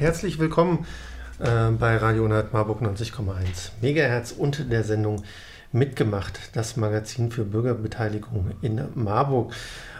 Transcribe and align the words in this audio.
Herzlich 0.00 0.38
willkommen 0.38 0.86
äh, 1.40 1.70
bei 1.72 1.94
Radio 1.98 2.24
100 2.24 2.54
Marburg 2.54 2.80
90,1 2.80 3.72
Megahertz 3.82 4.32
und 4.32 4.72
der 4.72 4.82
Sendung 4.82 5.24
Mitgemacht, 5.72 6.40
das 6.54 6.78
Magazin 6.78 7.30
für 7.30 7.44
Bürgerbeteiligung 7.44 8.52
in 8.62 8.80
Marburg. 8.94 9.52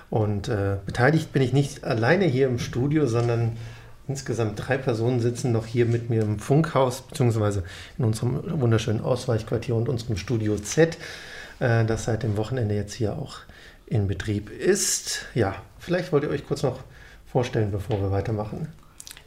Und 0.09 0.49
äh, 0.49 0.77
beteiligt 0.87 1.35
bin 1.35 1.43
ich 1.43 1.53
nicht 1.53 1.85
alleine 1.85 2.25
hier 2.25 2.49
im 2.49 2.59
Studio, 2.59 3.07
sondern 3.07 3.59
insgesamt 4.09 4.67
drei 4.67 4.79
Personen 4.79 5.21
sitzen 5.21 5.53
noch 5.53 5.67
hier 5.67 5.85
mit 5.85 6.09
mir 6.09 6.23
im 6.23 6.39
Funkhaus, 6.39 7.03
beziehungsweise 7.03 7.63
in 7.99 8.07
unserem 8.07 8.41
wunderschönen 8.59 9.03
Ausweichquartier 9.03 9.75
und 9.77 9.91
unserem 9.91 10.17
Studio 10.17 10.57
Z, 10.57 10.97
äh, 11.59 11.85
das 11.85 12.05
seit 12.05 12.23
dem 12.23 12.39
Wochenende 12.39 12.75
jetzt 12.75 12.95
hier 12.95 13.19
auch 13.19 13.41
in 13.85 14.09
Betrieb 14.09 14.49
ist. 14.49 15.27
Ja, 15.35 15.57
vielleicht 15.79 16.11
wollt 16.11 16.25
ihr 16.25 16.31
euch 16.31 16.47
kurz 16.47 16.63
noch 16.63 16.85
vorstellen, 17.27 17.71
bevor 17.71 18.01
wir 18.01 18.11
weitermachen. 18.11 18.69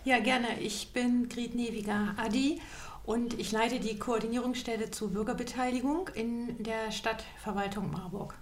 Ja, 0.06 0.20
gerne. 0.20 0.60
Ich 0.60 0.92
bin 0.92 1.30
Grit 1.30 1.56
Neviger 1.56 2.14
Adi 2.18 2.60
und 3.06 3.40
ich 3.40 3.54
leite 3.54 3.80
die 3.80 3.98
Koordinierungsstelle 3.98 4.92
zur 4.92 5.12
Bürgerbeteiligung 5.12 6.10
in 6.14 6.62
der 6.62 6.92
Stadtverwaltung 6.92 7.90
Marburg. 7.90 8.36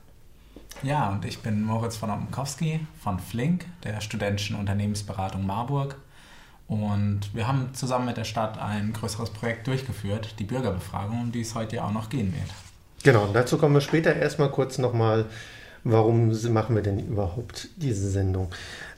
Ja, 0.81 1.11
und 1.11 1.23
ich 1.23 1.39
bin 1.43 1.63
Moritz 1.63 1.97
von 1.97 2.09
Omkowski 2.09 2.79
von 3.03 3.19
Flink, 3.19 3.65
der 3.83 4.01
Studentischen 4.01 4.55
Unternehmensberatung 4.55 5.45
Marburg. 5.45 5.97
Und 6.67 7.29
wir 7.35 7.47
haben 7.47 7.75
zusammen 7.75 8.07
mit 8.07 8.17
der 8.17 8.23
Stadt 8.23 8.57
ein 8.57 8.91
größeres 8.93 9.29
Projekt 9.29 9.67
durchgeführt, 9.67 10.39
die 10.39 10.45
Bürgerbefragung, 10.45 11.21
um 11.21 11.31
die 11.31 11.41
es 11.41 11.53
heute 11.53 11.75
ja 11.75 11.85
auch 11.85 11.91
noch 11.91 12.09
gehen 12.09 12.33
wird. 12.33 12.49
Genau, 13.03 13.25
und 13.25 13.33
dazu 13.33 13.59
kommen 13.59 13.75
wir 13.75 13.81
später 13.81 14.15
erstmal 14.15 14.49
kurz 14.49 14.79
nochmal, 14.79 15.27
warum 15.83 16.31
machen 16.53 16.75
wir 16.75 16.81
denn 16.81 16.97
überhaupt 16.97 17.69
diese 17.75 18.09
Sendung? 18.09 18.49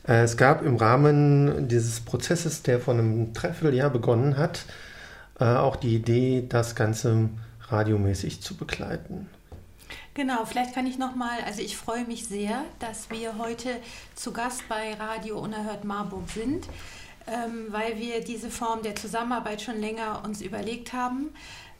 Äh, 0.07 0.23
es 0.23 0.37
gab 0.37 0.63
im 0.63 0.75
Rahmen 0.75 1.67
dieses 1.67 2.01
Prozesses, 2.01 2.63
der 2.63 2.79
vor 2.79 2.93
einem 2.93 3.33
Dreivierteljahr 3.33 3.89
begonnen 3.89 4.37
hat, 4.37 4.65
äh, 5.39 5.45
auch 5.45 5.75
die 5.75 5.95
Idee, 5.95 6.45
das 6.47 6.75
Ganze 6.75 7.29
radiomäßig 7.69 8.41
zu 8.41 8.55
begleiten. 8.55 9.29
Genau, 10.15 10.45
vielleicht 10.45 10.75
kann 10.75 10.85
ich 10.85 10.99
nochmal, 10.99 11.39
also 11.45 11.61
ich 11.61 11.75
freue 11.75 12.05
mich 12.05 12.27
sehr, 12.27 12.63
dass 12.77 13.09
wir 13.09 13.39
heute 13.39 13.69
zu 14.13 14.31
Gast 14.31 14.67
bei 14.69 14.93
Radio 14.93 15.39
Unerhört 15.39 15.85
Marburg 15.85 16.29
sind, 16.29 16.67
ähm, 17.25 17.67
weil 17.69 17.97
wir 17.97 18.23
diese 18.23 18.51
Form 18.51 18.83
der 18.83 18.95
Zusammenarbeit 18.95 19.63
schon 19.63 19.79
länger 19.79 20.21
uns 20.23 20.41
überlegt 20.41 20.93
haben. 20.93 21.29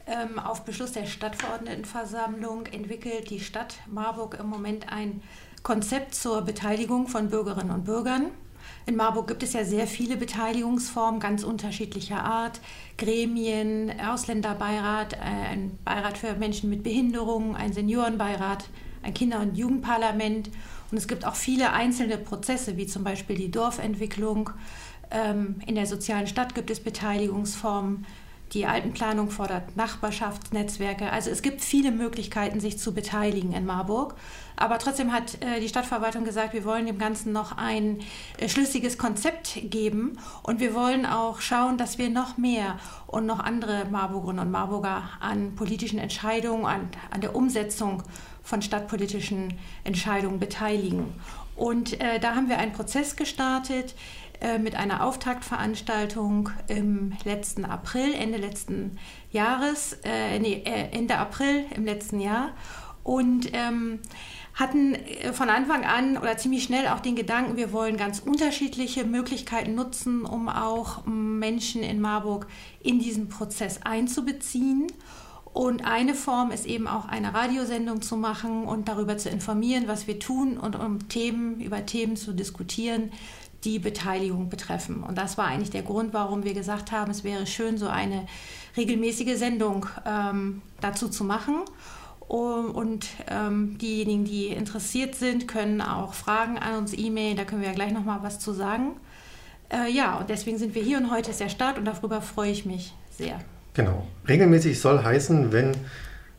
Ähm, 0.06 0.38
auf 0.40 0.64
Beschluss 0.64 0.92
der 0.92 1.06
Stadtverordnetenversammlung 1.06 2.66
entwickelt 2.66 3.30
die 3.30 3.40
Stadt 3.40 3.76
Marburg 3.86 4.36
im 4.40 4.46
Moment 4.46 4.92
ein 4.92 5.22
Konzept 5.64 6.14
zur 6.14 6.42
Beteiligung 6.42 7.08
von 7.08 7.30
Bürgerinnen 7.30 7.70
und 7.70 7.86
Bürgern. 7.86 8.26
In 8.84 8.96
Marburg 8.96 9.28
gibt 9.28 9.42
es 9.42 9.54
ja 9.54 9.64
sehr 9.64 9.86
viele 9.86 10.18
Beteiligungsformen 10.18 11.20
ganz 11.20 11.42
unterschiedlicher 11.42 12.22
Art. 12.22 12.60
Gremien, 12.98 13.90
Ausländerbeirat, 13.98 15.14
äh, 15.14 15.16
ein 15.52 15.78
Beirat 15.82 16.18
für 16.18 16.34
Menschen 16.34 16.68
mit 16.68 16.82
Behinderungen, 16.82 17.56
ein 17.56 17.72
Seniorenbeirat, 17.72 18.68
ein 19.02 19.14
Kinder- 19.14 19.40
und 19.40 19.56
Jugendparlament. 19.56 20.50
Und 20.90 20.98
es 20.98 21.08
gibt 21.08 21.24
auch 21.24 21.34
viele 21.34 21.72
einzelne 21.72 22.18
Prozesse, 22.18 22.76
wie 22.76 22.86
zum 22.86 23.02
Beispiel 23.02 23.36
die 23.36 23.50
Dorfentwicklung. 23.50 24.50
Ähm, 25.10 25.62
in 25.66 25.76
der 25.76 25.86
sozialen 25.86 26.26
Stadt 26.26 26.54
gibt 26.54 26.70
es 26.70 26.80
Beteiligungsformen. 26.80 28.04
Die 28.52 28.66
Altenplanung 28.66 29.30
fordert 29.30 29.76
Nachbarschaftsnetzwerke. 29.76 31.10
Also 31.10 31.30
es 31.30 31.42
gibt 31.42 31.60
viele 31.60 31.90
Möglichkeiten, 31.90 32.60
sich 32.60 32.78
zu 32.78 32.94
beteiligen 32.94 33.52
in 33.52 33.66
Marburg. 33.66 34.14
Aber 34.56 34.78
trotzdem 34.78 35.12
hat 35.12 35.42
äh, 35.42 35.58
die 35.60 35.68
Stadtverwaltung 35.68 36.24
gesagt, 36.24 36.52
wir 36.52 36.64
wollen 36.64 36.86
dem 36.86 36.98
Ganzen 36.98 37.32
noch 37.32 37.56
ein 37.56 38.00
äh, 38.38 38.48
schlüssiges 38.48 38.98
Konzept 38.98 39.58
geben 39.64 40.18
und 40.44 40.60
wir 40.60 40.74
wollen 40.74 41.06
auch 41.06 41.40
schauen, 41.40 41.78
dass 41.78 41.98
wir 41.98 42.10
noch 42.10 42.36
mehr 42.36 42.78
und 43.08 43.26
noch 43.26 43.40
andere 43.40 43.86
Marburgerinnen 43.90 44.46
und 44.46 44.52
Marburger 44.52 45.02
an 45.18 45.56
politischen 45.56 45.98
Entscheidungen, 45.98 46.66
an, 46.66 46.88
an 47.10 47.20
der 47.20 47.34
Umsetzung 47.34 48.04
von 48.44 48.62
stadtpolitischen 48.62 49.54
Entscheidungen 49.82 50.38
beteiligen. 50.38 51.12
Und 51.56 52.00
äh, 52.00 52.18
da 52.18 52.34
haben 52.34 52.48
wir 52.48 52.58
einen 52.58 52.72
Prozess 52.72 53.16
gestartet, 53.16 53.94
äh, 54.40 54.58
mit 54.58 54.74
einer 54.74 55.04
Auftaktveranstaltung 55.04 56.50
im 56.68 57.12
letzten 57.24 57.64
April, 57.64 58.14
Ende 58.14 58.38
letzten 58.38 58.98
Jahres, 59.30 59.98
äh, 60.04 60.38
nee, 60.38 60.62
äh, 60.64 60.90
Ende 60.96 61.16
April 61.16 61.66
im 61.74 61.84
letzten 61.84 62.20
Jahr 62.20 62.52
und 63.04 63.50
ähm, 63.52 64.00
hatten 64.54 64.94
äh, 64.94 65.32
von 65.32 65.50
Anfang 65.50 65.84
an 65.84 66.16
oder 66.16 66.36
ziemlich 66.36 66.64
schnell 66.64 66.88
auch 66.88 67.00
den 67.00 67.16
Gedanken, 67.16 67.56
wir 67.56 67.72
wollen 67.72 67.96
ganz 67.96 68.18
unterschiedliche 68.18 69.04
Möglichkeiten 69.04 69.74
nutzen, 69.74 70.24
um 70.24 70.48
auch 70.48 71.04
Menschen 71.06 71.82
in 71.82 72.00
Marburg 72.00 72.46
in 72.80 72.98
diesen 72.98 73.28
Prozess 73.28 73.82
einzubeziehen. 73.82 74.86
Und 75.52 75.86
eine 75.86 76.14
Form 76.14 76.50
ist 76.50 76.66
eben 76.66 76.88
auch 76.88 77.06
eine 77.06 77.32
Radiosendung 77.32 78.02
zu 78.02 78.16
machen 78.16 78.64
und 78.64 78.88
darüber 78.88 79.18
zu 79.18 79.28
informieren, 79.28 79.84
was 79.86 80.08
wir 80.08 80.18
tun 80.18 80.58
und 80.58 80.74
um 80.74 81.08
Themen, 81.08 81.60
über 81.60 81.86
Themen 81.86 82.16
zu 82.16 82.32
diskutieren, 82.32 83.12
die 83.64 83.78
Beteiligung 83.78 84.48
betreffen. 84.48 85.02
Und 85.02 85.16
das 85.18 85.38
war 85.38 85.46
eigentlich 85.46 85.70
der 85.70 85.82
Grund, 85.82 86.12
warum 86.12 86.44
wir 86.44 86.54
gesagt 86.54 86.92
haben, 86.92 87.10
es 87.10 87.24
wäre 87.24 87.46
schön, 87.46 87.78
so 87.78 87.86
eine 87.86 88.26
regelmäßige 88.76 89.36
Sendung 89.36 89.86
ähm, 90.06 90.62
dazu 90.80 91.08
zu 91.08 91.24
machen. 91.24 91.62
Und 92.26 93.06
ähm, 93.28 93.76
diejenigen, 93.78 94.24
die 94.24 94.46
interessiert 94.48 95.14
sind, 95.14 95.46
können 95.46 95.80
auch 95.80 96.14
Fragen 96.14 96.58
an 96.58 96.78
uns 96.78 96.96
e-mailen. 96.96 97.36
Da 97.36 97.44
können 97.44 97.60
wir 97.60 97.68
ja 97.68 97.74
gleich 97.74 97.92
noch 97.92 98.04
mal 98.04 98.22
was 98.22 98.40
zu 98.40 98.52
sagen. 98.52 98.96
Äh, 99.70 99.90
ja, 99.90 100.18
und 100.18 100.30
deswegen 100.30 100.58
sind 100.58 100.74
wir 100.74 100.82
hier 100.82 100.98
und 100.98 101.10
heute 101.10 101.30
ist 101.30 101.40
der 101.40 101.48
Start 101.48 101.78
und 101.78 101.84
darüber 101.84 102.20
freue 102.22 102.50
ich 102.50 102.64
mich 102.64 102.94
sehr. 103.10 103.40
Genau. 103.74 104.06
Regelmäßig 104.28 104.80
soll 104.80 105.02
heißen, 105.02 105.52
wenn 105.52 105.72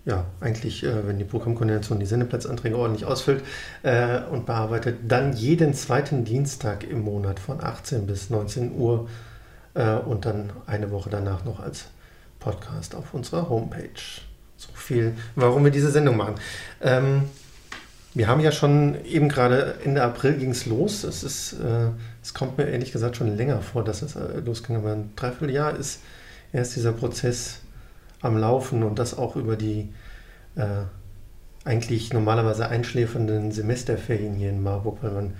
ja, 0.06 0.26
eigentlich, 0.40 0.84
äh, 0.84 1.08
wenn 1.08 1.18
die 1.18 1.26
Programmkoordination 1.26 2.00
die 2.00 2.06
Sendeplatzanträge 2.06 2.78
ordentlich 2.78 3.06
ausfüllt 3.06 3.44
äh, 3.84 4.20
und 4.32 4.46
bearbeitet, 4.46 5.00
dann 5.08 5.34
jeden 5.34 5.74
zweiten 5.74 6.26
Dienstag 6.26 6.84
im 6.84 7.02
Monat 7.02 7.40
von 7.40 7.64
18 7.64 8.06
bis 8.06 8.30
19 8.30 8.76
Uhr 8.76 9.10
äh, 9.74 9.96
und 9.96 10.26
dann 10.26 10.52
eine 10.68 10.92
Woche 10.92 11.10
danach 11.10 11.44
noch 11.44 11.60
als 11.60 11.86
Podcast 12.40 12.94
auf 12.94 13.14
unserer 13.14 13.50
Homepage. 13.50 14.22
So 14.58 14.70
viel, 14.74 15.14
warum 15.36 15.64
wir 15.64 15.72
diese 15.72 15.90
Sendung 15.90 16.18
machen. 16.18 16.36
Ähm, 16.82 17.24
wir 18.14 18.28
haben 18.28 18.40
ja 18.40 18.52
schon 18.52 19.04
eben 19.04 19.28
gerade 19.28 19.76
Ende 19.84 20.04
April 20.04 20.38
ging 20.38 20.52
es 20.52 20.68
los. 20.68 21.04
Es, 21.04 21.24
ist, 21.24 21.54
äh, 21.54 21.90
es 22.22 22.34
kommt 22.34 22.58
mir 22.58 22.66
ehrlich 22.66 22.92
gesagt 22.92 23.18
schon 23.18 23.36
länger 23.36 23.62
vor, 23.62 23.84
dass 23.84 24.04
es 24.04 24.16
äh, 24.16 24.40
losging. 24.46 24.78
Aber 24.78 24.94
ein 24.94 25.14
Dreivierteljahr 25.16 25.76
ist 25.76 26.00
erst 26.54 26.76
dieser 26.76 26.94
Prozess 26.94 27.60
am 28.26 28.38
Laufen 28.38 28.84
und 28.84 29.00
das 29.00 29.18
auch 29.18 29.36
über 29.36 29.56
die 29.56 29.94
äh, 30.56 30.84
eigentlich 31.64 32.14
normalerweise 32.14 32.68
einschläfernden 32.68 33.52
Semesterferien 33.52 34.36
hier 34.36 34.50
in 34.50 34.62
Marburg, 34.62 35.00
weil 35.02 35.12
man 35.12 35.34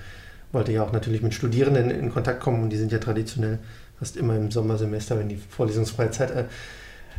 wollte 0.52 0.72
ja 0.72 0.84
auch 0.84 0.92
natürlich 0.92 1.22
mit 1.22 1.34
Studierenden 1.34 1.92
in 1.92 2.12
Kontakt 2.12 2.40
kommen 2.40 2.64
und 2.64 2.70
die 2.70 2.78
sind 2.78 2.92
ja 2.92 2.98
traditionell 2.98 3.60
fast 4.00 4.18
immer 4.18 4.36
im 4.36 4.52
Sommersemester, 4.52 5.18
wenn 5.20 5.30
die 5.30 5.38
vorlesungsfreie 5.38 6.12
Zeit 6.12 6.32
äh, 6.32 6.46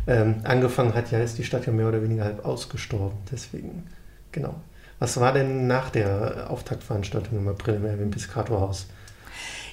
äh, 0.07 0.35
angefangen 0.45 0.95
hat, 0.95 1.11
ja, 1.11 1.19
ist 1.19 1.39
die 1.39 1.45
Stadt 1.45 1.67
ja 1.67 1.73
mehr 1.73 1.89
oder 1.89 2.03
weniger 2.03 2.25
halb 2.25 2.45
ausgestorben. 2.45 3.19
Deswegen, 3.31 3.85
genau. 4.33 4.55
Was 4.99 5.21
war 5.21 5.33
denn 5.33 5.67
nach 5.67 5.91
der 5.91 6.51
Auftaktveranstaltung 6.51 7.39
im 7.39 7.49
April 7.49 7.75
im 7.75 7.85
Erwin 7.85 8.11
Piscator 8.11 8.61
Haus? 8.61 8.87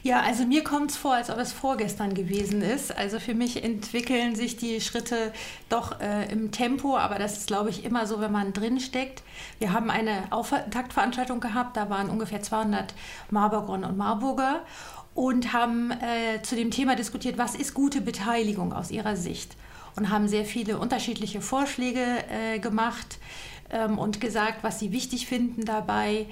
Ja, 0.03 0.19
also 0.19 0.43
mir 0.45 0.65
kommt 0.65 0.91
es 0.91 0.97
vor, 0.97 1.13
als 1.13 1.29
ob 1.29 1.37
es 1.37 1.53
vorgestern 1.53 2.13
gewesen 2.13 2.61
ist. 2.61 2.95
Also 2.95 3.21
für 3.21 3.33
mich 3.33 3.63
entwickeln 3.63 4.35
sich 4.35 4.57
die 4.57 4.81
Schritte 4.81 5.31
doch 5.69 6.01
äh, 6.01 6.29
im 6.29 6.51
Tempo, 6.51 6.97
aber 6.97 7.15
das 7.15 7.37
ist, 7.37 7.47
glaube 7.47 7.69
ich, 7.69 7.85
immer 7.85 8.05
so, 8.05 8.19
wenn 8.19 8.33
man 8.33 8.51
drin 8.51 8.81
steckt. 8.81 9.23
Wir 9.59 9.71
haben 9.71 9.89
eine 9.89 10.23
Auftaktveranstaltung 10.29 11.39
gehabt, 11.39 11.77
da 11.77 11.89
waren 11.89 12.09
ungefähr 12.09 12.41
200 12.41 12.93
Marburgerinnen 13.29 13.89
und 13.89 13.97
Marburger 13.97 14.63
und 15.15 15.53
haben 15.53 15.91
äh, 15.91 16.41
zu 16.41 16.57
dem 16.57 16.69
Thema 16.69 16.97
diskutiert, 16.97 17.37
was 17.37 17.55
ist 17.55 17.73
gute 17.73 18.01
Beteiligung 18.01 18.73
aus 18.73 18.91
ihrer 18.91 19.15
Sicht 19.15 19.55
und 19.95 20.09
haben 20.09 20.27
sehr 20.27 20.43
viele 20.43 20.79
unterschiedliche 20.79 21.39
Vorschläge 21.39 22.03
äh, 22.29 22.59
gemacht 22.59 23.19
ähm, 23.69 23.97
und 23.97 24.19
gesagt, 24.19 24.63
was 24.63 24.79
sie 24.79 24.91
wichtig 24.91 25.27
finden 25.27 25.63
dabei. 25.63 26.25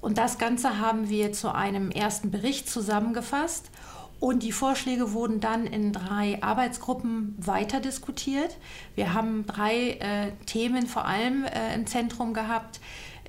Und 0.00 0.18
das 0.18 0.38
Ganze 0.38 0.78
haben 0.78 1.08
wir 1.08 1.32
zu 1.32 1.54
einem 1.54 1.90
ersten 1.90 2.30
Bericht 2.30 2.68
zusammengefasst. 2.68 3.70
Und 4.18 4.42
die 4.42 4.52
Vorschläge 4.52 5.12
wurden 5.12 5.40
dann 5.40 5.66
in 5.66 5.92
drei 5.92 6.42
Arbeitsgruppen 6.42 7.34
weiter 7.38 7.80
diskutiert. 7.80 8.56
Wir 8.94 9.12
haben 9.12 9.46
drei 9.46 9.90
äh, 10.00 10.32
Themen 10.46 10.86
vor 10.86 11.04
allem 11.04 11.44
äh, 11.44 11.74
im 11.74 11.86
Zentrum 11.86 12.32
gehabt. 12.32 12.80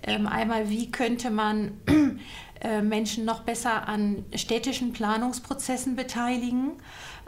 Ähm, 0.03 0.27
einmal, 0.27 0.69
wie 0.69 0.89
könnte 0.89 1.29
man 1.29 1.73
äh, 2.61 2.81
Menschen 2.81 3.25
noch 3.25 3.41
besser 3.41 3.87
an 3.89 4.23
städtischen 4.33 4.93
Planungsprozessen 4.93 5.97
beteiligen? 5.97 6.73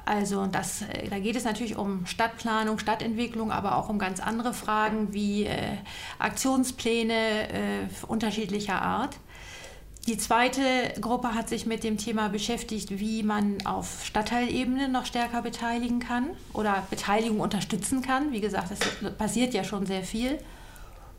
Also 0.06 0.48
das, 0.48 0.84
äh, 0.84 1.10
da 1.10 1.20
geht 1.20 1.36
es 1.36 1.44
natürlich 1.44 1.78
um 1.78 2.06
Stadtplanung, 2.06 2.80
Stadtentwicklung, 2.80 3.52
aber 3.52 3.76
auch 3.76 3.90
um 3.90 4.00
ganz 4.00 4.22
andere 4.22 4.54
Fragen 4.54 5.14
wie 5.14 5.46
äh, 5.46 5.78
Aktionspläne 6.18 7.14
äh, 7.14 7.88
unterschiedlicher 8.08 8.82
Art. 8.82 9.18
Die 10.10 10.18
zweite 10.18 10.62
Gruppe 11.00 11.36
hat 11.36 11.50
sich 11.50 11.68
mit 11.68 11.84
dem 11.84 11.98
Thema 11.98 12.30
beschäftigt, 12.30 13.00
wie 13.00 13.22
man 13.22 13.64
auf 13.64 14.04
Stadtteilebene 14.04 14.90
noch 14.90 15.06
stärker 15.06 15.44
beteiligen 15.44 16.00
kann 16.00 16.32
oder 16.52 16.82
Beteiligung 16.90 17.40
unterstützen 17.40 18.02
kann. 18.02 18.32
Wie 18.32 18.42
gesagt, 18.42 18.72
es 18.72 18.80
passiert 19.20 19.54
ja 19.54 19.64
schon 19.64 19.86
sehr 19.86 20.02
viel. 20.02 20.40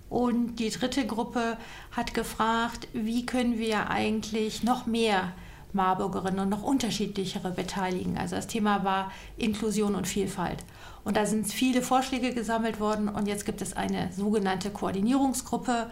Und 0.08 0.56
die 0.56 0.70
dritte 0.70 1.06
Gruppe 1.06 1.56
hat 1.92 2.14
gefragt, 2.14 2.88
wie 2.92 3.24
können 3.24 3.60
wir 3.60 3.90
eigentlich 3.90 4.64
noch 4.64 4.86
mehr 4.86 5.34
Marburgerinnen 5.72 6.40
und 6.40 6.48
noch 6.48 6.64
unterschiedlichere 6.64 7.52
beteiligen. 7.52 8.18
Also 8.18 8.34
das 8.34 8.48
Thema 8.48 8.82
war 8.82 9.12
Inklusion 9.36 9.94
und 9.94 10.08
Vielfalt. 10.08 10.64
Und 11.04 11.16
da 11.16 11.26
sind 11.26 11.46
viele 11.46 11.82
Vorschläge 11.82 12.34
gesammelt 12.34 12.80
worden 12.80 13.08
und 13.08 13.28
jetzt 13.28 13.46
gibt 13.46 13.62
es 13.62 13.72
eine 13.72 14.12
sogenannte 14.12 14.70
Koordinierungsgruppe 14.70 15.86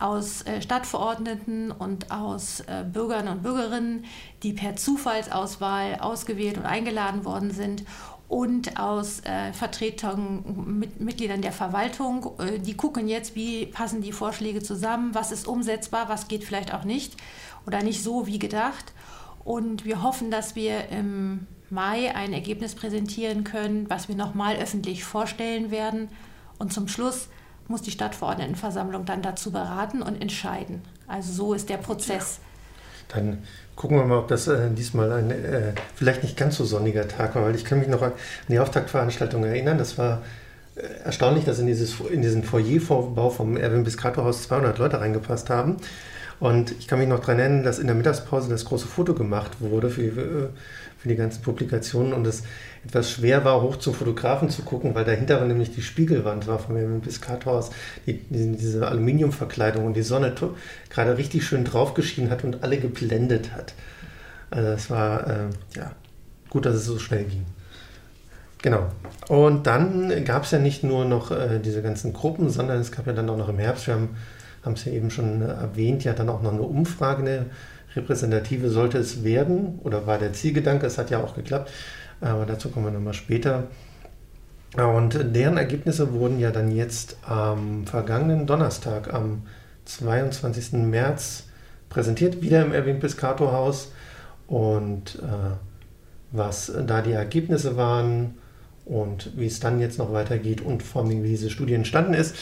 aus 0.00 0.42
äh, 0.42 0.62
Stadtverordneten 0.62 1.70
und 1.70 2.10
aus 2.10 2.60
äh, 2.60 2.84
Bürgern 2.84 3.28
und 3.28 3.42
Bürgerinnen, 3.42 4.04
die 4.42 4.52
per 4.52 4.76
Zufallsauswahl 4.76 5.96
ausgewählt 6.00 6.56
und 6.56 6.66
eingeladen 6.66 7.24
worden 7.24 7.50
sind 7.50 7.84
und 8.28 8.78
aus 8.78 9.20
äh, 9.24 9.52
Vertretern, 9.52 10.78
mit, 10.78 11.00
Mitgliedern 11.00 11.40
der 11.40 11.52
Verwaltung. 11.52 12.38
Äh, 12.38 12.58
die 12.58 12.74
gucken 12.74 13.08
jetzt, 13.08 13.34
wie 13.34 13.66
passen 13.66 14.02
die 14.02 14.12
Vorschläge 14.12 14.62
zusammen, 14.62 15.14
was 15.14 15.32
ist 15.32 15.48
umsetzbar, 15.48 16.08
was 16.08 16.28
geht 16.28 16.44
vielleicht 16.44 16.72
auch 16.74 16.84
nicht 16.84 17.16
oder 17.66 17.82
nicht 17.82 18.02
so 18.02 18.26
wie 18.26 18.38
gedacht. 18.38 18.92
Und 19.44 19.84
wir 19.84 20.02
hoffen, 20.02 20.30
dass 20.30 20.54
wir 20.56 20.88
im 20.90 21.46
Mai 21.70 22.14
ein 22.14 22.32
Ergebnis 22.34 22.74
präsentieren 22.74 23.44
können, 23.44 23.88
was 23.88 24.08
wir 24.08 24.14
nochmal 24.14 24.56
öffentlich 24.56 25.04
vorstellen 25.04 25.70
werden. 25.70 26.08
Und 26.58 26.72
zum 26.72 26.86
Schluss 26.86 27.28
muss 27.68 27.82
die 27.82 27.90
Stadtverordnetenversammlung 27.90 29.04
dann 29.04 29.22
dazu 29.22 29.52
beraten 29.52 30.02
und 30.02 30.20
entscheiden. 30.20 30.82
Also 31.06 31.32
so 31.32 31.54
ist 31.54 31.68
der 31.68 31.76
Prozess. 31.76 32.40
Ja. 32.40 33.16
Dann 33.16 33.38
gucken 33.76 33.96
wir 33.96 34.04
mal, 34.04 34.18
ob 34.18 34.28
das 34.28 34.48
äh, 34.48 34.70
diesmal 34.70 35.12
ein 35.12 35.30
äh, 35.30 35.72
vielleicht 35.94 36.22
nicht 36.22 36.36
ganz 36.36 36.56
so 36.56 36.64
sonniger 36.64 37.08
Tag 37.08 37.34
war, 37.34 37.44
weil 37.44 37.54
ich 37.54 37.64
kann 37.64 37.78
mich 37.78 37.88
noch 37.88 38.02
an 38.02 38.12
die 38.48 38.58
Auftaktveranstaltung 38.58 39.44
erinnern. 39.44 39.78
Das 39.78 39.96
war 39.96 40.22
äh, 40.76 40.82
erstaunlich, 41.04 41.44
dass 41.44 41.58
in, 41.58 41.66
dieses, 41.66 41.98
in 42.00 42.20
diesen 42.22 42.42
Foyervorbau 42.42 43.30
vom 43.30 43.56
Erwin 43.56 43.84
Biscato 43.84 44.24
Haus 44.24 44.42
200 44.42 44.78
Leute 44.78 45.00
reingepasst 45.00 45.48
haben. 45.48 45.76
Und 46.40 46.72
ich 46.78 46.86
kann 46.86 47.00
mich 47.00 47.08
noch 47.08 47.18
daran 47.20 47.40
erinnern, 47.40 47.62
dass 47.64 47.78
in 47.78 47.86
der 47.86 47.96
Mittagspause 47.96 48.48
das 48.48 48.64
große 48.64 48.86
Foto 48.86 49.14
gemacht 49.14 49.60
wurde 49.60 49.90
für, 49.90 50.02
äh, 50.02 50.48
für 50.98 51.08
die 51.08 51.16
ganzen 51.16 51.42
Publikationen 51.42 52.12
und 52.12 52.26
es 52.26 52.44
etwas 52.84 53.10
schwer 53.10 53.44
war, 53.44 53.60
hoch 53.60 53.76
zum 53.76 53.94
Fotografen 53.94 54.48
zu 54.48 54.62
gucken, 54.62 54.94
weil 54.94 55.04
dahinter 55.04 55.44
nämlich 55.44 55.74
die 55.74 55.82
Spiegelwand 55.82 56.46
war 56.46 56.58
von 56.58 56.76
dem 56.76 57.00
Piscathaus, 57.00 57.70
die, 58.06 58.20
diese 58.30 58.86
Aluminiumverkleidung 58.86 59.84
und 59.84 59.94
die 59.94 60.02
Sonne 60.02 60.32
gerade 60.90 61.18
richtig 61.18 61.44
schön 61.44 61.64
draufgeschienen 61.64 62.30
hat 62.30 62.44
und 62.44 62.62
alle 62.62 62.78
geblendet 62.78 63.52
hat. 63.52 63.74
Also 64.50 64.68
es 64.68 64.90
war 64.90 65.26
äh, 65.26 65.48
ja 65.76 65.92
gut, 66.50 66.66
dass 66.66 66.76
es 66.76 66.84
so 66.84 66.98
schnell 66.98 67.24
ging. 67.24 67.44
Genau. 68.62 68.88
Und 69.28 69.66
dann 69.66 70.24
gab 70.24 70.44
es 70.44 70.50
ja 70.50 70.58
nicht 70.58 70.82
nur 70.82 71.04
noch 71.04 71.30
äh, 71.30 71.60
diese 71.60 71.82
ganzen 71.82 72.12
Gruppen, 72.12 72.50
sondern 72.50 72.80
es 72.80 72.90
gab 72.90 73.06
ja 73.06 73.12
dann 73.12 73.28
auch 73.28 73.36
noch 73.36 73.48
im 73.48 73.58
Herbst, 73.58 73.86
wir 73.86 73.94
haben 73.94 74.16
haben 74.68 74.74
es 74.74 74.84
ja 74.84 74.92
eben 74.92 75.10
schon 75.10 75.42
erwähnt, 75.42 76.04
ja 76.04 76.12
dann 76.12 76.28
auch 76.28 76.42
noch 76.42 76.52
eine 76.52 76.62
Umfrage, 76.62 77.22
eine 77.22 77.46
repräsentative 77.96 78.68
sollte 78.68 78.98
es 78.98 79.24
werden 79.24 79.80
oder 79.82 80.06
war 80.06 80.18
der 80.18 80.34
Zielgedanke, 80.34 80.86
es 80.86 80.98
hat 80.98 81.10
ja 81.10 81.22
auch 81.22 81.34
geklappt, 81.34 81.70
aber 82.20 82.44
dazu 82.44 82.68
kommen 82.68 82.86
wir 82.86 82.92
nochmal 82.92 83.14
später. 83.14 83.64
Und 84.76 85.18
deren 85.34 85.56
Ergebnisse 85.56 86.12
wurden 86.12 86.38
ja 86.38 86.50
dann 86.50 86.70
jetzt 86.70 87.16
am 87.22 87.86
vergangenen 87.86 88.46
Donnerstag, 88.46 89.12
am 89.12 89.44
22. 89.86 90.74
März 90.74 91.44
präsentiert, 91.88 92.42
wieder 92.42 92.62
im 92.62 92.74
Erwin 92.74 93.00
Piscato 93.00 93.50
Haus. 93.50 93.92
Und 94.46 95.16
äh, 95.22 95.56
was 96.30 96.70
da 96.86 97.00
die 97.00 97.12
Ergebnisse 97.12 97.78
waren 97.78 98.34
und 98.84 99.32
wie 99.36 99.46
es 99.46 99.60
dann 99.60 99.80
jetzt 99.80 99.98
noch 99.98 100.12
weitergeht 100.12 100.60
und 100.60 100.82
vor 100.82 101.02
allem 101.02 101.22
wie 101.22 101.28
diese 101.28 101.48
Studie 101.48 101.74
entstanden 101.74 102.12
ist, 102.12 102.36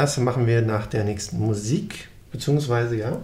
das 0.00 0.16
machen 0.16 0.46
wir 0.46 0.62
nach 0.62 0.86
der 0.86 1.04
nächsten 1.04 1.38
Musik, 1.38 2.08
beziehungsweise 2.32 2.96
ja. 2.96 3.18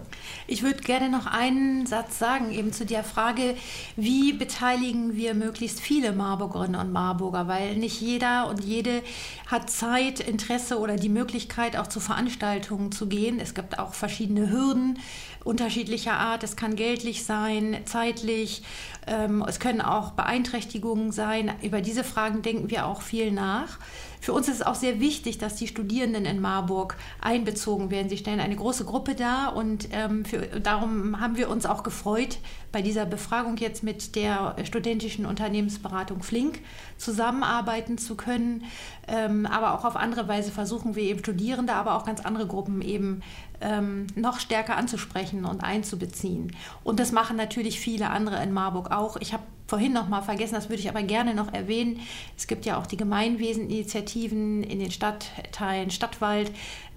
Ich 0.45 0.61
würde 0.61 0.79
gerne 0.83 1.09
noch 1.09 1.25
einen 1.25 1.87
Satz 1.87 2.19
sagen, 2.19 2.51
eben 2.51 2.71
zu 2.71 2.85
der 2.85 3.03
Frage, 3.03 3.55
wie 3.95 4.31
beteiligen 4.31 5.15
wir 5.15 5.33
möglichst 5.33 5.79
viele 5.79 6.11
Marburgerinnen 6.11 6.79
und 6.79 6.91
Marburger, 6.93 7.47
weil 7.47 7.77
nicht 7.77 7.99
jeder 7.99 8.47
und 8.47 8.63
jede 8.63 9.01
hat 9.47 9.71
Zeit, 9.71 10.19
Interesse 10.19 10.77
oder 10.77 10.97
die 10.97 11.09
Möglichkeit, 11.09 11.77
auch 11.77 11.87
zu 11.87 11.99
Veranstaltungen 11.99 12.91
zu 12.91 13.07
gehen. 13.07 13.39
Es 13.39 13.55
gibt 13.55 13.79
auch 13.79 13.95
verschiedene 13.95 14.51
Hürden 14.51 14.99
unterschiedlicher 15.43 16.13
Art. 16.13 16.43
Es 16.43 16.55
kann 16.55 16.75
geldlich 16.75 17.25
sein, 17.25 17.77
zeitlich, 17.85 18.61
ähm, 19.07 19.43
es 19.47 19.59
können 19.59 19.81
auch 19.81 20.11
Beeinträchtigungen 20.11 21.11
sein. 21.11 21.51
Über 21.63 21.81
diese 21.81 22.03
Fragen 22.03 22.43
denken 22.43 22.69
wir 22.69 22.85
auch 22.85 23.01
viel 23.01 23.31
nach. 23.31 23.79
Für 24.19 24.33
uns 24.33 24.47
ist 24.47 24.55
es 24.55 24.61
auch 24.61 24.75
sehr 24.75 24.99
wichtig, 24.99 25.37
dass 25.37 25.55
die 25.55 25.67
Studierenden 25.67 26.25
in 26.25 26.41
Marburg 26.41 26.97
einbezogen 27.21 27.91
werden. 27.91 28.09
Sie 28.09 28.17
stellen 28.17 28.39
eine 28.39 28.55
große 28.55 28.85
Gruppe 28.85 29.15
dar 29.15 29.55
und 29.55 29.89
ähm, 29.91 30.25
für, 30.25 30.39
darum 30.59 31.19
haben 31.19 31.37
wir 31.37 31.49
uns 31.49 31.65
auch 31.65 31.83
gefreut, 31.83 32.39
bei 32.71 32.81
dieser 32.81 33.05
Befragung 33.05 33.57
jetzt 33.57 33.83
mit 33.83 34.15
der 34.15 34.55
studentischen 34.63 35.25
Unternehmensberatung 35.25 36.23
Flink 36.23 36.59
zusammenarbeiten 36.97 37.97
zu 37.97 38.15
können. 38.15 38.63
Ähm, 39.07 39.45
aber 39.45 39.73
auch 39.73 39.85
auf 39.85 39.95
andere 39.95 40.27
Weise 40.27 40.51
versuchen 40.51 40.95
wir 40.95 41.03
eben 41.03 41.19
Studierende, 41.19 41.73
aber 41.73 41.95
auch 41.95 42.05
ganz 42.05 42.21
andere 42.21 42.47
Gruppen 42.47 42.81
eben 42.81 43.21
ähm, 43.61 44.07
noch 44.15 44.39
stärker 44.39 44.77
anzusprechen 44.77 45.45
und 45.45 45.63
einzubeziehen. 45.63 46.55
Und 46.83 46.99
das 46.99 47.11
machen 47.11 47.37
natürlich 47.37 47.79
viele 47.79 48.09
andere 48.09 48.41
in 48.43 48.51
Marburg 48.51 48.91
auch. 48.91 49.17
Ich 49.17 49.33
habe 49.33 49.43
vorhin 49.67 49.93
noch 49.93 50.07
mal 50.07 50.21
vergessen, 50.21 50.55
das 50.55 50.69
würde 50.69 50.81
ich 50.81 50.89
aber 50.89 51.03
gerne 51.03 51.33
noch 51.33 51.53
erwähnen. 51.53 51.99
Es 52.37 52.47
gibt 52.47 52.65
ja 52.65 52.77
auch 52.79 52.87
die 52.87 52.97
Gemeinweseninitiativen 52.97 54.63
in 54.63 54.79
den 54.79 54.91
Stadtteilen 54.91 55.91
Stadtwald, 55.91 56.51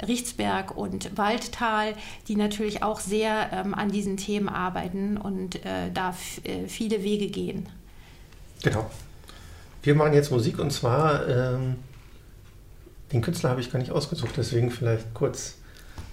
Richtsberg 0.07 0.77
und 0.77 1.17
Waldtal, 1.19 1.95
die 2.29 2.37
natürlich 2.37 2.83
auch 2.83 3.01
sehr 3.01 3.51
ähm, 3.53 3.75
an 3.75 3.91
diesen 3.91 4.17
Themen 4.17 4.49
arbeiten 4.49 5.17
und 5.17 5.57
äh, 5.65 5.91
da 5.93 6.15
äh, 6.45 6.67
viele 6.69 7.03
Wege 7.03 7.27
gehen. 7.27 7.69
Genau. 8.63 8.89
Wir 9.83 9.95
machen 9.95 10.13
jetzt 10.13 10.31
Musik 10.31 10.59
und 10.59 10.71
zwar 10.73 11.27
ähm, 11.27 11.77
den 13.13 13.23
Künstler 13.23 13.51
habe 13.51 13.61
ich 13.61 13.73
gar 13.73 13.79
nicht 13.79 13.91
ausgesucht, 13.91 14.35
deswegen 14.37 14.71
vielleicht 14.71 15.15
kurz 15.15 15.57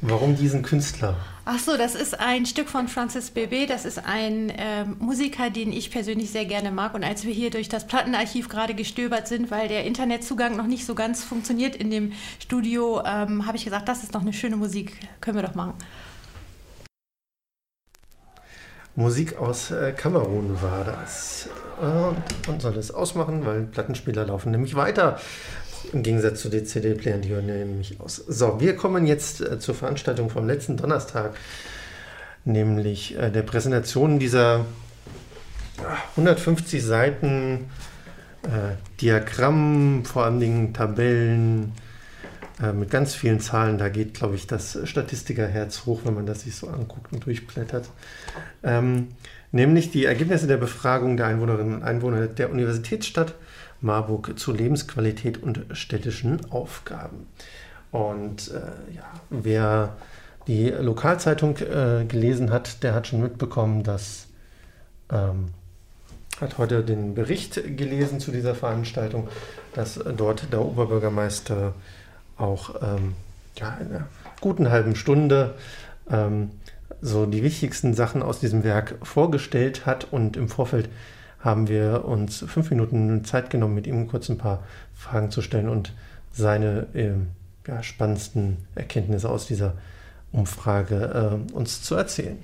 Warum 0.01 0.35
diesen 0.35 0.61
Künstler? 0.61 1.15
Ach 1.45 1.59
so, 1.59 1.75
das 1.75 1.95
ist 1.95 2.19
ein 2.19 2.45
Stück 2.45 2.69
von 2.69 2.87
Francis 2.87 3.31
Bebe. 3.31 3.65
Das 3.65 3.85
ist 3.85 4.05
ein 4.05 4.49
äh, 4.49 4.85
Musiker, 4.85 5.49
den 5.49 5.71
ich 5.71 5.89
persönlich 5.89 6.29
sehr 6.29 6.45
gerne 6.45 6.71
mag. 6.71 6.93
Und 6.93 7.03
als 7.03 7.25
wir 7.25 7.33
hier 7.33 7.49
durch 7.49 7.67
das 7.67 7.87
Plattenarchiv 7.87 8.47
gerade 8.47 8.75
gestöbert 8.75 9.27
sind, 9.27 9.49
weil 9.49 9.67
der 9.67 9.85
Internetzugang 9.85 10.55
noch 10.55 10.67
nicht 10.67 10.85
so 10.85 10.93
ganz 10.93 11.23
funktioniert 11.23 11.75
in 11.75 11.89
dem 11.89 12.11
Studio, 12.39 13.01
ähm, 13.05 13.47
habe 13.47 13.57
ich 13.57 13.63
gesagt, 13.63 13.87
das 13.87 14.03
ist 14.03 14.13
doch 14.13 14.21
eine 14.21 14.33
schöne 14.33 14.57
Musik. 14.57 14.97
Können 15.19 15.37
wir 15.37 15.43
doch 15.43 15.55
machen. 15.55 15.73
Musik 18.95 19.37
aus 19.37 19.71
äh, 19.71 19.93
Kamerun 19.93 20.61
war 20.61 20.83
das. 20.83 21.49
Und 21.79 22.47
man 22.47 22.59
soll 22.59 22.75
es 22.77 22.91
ausmachen, 22.91 23.45
weil 23.45 23.61
Plattenspieler 23.63 24.25
laufen 24.25 24.51
nämlich 24.51 24.75
weiter. 24.75 25.19
Im 25.93 26.03
Gegensatz 26.03 26.41
zu 26.41 26.49
den 26.49 26.65
CD-Playern, 26.65 27.21
die 27.21 27.29
hören 27.29 27.45
nämlich 27.45 27.99
aus. 27.99 28.15
So, 28.15 28.59
wir 28.59 28.75
kommen 28.75 29.05
jetzt 29.05 29.41
äh, 29.41 29.59
zur 29.59 29.75
Veranstaltung 29.75 30.29
vom 30.29 30.47
letzten 30.47 30.77
Donnerstag, 30.77 31.35
nämlich 32.45 33.17
äh, 33.17 33.31
der 33.31 33.43
Präsentation 33.43 34.19
dieser 34.19 34.65
äh, 35.79 36.17
150 36.17 36.83
Seiten 36.83 37.69
äh, 38.43 38.75
Diagramm, 39.01 40.03
vor 40.05 40.25
allen 40.25 40.39
Dingen 40.39 40.73
Tabellen 40.73 41.73
äh, 42.61 42.73
mit 42.73 42.89
ganz 42.89 43.13
vielen 43.13 43.39
Zahlen. 43.39 43.77
Da 43.77 43.89
geht, 43.89 44.13
glaube 44.13 44.35
ich, 44.35 44.47
das 44.47 44.79
Statistikerherz 44.83 45.85
hoch, 45.85 46.01
wenn 46.05 46.15
man 46.15 46.25
das 46.25 46.41
sich 46.41 46.55
so 46.55 46.67
anguckt 46.67 47.13
und 47.13 47.25
durchblättert. 47.25 47.89
Ähm, 48.63 49.09
nämlich 49.51 49.91
die 49.91 50.05
Ergebnisse 50.05 50.47
der 50.47 50.57
Befragung 50.57 51.17
der 51.17 51.27
Einwohnerinnen 51.27 51.75
und 51.75 51.83
Einwohner 51.83 52.27
der 52.27 52.51
Universitätsstadt 52.51 53.35
Marburg 53.81 54.37
zu 54.37 54.51
Lebensqualität 54.51 55.41
und 55.41 55.65
städtischen 55.71 56.51
Aufgaben. 56.51 57.27
Und 57.91 58.51
äh, 58.51 58.95
ja, 58.95 59.03
wer 59.29 59.95
die 60.47 60.69
Lokalzeitung 60.69 61.57
äh, 61.57 62.05
gelesen 62.05 62.51
hat, 62.51 62.83
der 62.83 62.93
hat 62.93 63.07
schon 63.07 63.21
mitbekommen, 63.21 63.83
dass 63.83 64.27
ähm, 65.11 65.49
hat 66.39 66.57
heute 66.57 66.83
den 66.83 67.15
Bericht 67.15 67.55
gelesen 67.77 68.19
zu 68.19 68.31
dieser 68.31 68.55
Veranstaltung, 68.55 69.27
dass 69.73 69.99
dort 70.15 70.51
der 70.53 70.61
Oberbürgermeister 70.61 71.73
auch 72.37 72.75
ähm, 72.81 73.15
ja, 73.55 73.75
in 73.81 73.87
einer 73.87 74.07
guten 74.39 74.69
halben 74.69 74.95
Stunde 74.95 75.55
ähm, 76.09 76.51
so 77.01 77.25
die 77.25 77.43
wichtigsten 77.43 77.93
Sachen 77.93 78.21
aus 78.21 78.39
diesem 78.39 78.63
Werk 78.63 78.95
vorgestellt 79.03 79.85
hat 79.85 80.07
und 80.11 80.37
im 80.37 80.47
Vorfeld 80.47 80.89
haben 81.39 81.67
wir 81.67 82.05
uns 82.05 82.43
fünf 82.47 82.69
Minuten 82.69 83.23
Zeit 83.23 83.49
genommen, 83.49 83.75
mit 83.75 83.87
ihm 83.87 84.07
kurz 84.07 84.29
ein 84.29 84.37
paar 84.37 84.63
Fragen 84.93 85.31
zu 85.31 85.41
stellen 85.41 85.69
und 85.69 85.93
seine 86.31 86.87
äh, 86.93 87.11
ja, 87.67 87.83
spannendsten 87.83 88.57
Erkenntnisse 88.75 89.29
aus 89.29 89.47
dieser 89.47 89.73
Umfrage 90.31 91.39
äh, 91.51 91.53
uns 91.53 91.81
zu 91.83 91.95
erzählen. 91.95 92.43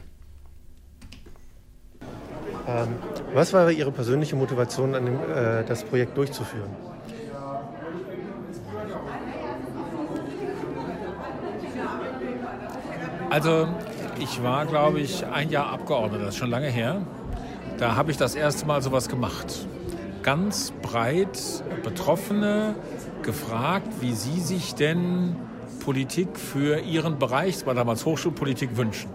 Ähm, 2.66 2.88
was 3.34 3.52
war 3.52 3.70
Ihre 3.72 3.92
persönliche 3.92 4.36
Motivation, 4.36 4.96
an 4.96 5.06
dem, 5.06 5.16
äh, 5.16 5.64
das 5.66 5.84
Projekt 5.84 6.16
durchzuführen? 6.18 6.70
Also 13.30 13.68
ich 14.20 14.44
war, 14.44 14.66
glaube 14.66 15.00
ich, 15.00 15.26
ein 15.26 15.50
Jahr 15.50 15.72
Abgeordneter, 15.72 16.26
das 16.26 16.36
ist 16.36 16.40
schon 16.40 16.52
lange 16.52 16.68
her. 16.68 17.02
Da 17.78 17.96
habe 17.96 18.12
ich 18.12 18.18
das 18.18 18.36
erste 18.36 18.66
Mal 18.66 18.82
sowas 18.82 19.10
gemacht. 19.10 19.68
Ganz 20.22 20.72
breit 20.82 21.40
Betroffene 21.84 22.76
gefragt, 23.24 23.88
wie 24.00 24.14
sie 24.14 24.40
sich 24.40 24.76
denn 24.76 25.36
Politik 25.84 26.38
für 26.38 26.80
ihren 26.80 27.20
Bereich, 27.20 27.56
das 27.56 27.66
war 27.66 27.74
damals 27.74 28.06
Hochschulpolitik, 28.06 28.78
wünschen. 28.78 29.10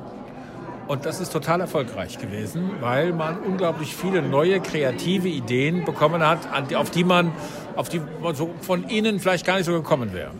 Und 0.86 1.04
das 1.04 1.20
ist 1.20 1.32
total 1.32 1.60
erfolgreich 1.60 2.18
gewesen, 2.18 2.70
weil 2.80 3.12
man 3.12 3.38
unglaublich 3.38 3.94
viele 3.94 4.22
neue 4.22 4.60
kreative 4.60 5.28
Ideen 5.28 5.84
bekommen 5.84 6.26
hat, 6.26 6.40
auf 6.74 6.90
die 6.90 7.04
man, 7.04 7.32
auf 7.76 7.88
die 7.88 8.00
man 8.22 8.34
so 8.34 8.50
von 8.62 8.84
innen 8.84 9.20
vielleicht 9.20 9.46
gar 9.46 9.56
nicht 9.56 9.66
so 9.66 9.72
gekommen 9.72 10.12
wäre. 10.12 10.32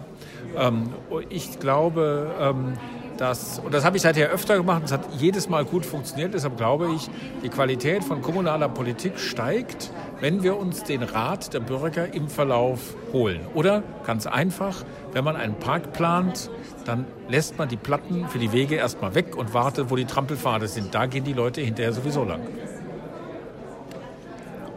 Ähm, 0.57 0.89
ich 1.29 1.61
glaube, 1.61 2.35
ähm, 2.41 2.73
dass, 3.19 3.59
und 3.59 3.75
das 3.75 3.85
habe 3.85 3.97
ich 3.97 4.03
seither 4.03 4.31
öfter 4.31 4.57
gemacht, 4.57 4.83
es 4.85 4.93
hat 4.93 5.07
jedes 5.19 5.49
Mal 5.49 5.65
gut 5.65 5.85
funktioniert, 5.85 6.35
deshalb 6.35 6.57
glaube 6.57 6.91
ich, 6.95 7.11
die 7.43 7.49
Qualität 7.49 8.05
von 8.05 8.23
kommunaler 8.23 8.69
Politik 8.69 9.19
steigt, 9.19 9.91
wenn 10.21 10.43
wir 10.43 10.57
uns 10.57 10.85
den 10.85 11.03
Rat 11.03 11.53
der 11.53 11.61
Bürger 11.61 12.15
im 12.15 12.29
Verlauf 12.29 12.95
holen. 13.13 13.41
Oder 13.55 13.83
ganz 14.07 14.27
einfach, 14.27 14.85
wenn 15.13 15.25
man 15.25 15.37
einen 15.37 15.55
Park 15.57 15.93
plant, 15.93 16.51
dann 16.85 17.07
lässt 17.29 17.59
man 17.59 17.69
die 17.69 17.77
Platten 17.77 18.29
für 18.29 18.39
die 18.39 18.53
Wege 18.53 18.77
erstmal 18.77 19.15
weg 19.15 19.37
und 19.37 19.53
wartet, 19.53 19.91
wo 19.91 19.97
die 19.97 20.05
Trampelpfade 20.05 20.69
sind. 20.69 20.95
Da 20.95 21.07
gehen 21.07 21.25
die 21.25 21.33
Leute 21.33 21.61
hinterher 21.61 21.93
sowieso 21.93 22.25
lang. 22.25 22.41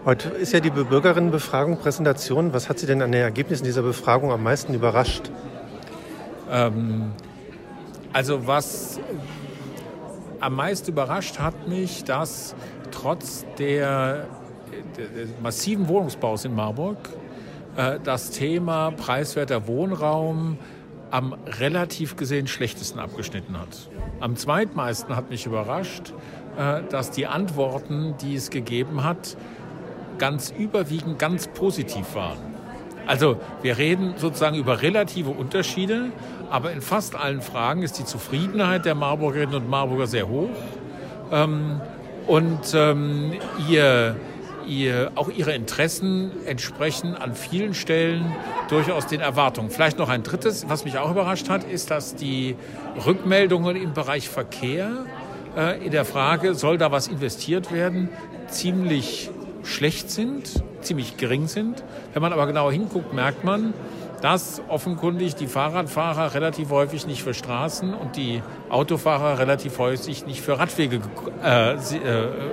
Heute 0.03 0.29
ist 0.29 0.51
ja 0.51 0.59
die 0.59 0.71
Bürgerinnenbefragung 0.71 1.77
Präsentation. 1.77 2.53
Was 2.53 2.69
hat 2.69 2.79
Sie 2.79 2.87
denn 2.87 3.03
an 3.03 3.11
den 3.11 3.21
Ergebnissen 3.21 3.65
dieser 3.65 3.83
Befragung 3.83 4.31
am 4.31 4.41
meisten 4.41 4.73
überrascht? 4.73 5.29
Ähm, 6.51 7.11
also 8.13 8.47
was 8.47 8.99
am 10.39 10.55
meisten 10.55 10.91
überrascht 10.91 11.39
hat 11.39 11.67
mich, 11.67 12.03
dass 12.03 12.55
trotz 12.91 13.45
der, 13.57 14.27
der 14.97 15.27
massiven 15.41 15.87
Wohnungsbaus 15.87 16.45
in 16.45 16.55
Marburg 16.55 16.97
äh, 17.75 17.99
das 18.03 18.31
Thema 18.31 18.91
preiswerter 18.91 19.67
Wohnraum 19.67 20.57
am 21.11 21.35
relativ 21.59 22.15
gesehen 22.15 22.47
schlechtesten 22.47 22.99
abgeschnitten 22.99 23.59
hat. 23.59 23.89
Am 24.19 24.35
zweitmeisten 24.35 25.15
hat 25.15 25.29
mich 25.29 25.45
überrascht, 25.45 26.13
äh, 26.57 26.81
dass 26.89 27.11
die 27.11 27.27
Antworten, 27.27 28.15
die 28.21 28.35
es 28.35 28.49
gegeben 28.49 29.03
hat, 29.03 29.37
ganz 30.17 30.53
überwiegend 30.57 31.19
ganz 31.19 31.47
positiv 31.47 32.15
waren. 32.15 32.37
Also 33.07 33.37
wir 33.61 33.77
reden 33.77 34.13
sozusagen 34.17 34.55
über 34.55 34.81
relative 34.81 35.31
Unterschiede, 35.31 36.11
aber 36.51 36.71
in 36.71 36.81
fast 36.81 37.15
allen 37.15 37.41
Fragen 37.41 37.81
ist 37.81 37.97
die 37.97 38.05
Zufriedenheit 38.05 38.85
der 38.85 38.93
Marburgerinnen 38.93 39.55
und 39.55 39.69
Marburger 39.69 40.05
sehr 40.05 40.27
hoch. 40.27 40.49
Ähm, 41.31 41.79
und 42.27 42.73
ähm, 42.73 43.33
ihr, 43.69 44.17
ihr, 44.67 45.11
auch 45.15 45.29
ihre 45.29 45.53
Interessen 45.53 46.31
entsprechen 46.45 47.15
an 47.15 47.35
vielen 47.35 47.73
Stellen 47.73 48.35
durchaus 48.69 49.07
den 49.07 49.21
Erwartungen. 49.21 49.69
Vielleicht 49.69 49.97
noch 49.97 50.09
ein 50.09 50.23
drittes, 50.23 50.67
was 50.67 50.85
mich 50.85 50.97
auch 50.97 51.09
überrascht 51.09 51.49
hat, 51.49 51.63
ist, 51.63 51.89
dass 51.89 52.15
die 52.15 52.55
Rückmeldungen 53.05 53.75
im 53.75 53.93
Bereich 53.93 54.29
Verkehr 54.29 55.05
äh, 55.57 55.83
in 55.83 55.91
der 55.91 56.05
Frage, 56.05 56.53
soll 56.53 56.77
da 56.77 56.91
was 56.91 57.07
investiert 57.07 57.73
werden, 57.73 58.09
ziemlich 58.47 59.29
schlecht 59.63 60.11
sind, 60.11 60.63
ziemlich 60.81 61.17
gering 61.17 61.47
sind. 61.47 61.83
Wenn 62.13 62.21
man 62.21 62.33
aber 62.33 62.45
genauer 62.45 62.71
hinguckt, 62.71 63.13
merkt 63.13 63.43
man, 63.43 63.73
dass 64.21 64.61
offenkundig 64.67 65.35
die 65.35 65.47
Fahrradfahrer 65.47 66.33
relativ 66.33 66.69
häufig 66.69 67.07
nicht 67.07 67.23
für 67.23 67.33
Straßen 67.33 67.93
und 67.93 68.15
die 68.15 68.41
Autofahrer 68.69 69.39
relativ 69.39 69.79
häufig 69.79 70.25
nicht 70.25 70.41
für 70.41 70.59
Radwege 70.59 71.01
äh, 71.43 71.73
äh, 71.73 71.77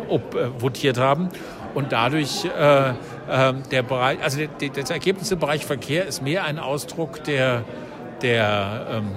ob, 0.08 0.34
äh, 0.34 0.48
votiert 0.60 0.98
haben. 0.98 1.28
Und 1.74 1.92
dadurch 1.92 2.46
äh, 2.46 2.88
äh 2.90 2.94
der 3.70 3.82
Bereich, 3.82 4.22
also 4.22 4.38
der, 4.38 4.70
das 4.70 4.90
Ergebnis 4.90 5.30
im 5.30 5.38
Bereich 5.38 5.66
Verkehr 5.66 6.06
ist 6.06 6.22
mehr 6.22 6.44
ein 6.44 6.58
Ausdruck 6.58 7.22
der, 7.24 7.64
der 8.22 8.86
ähm, 8.90 9.10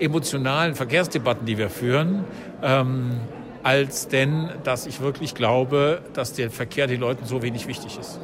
emotionalen 0.00 0.74
Verkehrsdebatten, 0.74 1.46
die 1.46 1.58
wir 1.58 1.68
führen. 1.68 2.24
Ähm, 2.62 3.20
als 3.62 4.08
denn, 4.08 4.50
dass 4.62 4.86
ich 4.86 5.00
wirklich 5.00 5.34
glaube, 5.34 6.02
dass 6.12 6.34
der 6.34 6.50
Verkehr 6.50 6.86
den 6.86 7.00
Leuten 7.00 7.24
so 7.24 7.42
wenig 7.42 7.66
wichtig 7.66 7.98
ist. 7.98 8.20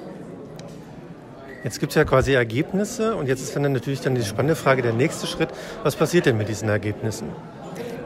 Jetzt 1.63 1.79
gibt 1.79 1.93
es 1.93 1.97
ja 1.97 2.05
quasi 2.05 2.33
Ergebnisse 2.33 3.17
und 3.17 3.27
jetzt 3.27 3.43
ist 3.43 3.55
dann 3.55 3.71
natürlich 3.73 4.01
dann 4.01 4.15
die 4.15 4.23
spannende 4.23 4.57
Frage, 4.57 4.81
der 4.81 4.95
nächste 4.95 5.27
Schritt, 5.27 5.51
was 5.83 5.95
passiert 5.95 6.27
denn 6.27 6.39
mit 6.39 6.49
diesen 6.49 6.69
Ergebnissen? 6.69 7.29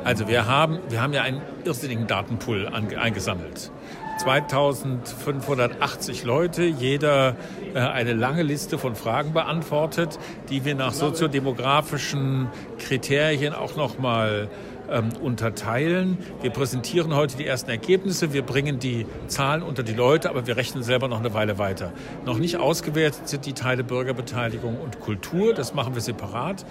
Also 0.03 0.29
wir 0.29 0.47
haben, 0.47 0.81
wir 0.91 1.01
haben 1.01 1.13
ja 1.13 1.23
einen 1.23 1.41
irrsinnigen 1.65 2.07
Datenpool 2.07 2.69
eingesammelt. 2.69 3.71
2580 4.19 6.25
Leute, 6.25 6.65
jeder 6.65 7.37
äh, 7.75 7.79
eine 7.79 8.13
lange 8.13 8.43
Liste 8.43 8.79
von 8.79 8.95
Fragen 8.95 9.33
beantwortet, 9.33 10.19
die 10.51 10.65
wir 10.65 10.75
nach 10.75 10.93
soziodemografischen 10.93 12.49
Kriterien 12.79 13.55
auch 13.55 13.77
nochmal 13.77 14.49
ähm, 14.91 15.11
unterteilen. 15.23 16.19
Wir 16.43 16.51
präsentieren 16.51 17.15
heute 17.15 17.37
die 17.37 17.47
ersten 17.47 17.71
Ergebnisse, 17.71 18.33
wir 18.33 18.43
bringen 18.43 18.79
die 18.79 19.07
Zahlen 19.27 19.63
unter 19.63 19.83
die 19.83 19.95
Leute, 19.95 20.31
aber 20.31 20.47
wir 20.47 20.57
rechnen 20.57 20.83
selber 20.83 21.09
noch 21.09 21.21
eine 21.21 21.35
Weile 21.35 21.59
weiter. 21.59 21.93
Noch 22.25 22.39
nicht 22.39 22.57
ausgewertet 22.57 23.29
sind 23.29 23.47
die 23.47 23.53
Teile 23.53 23.85
Bürgerbeteiligung 23.85 24.81
und 24.81 25.01
Kultur, 25.01 25.55
das 25.55 25.75
machen 25.75 25.95
wir 25.95 26.03
separat. 26.03 26.65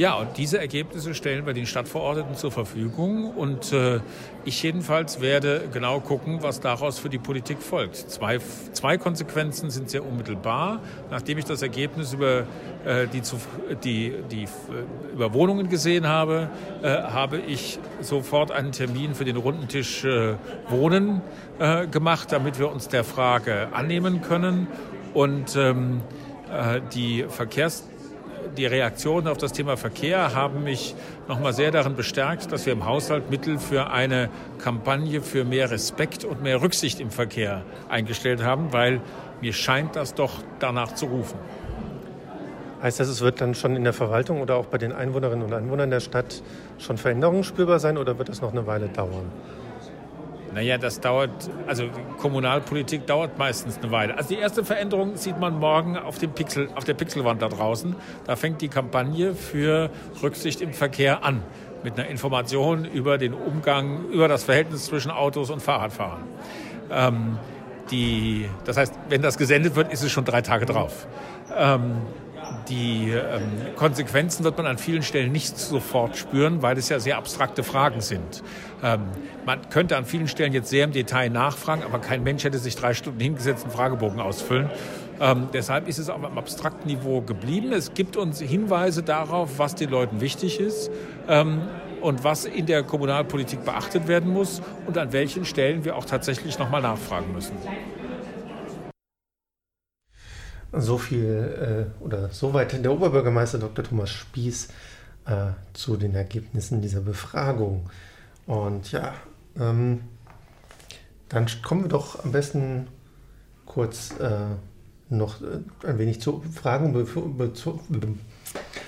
Ja, 0.00 0.14
und 0.14 0.38
diese 0.38 0.58
Ergebnisse 0.58 1.12
stellen 1.12 1.44
wir 1.44 1.52
den 1.52 1.66
Stadtverordneten 1.66 2.34
zur 2.34 2.50
Verfügung 2.50 3.34
und 3.34 3.70
äh, 3.74 4.00
ich 4.46 4.62
jedenfalls 4.62 5.20
werde 5.20 5.68
genau 5.70 6.00
gucken, 6.00 6.38
was 6.40 6.60
daraus 6.60 6.98
für 6.98 7.10
die 7.10 7.18
Politik 7.18 7.60
folgt. 7.60 7.96
Zwei, 7.96 8.38
zwei 8.72 8.96
Konsequenzen 8.96 9.68
sind 9.68 9.90
sehr 9.90 10.02
unmittelbar. 10.02 10.80
Nachdem 11.10 11.36
ich 11.36 11.44
das 11.44 11.60
Ergebnis 11.60 12.14
über 12.14 12.46
äh, 12.86 13.08
die, 13.12 13.20
die, 13.84 14.14
die 14.30 14.44
äh, 14.44 14.46
über 15.12 15.34
Wohnungen 15.34 15.68
gesehen 15.68 16.08
habe, 16.08 16.48
äh, 16.80 16.88
habe 16.88 17.36
ich 17.36 17.78
sofort 18.00 18.52
einen 18.52 18.72
Termin 18.72 19.14
für 19.14 19.26
den 19.26 19.36
Rundentisch 19.36 20.06
äh, 20.06 20.36
Wohnen 20.70 21.20
äh, 21.58 21.86
gemacht, 21.86 22.32
damit 22.32 22.58
wir 22.58 22.72
uns 22.72 22.88
der 22.88 23.04
Frage 23.04 23.68
annehmen 23.72 24.22
können 24.22 24.66
und 25.12 25.56
ähm, 25.56 26.00
die 26.92 27.26
Verkehrs 27.28 27.84
die 28.56 28.66
Reaktionen 28.66 29.28
auf 29.28 29.38
das 29.38 29.52
Thema 29.52 29.76
Verkehr 29.76 30.34
haben 30.34 30.64
mich 30.64 30.94
nochmal 31.28 31.52
sehr 31.52 31.70
darin 31.70 31.96
bestärkt, 31.96 32.52
dass 32.52 32.66
wir 32.66 32.72
im 32.72 32.86
Haushalt 32.86 33.30
Mittel 33.30 33.58
für 33.58 33.90
eine 33.90 34.28
Kampagne 34.58 35.20
für 35.20 35.44
mehr 35.44 35.70
Respekt 35.70 36.24
und 36.24 36.42
mehr 36.42 36.62
Rücksicht 36.62 37.00
im 37.00 37.10
Verkehr 37.10 37.62
eingestellt 37.88 38.42
haben, 38.42 38.72
weil 38.72 39.00
mir 39.40 39.52
scheint 39.52 39.96
das 39.96 40.14
doch 40.14 40.42
danach 40.58 40.94
zu 40.94 41.06
rufen. 41.06 41.38
Heißt 42.82 42.98
das, 42.98 43.08
es 43.08 43.20
wird 43.20 43.40
dann 43.40 43.54
schon 43.54 43.76
in 43.76 43.84
der 43.84 43.92
Verwaltung 43.92 44.40
oder 44.40 44.56
auch 44.56 44.66
bei 44.66 44.78
den 44.78 44.92
Einwohnerinnen 44.92 45.44
und 45.44 45.52
Einwohnern 45.52 45.90
der 45.90 46.00
Stadt 46.00 46.42
schon 46.78 46.96
Veränderungen 46.96 47.44
spürbar 47.44 47.78
sein 47.78 47.98
oder 47.98 48.18
wird 48.18 48.30
das 48.30 48.40
noch 48.40 48.52
eine 48.52 48.66
Weile 48.66 48.88
dauern? 48.88 49.30
Naja, 50.52 50.78
das 50.78 51.00
dauert, 51.00 51.30
also 51.66 51.84
Kommunalpolitik 52.18 53.06
dauert 53.06 53.38
meistens 53.38 53.78
eine 53.78 53.92
Weile. 53.92 54.16
Also 54.16 54.30
die 54.34 54.40
erste 54.40 54.64
Veränderung 54.64 55.16
sieht 55.16 55.38
man 55.38 55.58
morgen 55.58 55.96
auf, 55.96 56.18
dem 56.18 56.32
Pixel, 56.32 56.68
auf 56.74 56.84
der 56.84 56.94
Pixelwand 56.94 57.40
da 57.40 57.48
draußen. 57.48 57.94
Da 58.26 58.34
fängt 58.34 58.60
die 58.60 58.68
Kampagne 58.68 59.34
für 59.34 59.90
Rücksicht 60.22 60.60
im 60.60 60.72
Verkehr 60.72 61.24
an. 61.24 61.42
Mit 61.82 61.98
einer 61.98 62.08
Information 62.08 62.84
über 62.84 63.16
den 63.16 63.32
Umgang, 63.32 64.06
über 64.10 64.28
das 64.28 64.44
Verhältnis 64.44 64.86
zwischen 64.86 65.10
Autos 65.10 65.50
und 65.50 65.62
Fahrradfahrern. 65.62 66.24
Ähm, 66.90 67.38
die, 67.90 68.48
das 68.64 68.76
heißt, 68.76 68.94
wenn 69.08 69.22
das 69.22 69.38
gesendet 69.38 69.76
wird, 69.76 69.92
ist 69.92 70.02
es 70.02 70.10
schon 70.10 70.24
drei 70.24 70.42
Tage 70.42 70.66
drauf. 70.66 71.06
Ähm, 71.56 71.96
die 72.70 73.10
ähm, 73.10 73.74
Konsequenzen 73.76 74.44
wird 74.44 74.56
man 74.56 74.66
an 74.66 74.78
vielen 74.78 75.02
Stellen 75.02 75.32
nicht 75.32 75.58
sofort 75.58 76.16
spüren, 76.16 76.62
weil 76.62 76.78
es 76.78 76.88
ja 76.88 77.00
sehr 77.00 77.18
abstrakte 77.18 77.62
Fragen 77.62 78.00
sind. 78.00 78.42
Ähm, 78.82 79.02
man 79.44 79.68
könnte 79.68 79.96
an 79.96 80.04
vielen 80.04 80.28
Stellen 80.28 80.52
jetzt 80.52 80.70
sehr 80.70 80.84
im 80.84 80.92
Detail 80.92 81.28
nachfragen, 81.28 81.82
aber 81.82 81.98
kein 81.98 82.22
Mensch 82.22 82.44
hätte 82.44 82.58
sich 82.58 82.76
drei 82.76 82.94
Stunden 82.94 83.20
hingesetzt 83.20 83.64
und 83.64 83.72
Fragebogen 83.72 84.20
ausfüllen. 84.20 84.70
Ähm, 85.20 85.48
deshalb 85.52 85.88
ist 85.88 85.98
es 85.98 86.08
auf 86.08 86.24
einem 86.24 86.38
abstrakten 86.38 86.86
Niveau 86.86 87.20
geblieben. 87.20 87.72
Es 87.72 87.92
gibt 87.92 88.16
uns 88.16 88.40
Hinweise 88.40 89.02
darauf, 89.02 89.58
was 89.58 89.74
den 89.74 89.90
Leuten 89.90 90.20
wichtig 90.20 90.60
ist 90.60 90.90
ähm, 91.28 91.62
und 92.00 92.24
was 92.24 92.46
in 92.46 92.66
der 92.66 92.82
Kommunalpolitik 92.84 93.64
beachtet 93.64 94.08
werden 94.08 94.32
muss 94.32 94.62
und 94.86 94.96
an 94.96 95.12
welchen 95.12 95.44
Stellen 95.44 95.84
wir 95.84 95.96
auch 95.96 96.06
tatsächlich 96.06 96.58
nochmal 96.58 96.80
nachfragen 96.80 97.32
müssen. 97.34 97.56
So 100.72 100.98
viel 100.98 101.90
äh, 102.00 102.04
oder 102.04 102.28
soweit 102.30 102.72
der 102.82 102.92
Oberbürgermeister 102.92 103.58
Dr. 103.58 103.84
Thomas 103.84 104.10
Spieß 104.10 104.68
äh, 105.26 105.52
zu 105.72 105.96
den 105.96 106.14
Ergebnissen 106.14 106.80
dieser 106.80 107.00
Befragung. 107.00 107.90
Und 108.46 108.92
ja, 108.92 109.14
ähm, 109.58 110.00
Dann 111.28 111.46
kommen 111.62 111.82
wir 111.82 111.88
doch 111.88 112.24
am 112.24 112.32
besten 112.32 112.88
kurz 113.66 114.12
äh, 114.18 114.30
noch 115.08 115.40
äh, 115.40 115.86
ein 115.86 115.98
wenig 115.98 116.20
zu 116.20 116.42
Fragen, 116.54 116.92
bevor, 116.92 117.30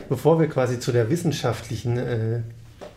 bevor 0.08 0.40
wir 0.40 0.48
quasi 0.48 0.80
zu 0.80 0.92
der 0.92 1.10
wissenschaftlichen, 1.10 1.98
äh, 1.98 2.40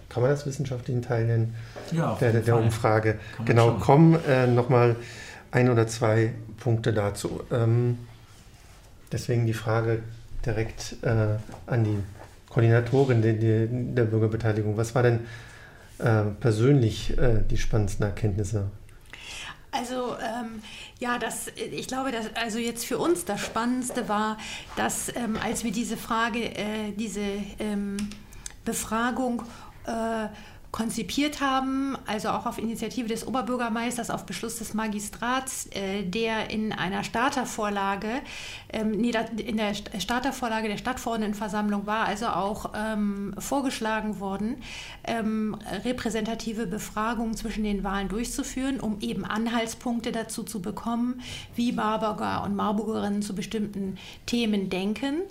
kann 0.09 0.23
man 0.23 0.31
das 0.31 0.45
wissenschaftlichen 0.45 1.01
Teil 1.01 1.25
nennen? 1.25 1.55
Ja, 1.91 2.15
der, 2.15 2.33
der, 2.33 2.57
Umfrage. 2.57 3.19
Genau, 3.45 3.73
kommen 3.73 4.17
äh, 4.27 4.47
nochmal 4.47 4.95
ein 5.51 5.69
oder 5.69 5.87
zwei 5.87 6.33
Punkte 6.57 6.93
dazu. 6.93 7.43
Ähm, 7.51 7.99
deswegen 9.11 9.45
die 9.45 9.53
Frage 9.53 10.03
direkt 10.45 10.97
äh, 11.01 11.37
an 11.67 11.83
die 11.83 11.97
Koordinatorin 12.49 13.21
der, 13.21 13.33
der, 13.33 14.03
Bürgerbeteiligung. 14.05 14.77
Was 14.77 14.95
war 14.95 15.03
denn 15.03 15.21
äh, 15.99 16.23
persönlich 16.39 17.17
äh, 17.17 17.41
die 17.49 17.57
spannendsten 17.57 18.05
Erkenntnisse? 18.05 18.69
Also 19.71 20.15
ähm, 20.15 20.61
ja, 20.99 21.19
das, 21.19 21.47
ich 21.55 21.87
glaube, 21.87 22.11
dass 22.11 22.33
also 22.35 22.59
jetzt 22.59 22.85
für 22.85 22.97
uns 22.97 23.25
das 23.25 23.41
Spannendste 23.41 24.07
war, 24.07 24.37
dass 24.77 25.13
ähm, 25.15 25.37
als 25.43 25.65
wir 25.65 25.71
diese 25.71 25.97
Frage, 25.97 26.45
äh, 26.45 26.93
diese 26.97 27.19
ähm, 27.59 27.97
Befragung 28.63 29.43
äh, 29.85 30.27
konzipiert 30.75 31.39
haben, 31.39 31.97
also 32.05 32.27
auch 32.27 32.45
auf 32.45 32.57
Initiative 32.57 33.07
des 33.07 33.25
Oberbürgermeisters, 33.25 34.09
auf 34.09 34.25
Beschluss 34.25 34.57
des 34.57 34.73
Magistrats, 34.73 35.67
äh, 35.67 36.03
der 36.03 36.49
in 36.49 36.73
einer 36.73 37.05
Startervorlage, 37.05 38.09
ähm, 38.73 38.93
in 38.93 39.55
der 39.55 39.73
Startervorlage 39.73 40.67
der 40.67 40.75
Stadtverordnetenversammlung 40.75 41.85
war 41.87 42.05
also 42.07 42.27
auch 42.27 42.73
ähm, 42.75 43.33
vorgeschlagen 43.37 44.19
worden, 44.19 44.57
ähm, 45.05 45.57
repräsentative 45.85 46.67
Befragungen 46.67 47.37
zwischen 47.37 47.63
den 47.63 47.85
Wahlen 47.85 48.09
durchzuführen, 48.09 48.81
um 48.81 48.99
eben 48.99 49.23
Anhaltspunkte 49.23 50.11
dazu 50.11 50.43
zu 50.43 50.61
bekommen, 50.61 51.21
wie 51.55 51.71
Marburger 51.71 52.43
und 52.43 52.53
Marburgerinnen 52.53 53.21
zu 53.21 53.33
bestimmten 53.33 53.97
Themen 54.25 54.69
denken. 54.69 55.21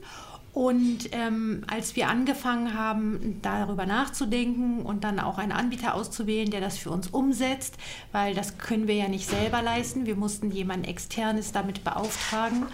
Und 0.54 1.08
ähm, 1.11 1.64
als 1.66 1.96
wir 1.96 2.08
angefangen 2.08 2.75
haben, 2.75 3.40
darüber 3.42 3.87
nachzudenken 3.87 4.82
und 4.82 5.02
dann 5.02 5.18
auch 5.18 5.37
einen 5.37 5.50
Anbieter 5.50 5.96
auszuwählen, 5.96 6.49
der 6.49 6.61
das 6.61 6.78
für 6.78 6.90
uns 6.90 7.08
umsetzt, 7.08 7.76
weil 8.12 8.34
das 8.34 8.56
können 8.56 8.87
wir 8.87 8.94
ja 8.94 9.08
nicht 9.08 9.28
selber 9.28 9.62
leisten, 9.62 10.06
wir 10.06 10.14
mussten 10.14 10.52
jemanden 10.52 10.84
externes 10.84 11.50
damit 11.50 11.82
beauftragen. 11.82 12.66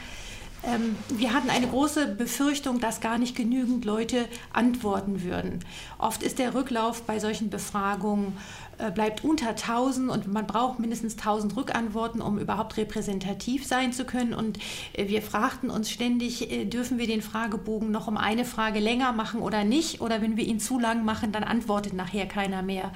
Ähm, 0.63 0.97
wir 1.09 1.33
hatten 1.33 1.51
eine 1.51 1.69
große 1.69 2.07
Befürchtung, 2.07 2.81
dass 2.81 3.01
gar 3.01 3.19
nicht 3.19 3.35
genügend 3.35 3.85
Leute 3.85 4.27
antworten 4.53 5.23
würden. 5.23 5.61
Oft 5.99 6.23
ist 6.23 6.39
der 6.39 6.55
Rücklauf 6.55 7.03
bei 7.03 7.19
solchen 7.19 7.49
Befragungen 7.49 8.37
äh, 8.81 8.91
bleibt 8.91 9.25
unter 9.25 9.51
1000 9.51 10.11
und 10.11 10.33
man 10.33 10.47
braucht 10.47 10.79
mindestens 10.79 11.17
1000 11.19 11.57
Rückantworten, 11.57 12.23
um 12.23 12.39
überhaupt 12.39 12.77
repräsentativ 12.77 13.67
sein 13.67 13.93
zu 13.93 14.05
können. 14.05 14.33
Und 14.33 14.59
äh, 14.93 15.09
wir 15.09 15.23
fragten 15.23 15.71
uns 15.71 15.91
ständig, 15.91 16.51
äh, 16.51 16.65
dürfen 16.65 16.99
wir 16.99 17.07
den 17.07 17.23
Fragebogen 17.23 17.91
noch 17.91 18.07
um 18.07 18.17
eine 18.17 18.45
Frage 18.45 18.81
länger 18.81 19.13
machen 19.13 19.41
oder 19.41 19.65
nicht? 19.65 20.01
Oder 20.01 20.23
wenn 20.23 20.37
wir 20.37 20.45
ihn 20.45 20.61
zu 20.61 20.79
lang 20.79 21.05
machen, 21.05 21.33
dann 21.33 21.45
antwortet 21.45 21.93
nachher 21.93 22.27
keiner 22.27 22.63
mehr. 22.63 22.93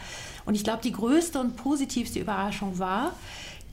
Und 0.47 0.54
ich 0.54 0.64
glaube, 0.64 0.80
die 0.83 0.92
größte 0.92 1.38
und 1.40 1.56
positivste 1.56 2.18
Überraschung 2.18 2.78
war, 2.78 3.12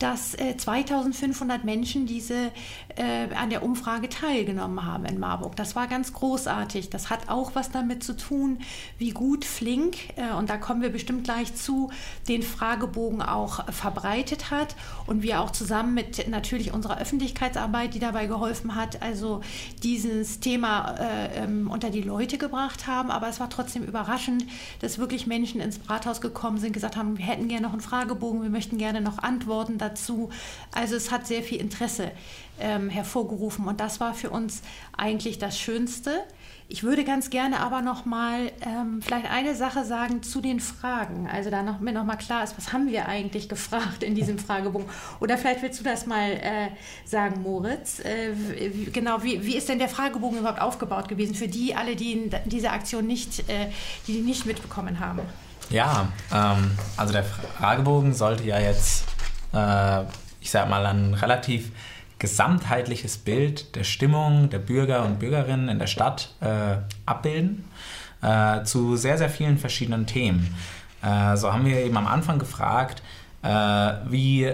dass 0.01 0.33
äh, 0.33 0.57
2500 0.57 1.63
Menschen 1.63 2.07
diese 2.07 2.51
äh, 2.95 3.33
an 3.35 3.51
der 3.51 3.61
Umfrage 3.61 4.09
teilgenommen 4.09 4.83
haben 4.83 5.05
in 5.05 5.19
Marburg. 5.19 5.55
Das 5.55 5.75
war 5.75 5.87
ganz 5.87 6.11
großartig. 6.13 6.89
Das 6.89 7.11
hat 7.11 7.29
auch 7.29 7.51
was 7.53 7.69
damit 7.69 8.03
zu 8.03 8.17
tun, 8.17 8.59
wie 8.97 9.11
gut 9.11 9.45
Flink, 9.45 9.97
äh, 10.15 10.33
und 10.33 10.49
da 10.49 10.57
kommen 10.57 10.81
wir 10.81 10.89
bestimmt 10.89 11.23
gleich 11.23 11.53
zu, 11.53 11.91
den 12.27 12.41
Fragebogen 12.41 13.21
auch 13.21 13.71
verbreitet 13.71 14.49
hat 14.49 14.75
und 15.05 15.21
wir 15.21 15.39
auch 15.39 15.51
zusammen 15.51 15.93
mit 15.93 16.27
natürlich 16.27 16.73
unserer 16.73 16.97
Öffentlichkeitsarbeit, 16.97 17.93
die 17.93 17.99
dabei 17.99 18.25
geholfen 18.25 18.73
hat, 18.73 19.03
also 19.03 19.41
dieses 19.83 20.39
Thema 20.39 20.95
äh, 20.97 21.43
ähm, 21.43 21.69
unter 21.69 21.91
die 21.91 22.01
Leute 22.01 22.39
gebracht 22.39 22.87
haben. 22.87 23.11
Aber 23.11 23.27
es 23.27 23.39
war 23.39 23.51
trotzdem 23.51 23.83
überraschend, 23.83 24.45
dass 24.79 24.97
wirklich 24.97 25.27
Menschen 25.27 25.61
ins 25.61 25.79
Rathaus 25.87 26.21
gekommen 26.21 26.57
sind, 26.57 26.73
gesagt 26.73 26.95
haben, 26.95 27.19
wir 27.19 27.25
hätten 27.25 27.47
gerne 27.47 27.67
noch 27.67 27.73
einen 27.73 27.81
Fragebogen, 27.81 28.41
wir 28.41 28.49
möchten 28.49 28.79
gerne 28.79 29.01
noch 29.01 29.19
Antworten 29.19 29.77
dazu 29.77 29.90
dazu. 29.91 30.29
Also 30.73 30.95
es 30.95 31.11
hat 31.11 31.27
sehr 31.27 31.43
viel 31.43 31.59
Interesse 31.59 32.11
ähm, 32.59 32.89
hervorgerufen 32.89 33.67
und 33.67 33.79
das 33.79 33.99
war 33.99 34.13
für 34.13 34.29
uns 34.29 34.61
eigentlich 34.97 35.39
das 35.39 35.59
Schönste. 35.59 36.23
Ich 36.67 36.83
würde 36.83 37.03
ganz 37.03 37.29
gerne 37.29 37.59
aber 37.59 37.81
noch 37.81 38.05
mal 38.05 38.49
ähm, 38.61 39.01
vielleicht 39.01 39.29
eine 39.29 39.55
Sache 39.55 39.83
sagen 39.83 40.23
zu 40.23 40.39
den 40.39 40.61
Fragen. 40.61 41.27
Also 41.27 41.49
da 41.49 41.63
noch, 41.63 41.81
mir 41.81 41.91
noch 41.91 42.05
mal 42.05 42.15
klar 42.15 42.45
ist, 42.45 42.55
was 42.55 42.71
haben 42.71 42.87
wir 42.87 43.09
eigentlich 43.09 43.49
gefragt 43.49 44.03
in 44.03 44.15
diesem 44.15 44.39
Fragebogen? 44.39 44.87
Oder 45.19 45.37
vielleicht 45.37 45.61
willst 45.63 45.81
du 45.81 45.83
das 45.83 46.05
mal 46.05 46.31
äh, 46.31 46.69
sagen, 47.03 47.41
Moritz. 47.41 47.99
Äh, 47.99 48.31
wie, 48.35 48.85
genau, 48.85 49.21
wie, 49.21 49.45
wie 49.45 49.57
ist 49.57 49.67
denn 49.67 49.79
der 49.79 49.89
Fragebogen 49.89 50.39
überhaupt 50.39 50.61
aufgebaut 50.61 51.09
gewesen 51.09 51.35
für 51.35 51.49
die 51.49 51.75
alle, 51.75 51.97
die 51.97 52.31
diese 52.45 52.69
Aktion 52.69 53.05
nicht, 53.05 53.49
äh, 53.49 53.67
die 54.07 54.21
nicht 54.21 54.45
mitbekommen 54.45 55.01
haben? 55.01 55.19
Ja, 55.69 56.07
ähm, 56.33 56.71
also 56.95 57.11
der 57.11 57.25
Fragebogen 57.25 58.13
sollte 58.13 58.43
ja 58.43 58.59
jetzt 58.59 59.05
äh, 59.53 60.03
ich 60.39 60.51
sag 60.51 60.69
mal, 60.69 60.85
ein 60.85 61.13
relativ 61.13 61.71
gesamtheitliches 62.19 63.17
Bild 63.17 63.75
der 63.75 63.83
Stimmung 63.83 64.49
der 64.49 64.59
Bürger 64.59 65.03
und 65.03 65.19
Bürgerinnen 65.19 65.69
in 65.69 65.79
der 65.79 65.87
Stadt 65.87 66.33
äh, 66.39 66.77
abbilden 67.05 67.63
äh, 68.21 68.63
zu 68.63 68.95
sehr, 68.95 69.17
sehr 69.17 69.29
vielen 69.29 69.57
verschiedenen 69.57 70.05
Themen. 70.05 70.55
Äh, 71.01 71.35
so 71.35 71.51
haben 71.51 71.65
wir 71.65 71.77
eben 71.77 71.97
am 71.97 72.07
Anfang 72.07 72.37
gefragt, 72.37 73.01
äh, 73.41 73.47
wie 74.07 74.53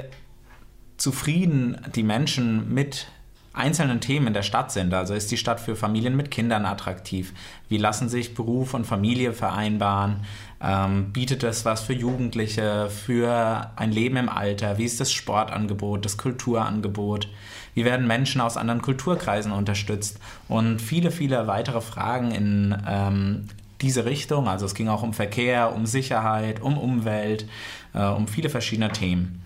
zufrieden 0.95 1.77
die 1.95 2.03
Menschen 2.03 2.73
mit 2.73 3.07
einzelnen 3.53 3.99
Themen 3.99 4.27
in 4.27 4.33
der 4.33 4.43
Stadt 4.43 4.71
sind. 4.71 4.93
Also 4.93 5.13
ist 5.13 5.31
die 5.31 5.37
Stadt 5.37 5.59
für 5.59 5.75
Familien 5.75 6.15
mit 6.15 6.31
Kindern 6.31 6.65
attraktiv? 6.65 7.33
Wie 7.69 7.77
lassen 7.77 8.07
sich 8.07 8.35
Beruf 8.35 8.73
und 8.73 8.85
Familie 8.85 9.33
vereinbaren? 9.33 10.21
Ähm, 10.59 11.11
bietet 11.13 11.43
es 11.43 11.65
was 11.65 11.81
für 11.81 11.93
Jugendliche, 11.93 12.89
für 12.89 13.71
ein 13.75 13.91
Leben 13.91 14.17
im 14.17 14.29
Alter? 14.29 14.77
Wie 14.77 14.85
ist 14.85 14.99
das 14.99 15.11
Sportangebot, 15.11 16.03
das 16.03 16.17
Kulturangebot? 16.17 17.29
Wie 17.75 17.85
werden 17.85 18.07
Menschen 18.07 18.41
aus 18.41 18.57
anderen 18.57 18.81
Kulturkreisen 18.81 19.51
unterstützt? 19.51 20.19
Und 20.47 20.81
viele, 20.81 21.11
viele 21.11 21.45
weitere 21.45 21.81
Fragen 21.81 22.31
in 22.31 22.75
ähm, 22.87 23.45
diese 23.81 24.05
Richtung. 24.05 24.47
Also 24.47 24.65
es 24.65 24.73
ging 24.73 24.87
auch 24.87 25.03
um 25.03 25.13
Verkehr, 25.13 25.75
um 25.75 25.85
Sicherheit, 25.85 26.61
um 26.61 26.77
Umwelt, 26.77 27.47
äh, 27.93 28.03
um 28.05 28.27
viele 28.27 28.49
verschiedene 28.49 28.91
Themen. 28.91 29.43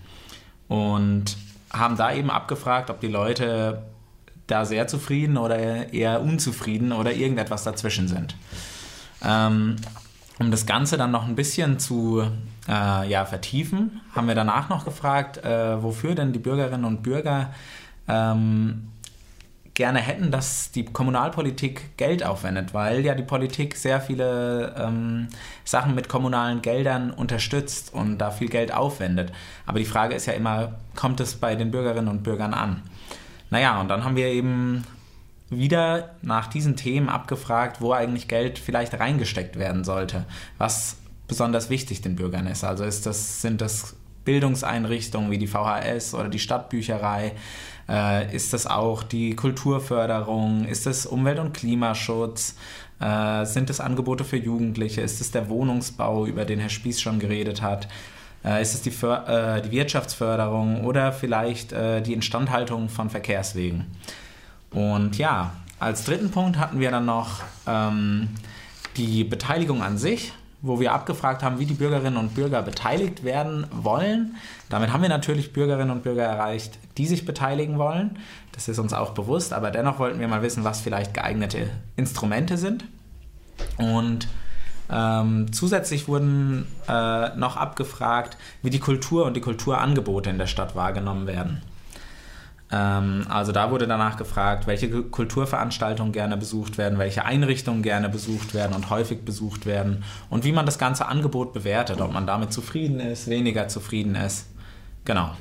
Und 0.69 1.37
haben 1.73 1.97
da 1.97 2.13
eben 2.13 2.29
abgefragt, 2.29 2.89
ob 2.89 3.01
die 3.01 3.07
Leute 3.07 3.83
da 4.47 4.65
sehr 4.65 4.87
zufrieden 4.87 5.37
oder 5.37 5.91
eher 5.93 6.21
unzufrieden 6.21 6.91
oder 6.91 7.13
irgendetwas 7.13 7.63
dazwischen 7.63 8.07
sind. 8.07 8.35
Ähm, 9.23 9.75
um 10.41 10.49
das 10.49 10.65
Ganze 10.65 10.97
dann 10.97 11.11
noch 11.11 11.27
ein 11.27 11.35
bisschen 11.35 11.77
zu 11.77 12.23
äh, 12.67 13.09
ja, 13.09 13.25
vertiefen, 13.25 14.01
haben 14.15 14.27
wir 14.27 14.35
danach 14.35 14.69
noch 14.69 14.85
gefragt, 14.85 15.37
äh, 15.37 15.81
wofür 15.81 16.15
denn 16.15 16.33
die 16.33 16.39
Bürgerinnen 16.39 16.83
und 16.83 17.03
Bürger 17.03 17.53
ähm, 18.07 18.87
gerne 19.75 19.99
hätten, 19.99 20.31
dass 20.31 20.71
die 20.71 20.83
Kommunalpolitik 20.83 21.95
Geld 21.95 22.25
aufwendet, 22.25 22.73
weil 22.73 23.05
ja 23.05 23.13
die 23.13 23.23
Politik 23.23 23.75
sehr 23.75 24.01
viele 24.01 24.75
ähm, 24.77 25.27
Sachen 25.63 25.93
mit 25.93 26.09
kommunalen 26.09 26.63
Geldern 26.63 27.11
unterstützt 27.11 27.93
und 27.93 28.17
da 28.17 28.31
viel 28.31 28.49
Geld 28.49 28.73
aufwendet. 28.73 29.31
Aber 29.67 29.77
die 29.77 29.85
Frage 29.85 30.15
ist 30.15 30.25
ja 30.25 30.33
immer, 30.33 30.73
kommt 30.95 31.19
es 31.19 31.35
bei 31.35 31.55
den 31.55 31.69
Bürgerinnen 31.69 32.09
und 32.09 32.23
Bürgern 32.23 32.55
an? 32.55 32.81
Naja, 33.51 33.79
und 33.79 33.89
dann 33.89 34.03
haben 34.03 34.15
wir 34.15 34.27
eben 34.27 34.83
wieder 35.51 36.15
nach 36.21 36.47
diesen 36.47 36.75
Themen 36.77 37.09
abgefragt, 37.09 37.81
wo 37.81 37.91
eigentlich 37.91 38.27
Geld 38.27 38.57
vielleicht 38.57 38.99
reingesteckt 38.99 39.59
werden 39.59 39.83
sollte, 39.83 40.25
was 40.57 40.95
besonders 41.27 41.69
wichtig 41.69 42.01
den 42.01 42.15
Bürgern 42.15 42.47
ist. 42.47 42.63
Also 42.63 42.83
ist 42.85 43.05
das, 43.05 43.41
sind 43.41 43.61
das 43.61 43.95
Bildungseinrichtungen 44.25 45.29
wie 45.29 45.37
die 45.37 45.47
VHS 45.47 46.13
oder 46.13 46.29
die 46.29 46.39
Stadtbücherei? 46.39 47.33
Äh, 47.89 48.33
ist 48.33 48.53
das 48.53 48.65
auch 48.65 49.03
die 49.03 49.35
Kulturförderung? 49.35 50.65
Ist 50.65 50.85
das 50.85 51.05
Umwelt- 51.05 51.39
und 51.39 51.53
Klimaschutz? 51.53 52.55
Äh, 53.01 53.45
sind 53.45 53.69
es 53.69 53.81
Angebote 53.81 54.23
für 54.23 54.37
Jugendliche? 54.37 55.01
Ist 55.01 55.19
es 55.19 55.31
der 55.31 55.49
Wohnungsbau, 55.49 56.25
über 56.25 56.45
den 56.45 56.59
Herr 56.59 56.69
Spieß 56.69 57.01
schon 57.01 57.19
geredet 57.19 57.61
hat? 57.61 57.89
Äh, 58.45 58.61
ist 58.61 58.73
es 58.73 58.81
die, 58.81 58.91
äh, 59.05 59.61
die 59.61 59.71
Wirtschaftsförderung 59.71 60.85
oder 60.85 61.11
vielleicht 61.11 61.73
äh, 61.73 62.01
die 62.01 62.13
Instandhaltung 62.13 62.89
von 62.89 63.09
Verkehrswegen? 63.09 63.85
Und 64.71 65.17
ja, 65.17 65.51
als 65.79 66.05
dritten 66.05 66.31
Punkt 66.31 66.57
hatten 66.57 66.79
wir 66.79 66.91
dann 66.91 67.05
noch 67.05 67.41
ähm, 67.67 68.29
die 68.97 69.23
Beteiligung 69.23 69.83
an 69.83 69.97
sich, 69.97 70.33
wo 70.61 70.79
wir 70.79 70.93
abgefragt 70.93 71.43
haben, 71.43 71.59
wie 71.59 71.65
die 71.65 71.73
Bürgerinnen 71.73 72.17
und 72.17 72.35
Bürger 72.35 72.61
beteiligt 72.61 73.23
werden 73.23 73.67
wollen. 73.71 74.35
Damit 74.69 74.93
haben 74.93 75.01
wir 75.01 75.09
natürlich 75.09 75.53
Bürgerinnen 75.53 75.91
und 75.91 76.03
Bürger 76.03 76.23
erreicht, 76.23 76.77
die 76.97 77.07
sich 77.07 77.25
beteiligen 77.25 77.77
wollen. 77.77 78.17
Das 78.51 78.67
ist 78.67 78.79
uns 78.79 78.93
auch 78.93 79.11
bewusst, 79.11 79.53
aber 79.53 79.71
dennoch 79.71 79.99
wollten 79.99 80.19
wir 80.19 80.27
mal 80.27 80.41
wissen, 80.41 80.63
was 80.63 80.81
vielleicht 80.81 81.13
geeignete 81.13 81.69
Instrumente 81.95 82.57
sind. 82.57 82.85
Und 83.77 84.27
Ähm, 84.93 85.53
zusätzlich 85.53 86.09
wurden 86.09 86.67
äh, 86.89 87.29
noch 87.37 87.55
abgefragt, 87.55 88.35
wie 88.61 88.69
die 88.69 88.79
Kultur 88.79 89.23
und 89.25 89.35
die 89.37 89.39
Kulturangebote 89.39 90.29
in 90.29 90.37
der 90.37 90.47
Stadt 90.47 90.75
wahrgenommen 90.75 91.27
werden. 91.27 91.61
Ähm, 92.71 93.25
also 93.29 93.51
da 93.51 93.71
wurde 93.71 93.87
danach 93.87 94.17
gefragt, 94.17 94.67
welche 94.67 94.89
Kulturveranstaltungen 94.89 96.13
gerne 96.13 96.37
besucht 96.37 96.77
werden, 96.77 96.97
welche 96.99 97.25
Einrichtungen 97.25 97.83
gerne 97.83 98.09
besucht 98.09 98.53
werden 98.53 98.73
und 98.73 98.89
häufig 98.89 99.25
besucht 99.25 99.65
werden 99.65 100.03
und 100.29 100.45
wie 100.45 100.51
man 100.51 100.65
das 100.65 100.77
ganze 100.77 101.07
Angebot 101.07 101.53
bewertet, 101.53 101.99
ob 101.99 102.13
man 102.13 102.25
damit 102.25 102.53
zufrieden 102.53 102.99
ist, 102.99 103.27
weniger 103.27 103.67
zufrieden 103.67 104.15
ist. 104.15 104.47
Genau. 105.05 105.31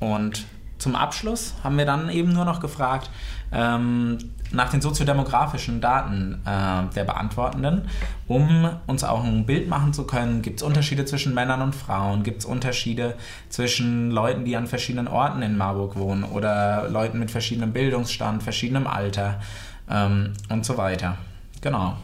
Und 0.00 0.44
zum 0.84 0.96
Abschluss 0.96 1.54
haben 1.64 1.78
wir 1.78 1.86
dann 1.86 2.10
eben 2.10 2.34
nur 2.34 2.44
noch 2.44 2.60
gefragt 2.60 3.08
ähm, 3.52 4.18
nach 4.52 4.70
den 4.70 4.82
soziodemografischen 4.82 5.80
Daten 5.80 6.42
äh, 6.44 6.94
der 6.94 7.04
Beantwortenden, 7.04 7.88
um 8.28 8.68
uns 8.86 9.02
auch 9.02 9.24
ein 9.24 9.46
Bild 9.46 9.66
machen 9.66 9.94
zu 9.94 10.06
können. 10.06 10.42
Gibt 10.42 10.60
es 10.60 10.62
Unterschiede 10.62 11.06
zwischen 11.06 11.32
Männern 11.32 11.62
und 11.62 11.74
Frauen? 11.74 12.22
Gibt 12.22 12.40
es 12.40 12.44
Unterschiede 12.44 13.14
zwischen 13.48 14.10
Leuten, 14.10 14.44
die 14.44 14.58
an 14.58 14.66
verschiedenen 14.66 15.08
Orten 15.08 15.40
in 15.40 15.56
Marburg 15.56 15.96
wohnen 15.96 16.22
oder 16.22 16.90
Leuten 16.90 17.18
mit 17.18 17.30
verschiedenem 17.30 17.72
Bildungsstand, 17.72 18.42
verschiedenem 18.42 18.86
Alter 18.86 19.40
ähm, 19.88 20.34
und 20.50 20.66
so 20.66 20.76
weiter? 20.76 21.16
Genau. 21.62 21.96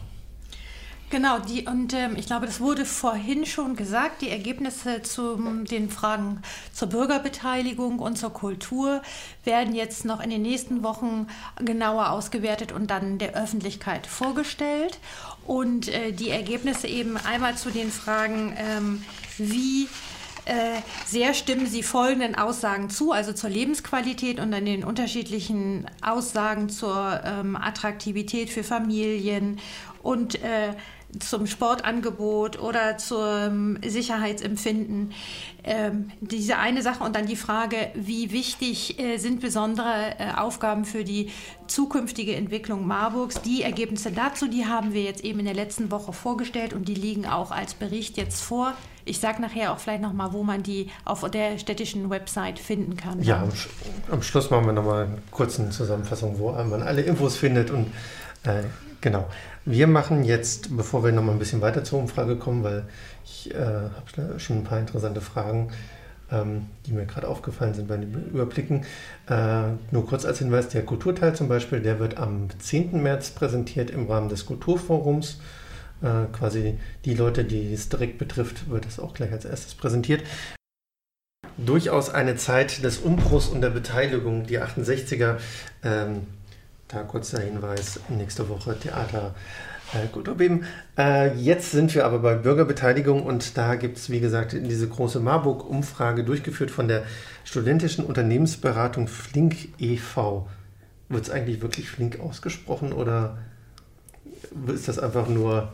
Genau, 1.11 1.39
die, 1.39 1.65
und 1.67 1.93
ähm, 1.93 2.15
ich 2.15 2.25
glaube, 2.25 2.45
das 2.45 2.61
wurde 2.61 2.85
vorhin 2.85 3.45
schon 3.45 3.75
gesagt, 3.75 4.21
die 4.21 4.29
Ergebnisse 4.29 5.01
zu 5.01 5.35
den 5.69 5.89
Fragen 5.89 6.41
zur 6.71 6.87
Bürgerbeteiligung 6.87 7.99
und 7.99 8.17
zur 8.17 8.31
Kultur 8.31 9.01
werden 9.43 9.75
jetzt 9.75 10.05
noch 10.05 10.23
in 10.23 10.29
den 10.29 10.41
nächsten 10.41 10.83
Wochen 10.83 11.27
genauer 11.57 12.11
ausgewertet 12.11 12.71
und 12.71 12.89
dann 12.89 13.17
der 13.17 13.33
Öffentlichkeit 13.33 14.07
vorgestellt. 14.07 14.99
Und 15.45 15.89
äh, 15.89 16.13
die 16.13 16.29
Ergebnisse 16.29 16.87
eben 16.87 17.17
einmal 17.17 17.55
zu 17.55 17.71
den 17.71 17.91
Fragen, 17.91 18.55
ähm, 18.57 19.03
wie 19.37 19.89
äh, 20.45 20.79
sehr 21.05 21.33
stimmen 21.33 21.67
Sie 21.67 21.83
folgenden 21.83 22.35
Aussagen 22.35 22.89
zu, 22.89 23.11
also 23.11 23.33
zur 23.33 23.49
Lebensqualität 23.49 24.39
und 24.39 24.51
dann 24.51 24.65
den 24.65 24.85
unterschiedlichen 24.85 25.87
Aussagen 26.01 26.69
zur 26.69 27.19
ähm, 27.25 27.57
Attraktivität 27.57 28.49
für 28.49 28.63
Familien 28.63 29.59
und 30.03 30.35
äh, 30.35 30.73
zum 31.19 31.47
Sportangebot 31.47 32.59
oder 32.59 32.97
zum 32.97 33.77
Sicherheitsempfinden. 33.85 35.13
Ähm, 35.63 36.11
diese 36.21 36.57
eine 36.57 36.81
Sache 36.81 37.03
und 37.03 37.15
dann 37.15 37.27
die 37.27 37.35
Frage, 37.35 37.75
wie 37.93 38.31
wichtig 38.31 38.99
äh, 38.99 39.17
sind 39.17 39.41
besondere 39.41 40.15
äh, 40.17 40.33
Aufgaben 40.37 40.85
für 40.85 41.03
die 41.03 41.29
zukünftige 41.67 42.35
Entwicklung 42.35 42.87
Marburgs. 42.87 43.41
Die 43.41 43.61
Ergebnisse 43.61 44.11
dazu, 44.11 44.47
die 44.47 44.65
haben 44.65 44.93
wir 44.93 45.03
jetzt 45.03 45.23
eben 45.23 45.39
in 45.39 45.45
der 45.45 45.53
letzten 45.53 45.91
Woche 45.91 46.13
vorgestellt 46.13 46.73
und 46.73 46.87
die 46.87 46.95
liegen 46.95 47.27
auch 47.27 47.51
als 47.51 47.73
Bericht 47.75 48.17
jetzt 48.17 48.41
vor. 48.41 48.73
Ich 49.05 49.19
sage 49.19 49.41
nachher 49.41 49.71
auch 49.71 49.79
vielleicht 49.79 50.01
nochmal, 50.01 50.33
wo 50.33 50.43
man 50.43 50.63
die 50.63 50.89
auf 51.05 51.29
der 51.29 51.57
städtischen 51.57 52.09
Website 52.09 52.59
finden 52.59 52.97
kann. 52.97 53.21
Ja, 53.21 53.41
am, 53.41 53.49
am 54.11 54.21
Schluss 54.21 54.49
machen 54.49 54.65
wir 54.65 54.73
nochmal 54.73 55.05
eine 55.05 55.17
kurze 55.31 55.69
Zusammenfassung, 55.69 56.39
wo 56.39 56.51
man 56.51 56.81
alle 56.81 57.01
Infos 57.01 57.37
findet 57.37 57.71
und 57.71 57.87
äh, 58.43 58.63
genau. 59.01 59.27
Wir 59.65 59.87
machen 59.87 60.23
jetzt, 60.23 60.75
bevor 60.75 61.03
wir 61.03 61.11
noch 61.11 61.23
mal 61.23 61.33
ein 61.33 61.39
bisschen 61.39 61.61
weiter 61.61 61.83
zur 61.83 61.99
Umfrage 61.99 62.35
kommen, 62.37 62.63
weil 62.63 62.85
ich 63.23 63.53
äh, 63.53 63.57
habe 63.57 64.39
schon 64.39 64.59
ein 64.59 64.63
paar 64.63 64.79
interessante 64.79 65.21
Fragen, 65.21 65.71
ähm, 66.31 66.67
die 66.85 66.93
mir 66.93 67.05
gerade 67.05 67.27
aufgefallen 67.27 67.73
sind 67.73 67.87
beim 67.87 68.03
Überblicken. 68.03 68.85
Äh, 69.29 69.63
nur 69.91 70.05
kurz 70.07 70.25
als 70.25 70.39
Hinweis, 70.39 70.69
der 70.69 70.85
Kulturteil 70.85 71.35
zum 71.35 71.47
Beispiel, 71.47 71.81
der 71.81 71.99
wird 71.99 72.17
am 72.17 72.47
10. 72.59 73.01
März 73.01 73.31
präsentiert 73.31 73.89
im 73.89 74.09
Rahmen 74.09 74.29
des 74.29 74.45
Kulturforums. 74.45 75.39
Äh, 76.01 76.31
quasi 76.31 76.77
die 77.05 77.13
Leute, 77.13 77.43
die 77.43 77.73
es 77.73 77.89
direkt 77.89 78.17
betrifft, 78.17 78.69
wird 78.69 78.85
es 78.85 78.99
auch 78.99 79.13
gleich 79.13 79.31
als 79.31 79.45
erstes 79.45 79.75
präsentiert 79.75 80.23
durchaus 81.65 82.09
eine 82.09 82.35
Zeit 82.35 82.83
des 82.83 82.97
Umbruchs 82.97 83.47
und 83.47 83.61
der 83.61 83.69
Beteiligung. 83.69 84.45
Die 84.45 84.59
68er 84.59 85.37
ähm, 85.83 86.27
da 86.91 87.03
kurzer 87.03 87.39
Hinweis, 87.41 87.99
nächste 88.09 88.49
Woche 88.49 88.77
Theater 88.77 89.33
äh, 89.93 90.07
Kulturbeben. 90.07 90.65
Äh, 90.97 91.35
jetzt 91.35 91.71
sind 91.71 91.93
wir 91.95 92.05
aber 92.05 92.19
bei 92.19 92.35
Bürgerbeteiligung 92.35 93.23
und 93.23 93.57
da 93.57 93.75
gibt 93.75 93.97
es, 93.97 94.09
wie 94.09 94.19
gesagt, 94.19 94.53
diese 94.53 94.87
große 94.87 95.19
Marburg-Umfrage 95.19 96.23
durchgeführt 96.23 96.71
von 96.71 96.87
der 96.87 97.03
studentischen 97.43 98.05
Unternehmensberatung 98.05 99.07
Flink 99.07 99.69
e.V. 99.79 100.47
Wird 101.09 101.23
es 101.23 101.29
eigentlich 101.29 101.61
wirklich 101.61 101.89
Flink 101.89 102.19
ausgesprochen 102.19 102.93
oder 102.93 103.37
ist 104.67 104.87
das 104.87 104.99
einfach 104.99 105.27
nur, 105.27 105.71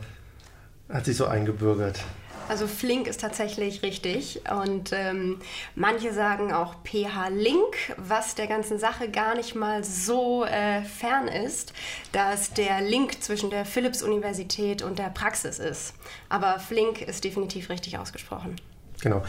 hat 0.88 1.04
sich 1.04 1.16
so 1.16 1.26
eingebürgert? 1.26 2.00
Also 2.48 2.66
Flink 2.66 3.06
ist 3.06 3.20
tatsächlich 3.20 3.82
richtig 3.82 4.40
und 4.50 4.92
ähm, 4.92 5.38
manche 5.74 6.14
sagen 6.14 6.52
auch 6.52 6.76
PH-Link, 6.82 7.94
was 7.98 8.34
der 8.34 8.46
ganzen 8.46 8.78
Sache 8.78 9.10
gar 9.10 9.34
nicht 9.34 9.54
mal 9.54 9.84
so 9.84 10.46
äh, 10.46 10.82
fern 10.82 11.28
ist, 11.28 11.74
da 12.12 12.32
es 12.32 12.54
der 12.54 12.80
Link 12.80 13.22
zwischen 13.22 13.50
der 13.50 13.66
Philipps-Universität 13.66 14.82
und 14.82 14.98
der 14.98 15.10
Praxis 15.10 15.58
ist. 15.58 15.92
Aber 16.30 16.58
Flink 16.58 17.02
ist 17.02 17.22
definitiv 17.24 17.68
richtig 17.68 17.98
ausgesprochen. 17.98 18.56
Genau. 19.02 19.22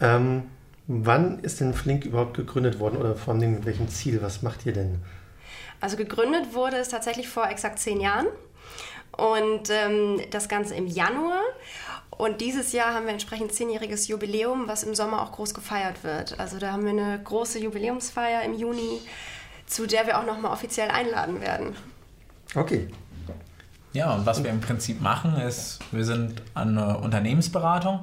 Ähm, 0.00 0.44
wann 0.86 1.40
ist 1.40 1.60
denn 1.60 1.74
Flink 1.74 2.06
überhaupt 2.06 2.34
gegründet 2.34 2.78
worden 2.78 2.96
oder 2.96 3.16
vor 3.16 3.34
allem 3.34 3.52
mit 3.52 3.66
welchem 3.66 3.88
Ziel? 3.88 4.22
Was 4.22 4.40
macht 4.40 4.64
ihr 4.64 4.72
denn? 4.72 4.98
Also 5.80 5.98
gegründet 5.98 6.54
wurde 6.54 6.76
es 6.76 6.88
tatsächlich 6.88 7.28
vor 7.28 7.50
exakt 7.50 7.78
zehn 7.80 8.00
Jahren 8.00 8.28
und 9.16 9.68
ähm, 9.70 10.20
das 10.30 10.48
Ganze 10.48 10.74
im 10.74 10.86
Januar. 10.86 11.40
Und 12.18 12.40
dieses 12.40 12.72
Jahr 12.72 12.94
haben 12.94 13.06
wir 13.06 13.12
entsprechend 13.12 13.52
zehnjähriges 13.52 14.06
Jubiläum, 14.06 14.68
was 14.68 14.82
im 14.82 14.94
Sommer 14.94 15.22
auch 15.22 15.32
groß 15.32 15.54
gefeiert 15.54 16.04
wird. 16.04 16.38
Also 16.38 16.58
da 16.58 16.72
haben 16.72 16.84
wir 16.84 16.90
eine 16.90 17.20
große 17.22 17.58
Jubiläumsfeier 17.58 18.42
im 18.42 18.54
Juni, 18.54 19.00
zu 19.66 19.86
der 19.86 20.06
wir 20.06 20.18
auch 20.18 20.26
nochmal 20.26 20.52
offiziell 20.52 20.90
einladen 20.90 21.40
werden. 21.40 21.74
Okay. 22.54 22.88
Ja, 23.94 24.14
und 24.14 24.24
was 24.24 24.42
wir 24.42 24.50
im 24.50 24.60
Prinzip 24.60 25.00
machen, 25.00 25.36
ist, 25.36 25.80
wir 25.90 26.04
sind 26.04 26.42
eine 26.54 26.98
Unternehmensberatung. 26.98 28.00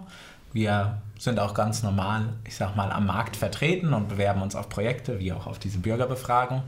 Wir 0.53 1.01
sind 1.17 1.39
auch 1.39 1.53
ganz 1.53 1.83
normal, 1.83 2.29
ich 2.45 2.55
sag 2.55 2.75
mal, 2.75 2.91
am 2.91 3.05
Markt 3.05 3.35
vertreten 3.35 3.93
und 3.93 4.09
bewerben 4.09 4.41
uns 4.41 4.55
auf 4.55 4.69
Projekte, 4.69 5.19
wie 5.19 5.33
auch 5.33 5.47
auf 5.47 5.59
diese 5.59 5.79
Bürgerbefragung. 5.79 6.63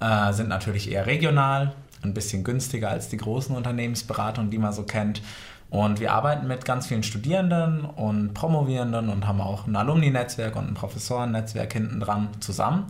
Äh, 0.00 0.32
sind 0.32 0.48
natürlich 0.48 0.90
eher 0.90 1.06
regional, 1.06 1.74
ein 2.02 2.14
bisschen 2.14 2.44
günstiger 2.44 2.90
als 2.90 3.08
die 3.08 3.18
großen 3.18 3.54
Unternehmensberatungen, 3.54 4.50
die 4.50 4.58
man 4.58 4.72
so 4.72 4.84
kennt. 4.84 5.20
Und 5.70 6.00
wir 6.00 6.12
arbeiten 6.12 6.48
mit 6.48 6.64
ganz 6.64 6.88
vielen 6.88 7.04
Studierenden 7.04 7.84
und 7.84 8.34
Promovierenden 8.34 9.08
und 9.08 9.26
haben 9.26 9.40
auch 9.40 9.66
ein 9.66 9.76
Alumni-Netzwerk 9.76 10.56
und 10.56 10.68
ein 10.68 10.74
Professoren-Netzwerk 10.74 11.72
hinten 11.72 12.00
dran 12.00 12.28
zusammen 12.40 12.86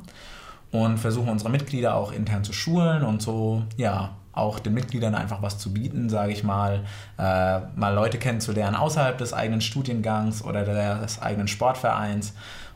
und 0.73 0.99
versuchen 0.99 1.29
unsere 1.29 1.51
Mitglieder 1.51 1.95
auch 1.95 2.11
intern 2.13 2.43
zu 2.43 2.55
schulen 2.55 3.03
und 3.03 3.21
so, 3.21 3.65
ja, 3.77 4.11
auch 4.33 4.59
den 4.61 4.73
Mitgliedern 4.75 5.15
einfach 5.15 5.43
was 5.43 5.59
zu 5.59 5.75
bieten, 5.75 6.09
sage 6.09 6.33
ich 6.33 6.43
mal, 6.43 6.85
äh, 7.19 7.61
mal 7.77 7.93
Leute 7.93 8.17
kennenzulernen 8.19 8.77
außerhalb 8.77 9.19
des 9.19 9.35
eigenen 9.35 9.61
Studiengangs 9.61 10.43
oder 10.43 10.65
des 10.65 11.21
eigenen 11.21 11.49
Sportvereins 11.49 12.33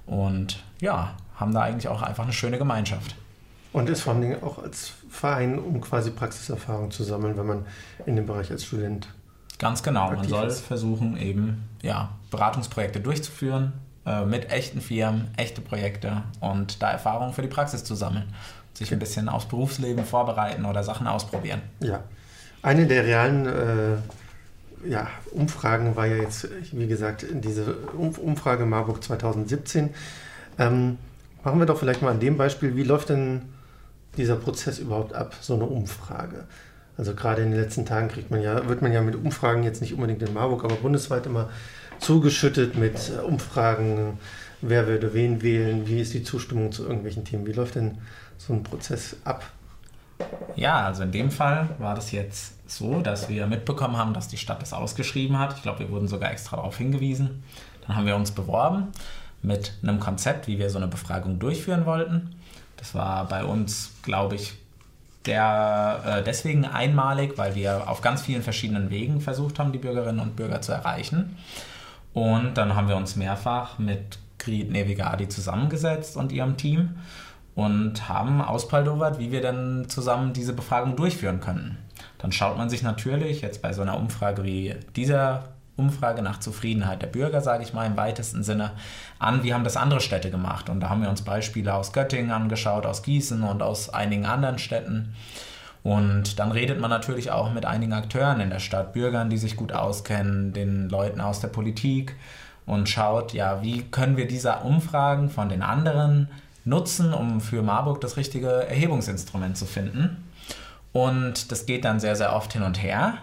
und 0.06 0.62
ja, 0.80 1.14
haben 1.36 1.54
da 1.54 1.62
eigentlich 1.62 1.88
auch 1.88 2.02
einfach 2.02 2.24
eine 2.24 2.32
schöne 2.32 2.58
Gemeinschaft. 2.58 3.14
Und 3.72 3.88
ist 3.88 4.02
vor 4.02 4.12
allen 4.12 4.22
Dingen 4.22 4.42
auch 4.42 4.62
als 4.62 4.92
Verein, 5.08 5.58
um 5.58 5.80
quasi 5.80 6.10
Praxiserfahrung 6.10 6.90
zu 6.90 7.02
sammeln, 7.02 7.36
wenn 7.36 7.46
man 7.46 7.66
in 8.06 8.16
dem 8.16 8.26
Bereich 8.26 8.50
als 8.50 8.64
Student 8.64 9.08
Ganz 9.58 9.82
genau. 9.82 10.10
Man 10.12 10.28
soll 10.28 10.48
ist. 10.48 10.60
versuchen, 10.60 11.16
eben 11.16 11.68
ja, 11.82 12.10
Beratungsprojekte 12.30 13.00
durchzuführen 13.00 13.72
äh, 14.06 14.24
mit 14.24 14.50
echten 14.50 14.80
Firmen, 14.80 15.28
echte 15.36 15.60
Projekte 15.60 16.22
und 16.40 16.82
da 16.82 16.90
Erfahrungen 16.90 17.32
für 17.32 17.42
die 17.42 17.48
Praxis 17.48 17.84
zu 17.84 17.94
sammeln. 17.94 18.24
Sich 18.74 18.92
ein 18.92 18.98
bisschen 18.98 19.28
aufs 19.28 19.46
Berufsleben 19.46 20.04
vorbereiten 20.04 20.64
oder 20.64 20.82
Sachen 20.82 21.06
ausprobieren. 21.06 21.62
Ja. 21.80 22.02
Eine 22.62 22.86
der 22.86 23.04
realen 23.04 23.46
äh, 23.46 23.96
ja, 24.88 25.08
Umfragen 25.30 25.96
war 25.96 26.06
ja 26.06 26.16
jetzt, 26.16 26.48
wie 26.72 26.86
gesagt, 26.86 27.26
diese 27.30 27.74
Umfrage 27.96 28.66
Marburg 28.66 29.02
2017. 29.02 29.90
Ähm, 30.58 30.98
machen 31.42 31.58
wir 31.58 31.66
doch 31.66 31.78
vielleicht 31.78 32.02
mal 32.02 32.10
an 32.10 32.20
dem 32.20 32.36
Beispiel, 32.36 32.76
wie 32.76 32.82
läuft 32.82 33.10
denn 33.10 33.42
dieser 34.16 34.36
Prozess 34.36 34.78
überhaupt 34.78 35.14
ab, 35.14 35.34
so 35.40 35.54
eine 35.54 35.64
Umfrage? 35.64 36.46
Also 36.96 37.14
gerade 37.14 37.42
in 37.42 37.50
den 37.50 37.61
letzten 37.61 37.87
Tagen 37.87 38.09
kriegt 38.09 38.30
man 38.30 38.40
ja, 38.40 38.68
wird 38.68 38.83
man 38.83 38.92
ja 38.92 39.02
mit 39.02 39.16
Umfragen 39.16 39.64
jetzt 39.64 39.80
nicht 39.80 39.94
unbedingt 39.94 40.22
in 40.22 40.33
Marburg, 40.33 40.64
aber 40.64 40.76
bundesweit 40.76 41.26
immer 41.26 41.48
zugeschüttet 41.98 42.76
mit 42.76 43.11
äh, 43.11 43.20
Umfragen, 43.20 44.18
wer 44.61 44.87
würde 44.87 45.14
wen 45.14 45.42
wählen, 45.42 45.87
wie 45.87 46.00
ist 46.00 46.14
die 46.14 46.22
Zustimmung 46.22 46.72
zu 46.72 46.85
irgendwelchen 46.85 47.24
Themen. 47.24 47.46
Wie 47.46 47.52
läuft 47.52 47.74
denn 47.74 47.98
so 48.38 48.52
ein 48.52 48.62
Prozess 48.62 49.16
ab? 49.24 49.44
Ja, 50.57 50.87
also 50.87 51.02
in 51.02 51.12
dem 51.12 51.30
Fall 51.30 51.68
war 51.78 51.94
das 51.94 52.12
jetzt 52.12 52.54
so, 52.70 53.00
dass 53.00 53.28
wir 53.28 53.46
mitbekommen 53.46 53.96
haben, 53.96 54.14
dass 54.14 54.28
die 54.28 54.37
Stadt 54.37 54.62
das 54.62 54.72
ausgeschrieben 54.72 55.38
hat. 55.38 55.57
Ich 55.57 55.62
glaube, 55.62 55.80
wir 55.80 55.90
wurden 55.90 56.09
sogar 56.09 56.30
extra 56.30 56.57
darauf 56.57 56.78
hingewiesen. 56.78 57.42
Dann 57.87 57.96
haben 57.96 58.07
wir 58.07 58.16
uns 58.16 58.30
beworben 58.30 58.88
mit 59.42 59.74
einem 59.83 60.00
Konzept, 60.00 60.46
wie 60.46 60.59
wir 60.59 60.70
so 60.70 60.78
eine 60.78 60.88
Befragung 60.88 61.38
durchführen 61.38 61.85
wollten. 61.85 62.37
Das 62.76 62.94
war 62.94 63.26
bei 63.28 63.44
uns, 63.44 63.92
glaube 64.02 64.37
ich, 64.37 64.54
der 65.26 66.02
äh, 66.04 66.22
deswegen 66.22 66.64
einmalig, 66.64 67.37
weil 67.37 67.54
wir 67.54 67.88
auf 67.88 68.00
ganz 68.00 68.22
vielen 68.22 68.42
verschiedenen 68.42 68.90
Wegen 68.90 69.20
versucht 69.20 69.58
haben, 69.58 69.72
die 69.72 69.78
Bürgerinnen 69.78 70.20
und 70.20 70.37
Bürger 70.37 70.60
zu 70.60 70.72
erreichen. 70.72 71.37
Und 72.12 72.54
dann 72.54 72.76
haben 72.76 72.88
wir 72.88 72.96
uns 72.96 73.16
mehrfach 73.16 73.78
mit 73.78 74.18
Grit 74.38 74.70
Nevigadi 74.70 75.28
zusammengesetzt 75.28 76.16
und 76.16 76.32
ihrem 76.32 76.56
Team 76.56 76.96
und 77.54 78.08
haben 78.08 78.40
auspaldowert, 78.42 79.18
wie 79.18 79.32
wir 79.32 79.40
dann 79.40 79.88
zusammen 79.88 80.32
diese 80.32 80.52
Befragung 80.52 80.96
durchführen 80.96 81.40
können. 81.40 81.78
Dann 82.18 82.32
schaut 82.32 82.56
man 82.56 82.68
sich 82.68 82.82
natürlich 82.82 83.40
jetzt 83.40 83.62
bei 83.62 83.72
so 83.72 83.82
einer 83.82 83.98
Umfrage 83.98 84.44
wie 84.44 84.74
dieser 84.96 85.53
Umfrage 85.76 86.22
nach 86.22 86.40
Zufriedenheit 86.40 87.02
der 87.02 87.08
Bürger, 87.08 87.40
sage 87.40 87.64
ich 87.64 87.72
mal 87.72 87.87
im 87.87 87.96
weitesten 87.96 88.42
Sinne, 88.42 88.72
an, 89.18 89.42
wie 89.42 89.52
haben 89.52 89.64
das 89.64 89.76
andere 89.76 90.00
Städte 90.00 90.30
gemacht. 90.30 90.68
Und 90.68 90.80
da 90.80 90.88
haben 90.88 91.02
wir 91.02 91.10
uns 91.10 91.22
Beispiele 91.22 91.74
aus 91.74 91.92
Göttingen 91.92 92.30
angeschaut, 92.30 92.87
aus 92.87 93.02
Gießen 93.02 93.42
und 93.42 93.62
aus 93.62 93.90
einigen 93.90 94.26
anderen 94.26 94.58
Städten. 94.58 95.14
Und 95.82 96.38
dann 96.38 96.52
redet 96.52 96.80
man 96.80 96.90
natürlich 96.90 97.30
auch 97.30 97.52
mit 97.52 97.66
einigen 97.66 97.92
Akteuren 97.92 98.40
in 98.40 98.50
der 98.50 98.60
Stadt, 98.60 98.92
Bürgern, 98.92 99.28
die 99.30 99.37
sich 99.37 99.56
gut 99.56 99.72
auskennen, 99.72 100.52
den 100.52 100.88
Leuten 100.88 101.20
aus 101.20 101.40
der 101.40 101.48
Politik 101.48 102.16
und 102.66 102.88
schaut, 102.88 103.34
ja, 103.34 103.62
wie 103.62 103.82
können 103.82 104.16
wir 104.16 104.26
diese 104.26 104.56
Umfragen 104.60 105.28
von 105.28 105.48
den 105.48 105.62
anderen 105.62 106.28
nutzen, 106.64 107.12
um 107.12 107.40
für 107.40 107.62
Marburg 107.62 108.00
das 108.00 108.16
richtige 108.16 108.48
Erhebungsinstrument 108.66 109.56
zu 109.56 109.66
finden. 109.66 110.24
Und 110.92 111.52
das 111.52 111.66
geht 111.66 111.84
dann 111.84 112.00
sehr, 112.00 112.16
sehr 112.16 112.34
oft 112.34 112.52
hin 112.52 112.62
und 112.62 112.82
her. 112.82 113.18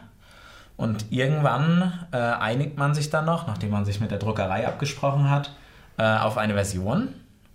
Und 0.82 1.12
irgendwann 1.12 1.94
äh, 2.12 2.18
einigt 2.18 2.76
man 2.76 2.96
sich 2.96 3.12
dann 3.12 3.26
noch, 3.26 3.46
nachdem 3.46 3.70
man 3.70 3.86
sich 3.86 4.00
mit 4.00 4.10
der 4.10 4.18
Druckerei 4.18 4.68
abgesprochen 4.68 5.30
hat, 5.30 5.52
äh, 6.00 6.18
auf 6.18 6.40
eine 6.40 6.56
Version. 6.56 7.10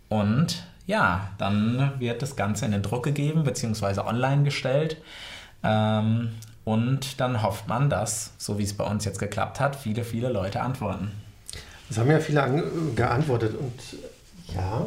Und 0.08 0.62
ja, 0.86 1.30
dann 1.36 1.94
wird 1.98 2.22
das 2.22 2.36
Ganze 2.36 2.66
in 2.66 2.70
den 2.70 2.82
Druck 2.82 3.02
gegeben, 3.02 3.42
beziehungsweise 3.42 4.06
online 4.06 4.44
gestellt. 4.44 4.98
Ähm, 5.64 6.36
und 6.62 7.20
dann 7.20 7.42
hofft 7.42 7.66
man, 7.66 7.90
dass, 7.90 8.32
so 8.38 8.60
wie 8.60 8.62
es 8.62 8.76
bei 8.76 8.84
uns 8.84 9.04
jetzt 9.04 9.18
geklappt 9.18 9.58
hat, 9.58 9.74
viele, 9.74 10.04
viele 10.04 10.28
Leute 10.28 10.60
antworten. 10.60 11.10
Es 11.90 11.98
haben 11.98 12.08
ja 12.08 12.20
viele 12.20 12.62
geantwortet 12.94 13.56
und 13.58 14.54
ja, 14.54 14.86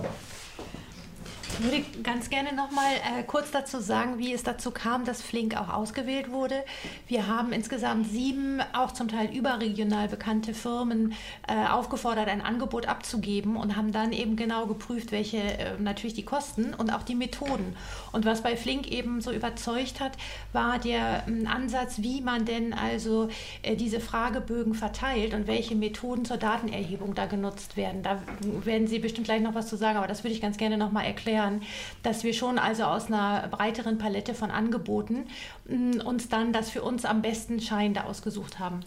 ich 1.51 1.63
würde 1.63 1.83
ganz 2.03 2.29
gerne 2.29 2.53
noch 2.53 2.71
mal 2.71 2.93
äh, 2.93 3.23
kurz 3.23 3.51
dazu 3.51 3.79
sagen, 3.79 4.19
wie 4.19 4.33
es 4.33 4.43
dazu 4.43 4.71
kam, 4.71 5.03
dass 5.03 5.21
Flink 5.21 5.57
auch 5.57 5.69
ausgewählt 5.69 6.31
wurde. 6.31 6.63
Wir 7.07 7.27
haben 7.27 7.51
insgesamt 7.51 8.07
sieben, 8.09 8.61
auch 8.73 8.91
zum 8.91 9.07
Teil 9.07 9.35
überregional 9.35 10.07
bekannte 10.07 10.53
Firmen 10.53 11.13
äh, 11.47 11.67
aufgefordert, 11.67 12.27
ein 12.27 12.41
Angebot 12.41 12.85
abzugeben 12.85 13.57
und 13.57 13.75
haben 13.75 13.91
dann 13.91 14.13
eben 14.13 14.35
genau 14.35 14.67
geprüft, 14.67 15.11
welche 15.11 15.37
äh, 15.37 15.77
natürlich 15.79 16.13
die 16.13 16.23
Kosten 16.23 16.73
und 16.73 16.93
auch 16.93 17.03
die 17.03 17.15
Methoden. 17.15 17.75
Und 18.11 18.25
was 18.25 18.41
bei 18.41 18.55
Flink 18.55 18.87
eben 18.87 19.19
so 19.19 19.31
überzeugt 19.31 19.99
hat, 19.99 20.13
war 20.53 20.77
der 20.79 21.23
ähm, 21.27 21.47
Ansatz, 21.47 22.01
wie 22.01 22.21
man 22.21 22.45
denn 22.45 22.73
also 22.73 23.29
äh, 23.63 23.75
diese 23.75 23.99
Fragebögen 23.99 24.75
verteilt 24.75 25.33
und 25.33 25.47
welche 25.47 25.75
Methoden 25.75 26.25
zur 26.25 26.37
Datenerhebung 26.37 27.15
da 27.15 27.25
genutzt 27.25 27.75
werden. 27.75 28.03
Da 28.03 28.21
werden 28.63 28.87
Sie 28.87 28.99
bestimmt 28.99 29.25
gleich 29.25 29.41
noch 29.41 29.55
was 29.55 29.67
zu 29.67 29.75
sagen, 29.75 29.97
aber 29.97 30.07
das 30.07 30.23
würde 30.23 30.33
ich 30.33 30.41
ganz 30.41 30.57
gerne 30.57 30.77
noch 30.77 30.91
mal 30.91 31.03
erklären 31.03 31.38
daran, 31.39 31.61
dass 32.03 32.23
wir 32.23 32.33
schon 32.33 32.59
also 32.59 32.83
aus 32.83 33.07
einer 33.07 33.47
breiteren 33.47 33.97
Palette 33.97 34.33
von 34.33 34.51
Angeboten 34.51 35.27
mm, 35.67 36.01
uns 36.05 36.29
dann 36.29 36.53
das 36.53 36.69
für 36.69 36.81
uns 36.81 37.05
am 37.05 37.21
besten 37.21 37.59
Scheinende 37.59 38.03
ausgesucht 38.03 38.59
haben. 38.59 38.81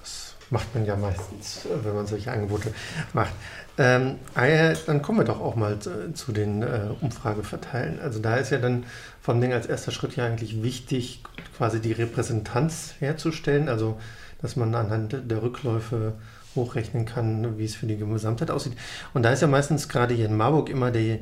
Das 0.00 0.36
macht 0.50 0.74
man 0.74 0.84
ja 0.86 0.96
meistens, 0.96 1.66
wenn 1.82 1.94
man 1.94 2.06
solche 2.06 2.32
Angebote 2.32 2.72
macht. 3.12 3.32
Ähm, 3.78 4.16
ah 4.34 4.46
dann 4.86 5.00
kommen 5.00 5.18
wir 5.18 5.24
doch 5.24 5.40
auch 5.40 5.56
mal 5.56 5.78
zu, 5.78 6.12
zu 6.12 6.32
den 6.32 6.62
äh, 6.62 6.88
Umfrageverteilen. 7.00 8.00
Also 8.00 8.18
da 8.18 8.36
ist 8.36 8.50
ja 8.50 8.58
dann 8.58 8.84
vom 9.22 9.40
Ding 9.40 9.52
als 9.52 9.66
erster 9.66 9.90
Schritt 9.90 10.16
ja 10.16 10.26
eigentlich 10.26 10.62
wichtig, 10.62 11.22
quasi 11.56 11.80
die 11.80 11.92
Repräsentanz 11.92 12.94
herzustellen, 12.98 13.68
also 13.68 13.98
dass 14.42 14.56
man 14.56 14.74
anhand 14.74 15.30
der 15.30 15.42
Rückläufe 15.42 16.14
hochrechnen 16.54 17.06
kann, 17.06 17.58
wie 17.58 17.64
es 17.64 17.74
für 17.74 17.86
die 17.86 17.96
Gesamtheit 17.96 18.50
aussieht. 18.50 18.76
Und 19.14 19.22
da 19.22 19.32
ist 19.32 19.42
ja 19.42 19.48
meistens 19.48 19.88
gerade 19.88 20.14
hier 20.14 20.26
in 20.26 20.36
Marburg 20.36 20.68
immer 20.68 20.90
die, 20.90 21.20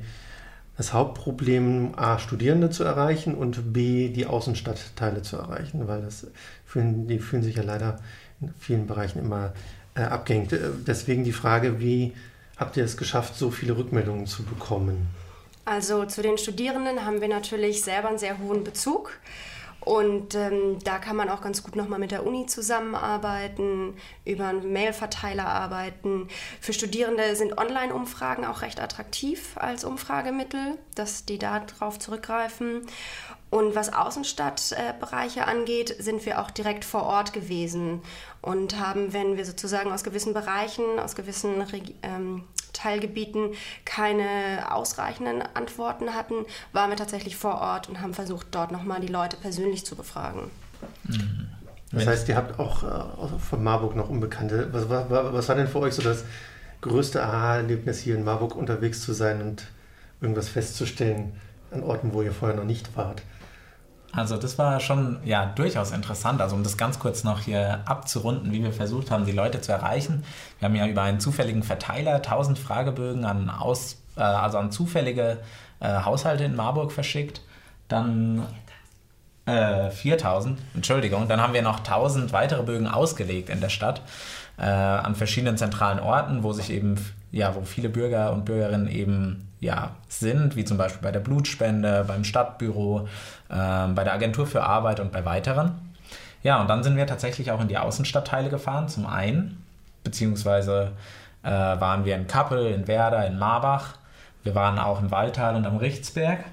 das 0.78 0.92
Hauptproblem, 0.92 1.94
A, 1.96 2.20
Studierende 2.20 2.70
zu 2.70 2.84
erreichen 2.84 3.34
und 3.34 3.72
B, 3.72 4.10
die 4.10 4.26
Außenstadtteile 4.26 5.22
zu 5.22 5.36
erreichen, 5.36 5.88
weil 5.88 6.02
das 6.02 6.28
fühlen, 6.64 7.08
die 7.08 7.18
fühlen 7.18 7.42
sich 7.42 7.56
ja 7.56 7.64
leider 7.64 7.98
in 8.40 8.54
vielen 8.60 8.86
Bereichen 8.86 9.18
immer 9.18 9.52
äh, 9.96 10.02
abgehängt. 10.02 10.52
Äh, 10.52 10.60
deswegen 10.86 11.24
die 11.24 11.32
Frage, 11.32 11.80
wie 11.80 12.14
habt 12.56 12.76
ihr 12.76 12.84
es 12.84 12.96
geschafft, 12.96 13.34
so 13.34 13.50
viele 13.50 13.76
Rückmeldungen 13.76 14.26
zu 14.26 14.44
bekommen? 14.44 15.08
Also 15.64 16.04
zu 16.04 16.22
den 16.22 16.38
Studierenden 16.38 17.04
haben 17.04 17.20
wir 17.20 17.28
natürlich 17.28 17.82
selber 17.82 18.08
einen 18.08 18.18
sehr 18.18 18.38
hohen 18.38 18.62
Bezug. 18.62 19.18
Und 19.88 20.34
ähm, 20.34 20.78
da 20.84 20.98
kann 20.98 21.16
man 21.16 21.30
auch 21.30 21.40
ganz 21.40 21.62
gut 21.62 21.74
nochmal 21.74 21.98
mit 21.98 22.10
der 22.10 22.26
Uni 22.26 22.44
zusammenarbeiten, 22.44 23.96
über 24.26 24.48
einen 24.48 24.70
Mailverteiler 24.70 25.46
arbeiten. 25.46 26.28
Für 26.60 26.74
Studierende 26.74 27.34
sind 27.36 27.56
Online-Umfragen 27.56 28.44
auch 28.44 28.60
recht 28.60 28.80
attraktiv 28.80 29.56
als 29.56 29.84
Umfragemittel, 29.84 30.76
dass 30.94 31.24
die 31.24 31.38
darauf 31.38 31.98
zurückgreifen. 31.98 32.82
Und 33.48 33.74
was 33.74 33.90
Außenstadtbereiche 33.90 35.46
angeht, 35.46 35.96
sind 35.98 36.26
wir 36.26 36.42
auch 36.42 36.50
direkt 36.50 36.84
vor 36.84 37.04
Ort 37.04 37.32
gewesen 37.32 38.02
und 38.42 38.78
haben, 38.78 39.14
wenn 39.14 39.38
wir 39.38 39.46
sozusagen 39.46 39.90
aus 39.90 40.04
gewissen 40.04 40.34
Bereichen, 40.34 40.98
aus 40.98 41.14
gewissen 41.14 41.64
ähm, 42.02 42.44
Teilgebieten 42.72 43.54
keine 43.84 44.72
ausreichenden 44.72 45.42
Antworten 45.54 46.14
hatten, 46.14 46.46
waren 46.72 46.90
wir 46.90 46.96
tatsächlich 46.96 47.36
vor 47.36 47.60
Ort 47.60 47.88
und 47.88 48.00
haben 48.00 48.14
versucht, 48.14 48.48
dort 48.52 48.72
nochmal 48.72 49.00
die 49.00 49.08
Leute 49.08 49.36
persönlich 49.36 49.84
zu 49.84 49.96
befragen. 49.96 50.50
Mhm. 51.04 51.48
Das 51.92 52.06
heißt, 52.06 52.28
ihr 52.28 52.36
habt 52.36 52.58
auch 52.58 52.82
äh, 52.82 53.38
von 53.38 53.62
Marburg 53.62 53.96
noch 53.96 54.10
Unbekannte. 54.10 54.68
Was, 54.72 54.88
was, 54.90 55.08
was 55.08 55.48
war 55.48 55.56
denn 55.56 55.68
für 55.68 55.78
euch 55.78 55.94
so 55.94 56.02
das 56.02 56.24
größte 56.80 57.22
Aha-Erlebnis, 57.22 57.98
hier 58.00 58.14
in 58.14 58.24
Marburg 58.24 58.54
unterwegs 58.54 59.00
zu 59.00 59.12
sein 59.12 59.40
und 59.40 59.66
irgendwas 60.20 60.48
festzustellen 60.48 61.32
an 61.70 61.82
Orten, 61.82 62.12
wo 62.12 62.22
ihr 62.22 62.32
vorher 62.32 62.56
noch 62.56 62.64
nicht 62.64 62.96
wart? 62.96 63.22
Also 64.12 64.36
das 64.36 64.58
war 64.58 64.80
schon 64.80 65.18
ja 65.24 65.46
durchaus 65.46 65.90
interessant. 65.90 66.40
Also 66.40 66.56
um 66.56 66.62
das 66.62 66.76
ganz 66.76 66.98
kurz 66.98 67.24
noch 67.24 67.40
hier 67.40 67.80
abzurunden, 67.84 68.52
wie 68.52 68.62
wir 68.62 68.72
versucht 68.72 69.10
haben, 69.10 69.26
die 69.26 69.32
Leute 69.32 69.60
zu 69.60 69.72
erreichen. 69.72 70.24
Wir 70.58 70.68
haben 70.68 70.74
ja 70.74 70.86
über 70.86 71.02
einen 71.02 71.20
zufälligen 71.20 71.62
Verteiler 71.62 72.16
1000 72.16 72.58
Fragebögen 72.58 73.24
an 73.24 73.50
aus, 73.50 74.02
äh, 74.16 74.22
also 74.22 74.58
an 74.58 74.72
zufällige 74.72 75.38
äh, 75.80 76.02
Haushalte 76.04 76.44
in 76.44 76.56
Marburg 76.56 76.92
verschickt. 76.92 77.42
Dann 77.88 78.46
äh, 79.46 79.90
4000, 79.90 80.58
Entschuldigung. 80.74 81.28
Dann 81.28 81.40
haben 81.40 81.52
wir 81.52 81.62
noch 81.62 81.78
1000 81.78 82.32
weitere 82.32 82.62
Bögen 82.62 82.86
ausgelegt 82.86 83.50
in 83.50 83.60
der 83.60 83.70
Stadt 83.70 84.02
äh, 84.58 84.62
an 84.64 85.14
verschiedenen 85.14 85.56
zentralen 85.56 86.00
Orten, 86.00 86.42
wo 86.42 86.52
sich 86.52 86.70
eben 86.70 86.96
ja, 87.30 87.54
wo 87.54 87.62
viele 87.62 87.88
Bürger 87.88 88.32
und 88.32 88.44
Bürgerinnen 88.44 88.88
eben 88.88 89.47
ja, 89.60 89.96
sind, 90.08 90.56
wie 90.56 90.64
zum 90.64 90.78
Beispiel 90.78 91.02
bei 91.02 91.10
der 91.10 91.20
Blutspende, 91.20 92.04
beim 92.06 92.24
Stadtbüro, 92.24 93.08
äh, 93.48 93.88
bei 93.88 94.04
der 94.04 94.12
Agentur 94.12 94.46
für 94.46 94.62
Arbeit 94.62 95.00
und 95.00 95.12
bei 95.12 95.24
weiteren. 95.24 95.72
Ja, 96.42 96.60
und 96.60 96.68
dann 96.68 96.82
sind 96.82 96.96
wir 96.96 97.06
tatsächlich 97.06 97.50
auch 97.50 97.60
in 97.60 97.68
die 97.68 97.78
Außenstadtteile 97.78 98.48
gefahren, 98.48 98.88
zum 98.88 99.06
einen, 99.06 99.64
beziehungsweise 100.04 100.92
äh, 101.42 101.50
waren 101.50 102.04
wir 102.04 102.14
in 102.14 102.26
Kappel, 102.26 102.66
in 102.66 102.86
Werder, 102.86 103.26
in 103.26 103.38
Marbach. 103.38 103.94
Wir 104.44 104.54
waren 104.54 104.78
auch 104.78 105.00
im 105.00 105.10
Waldtal 105.10 105.56
und 105.56 105.66
am 105.66 105.76
Richtsberg. 105.76 106.44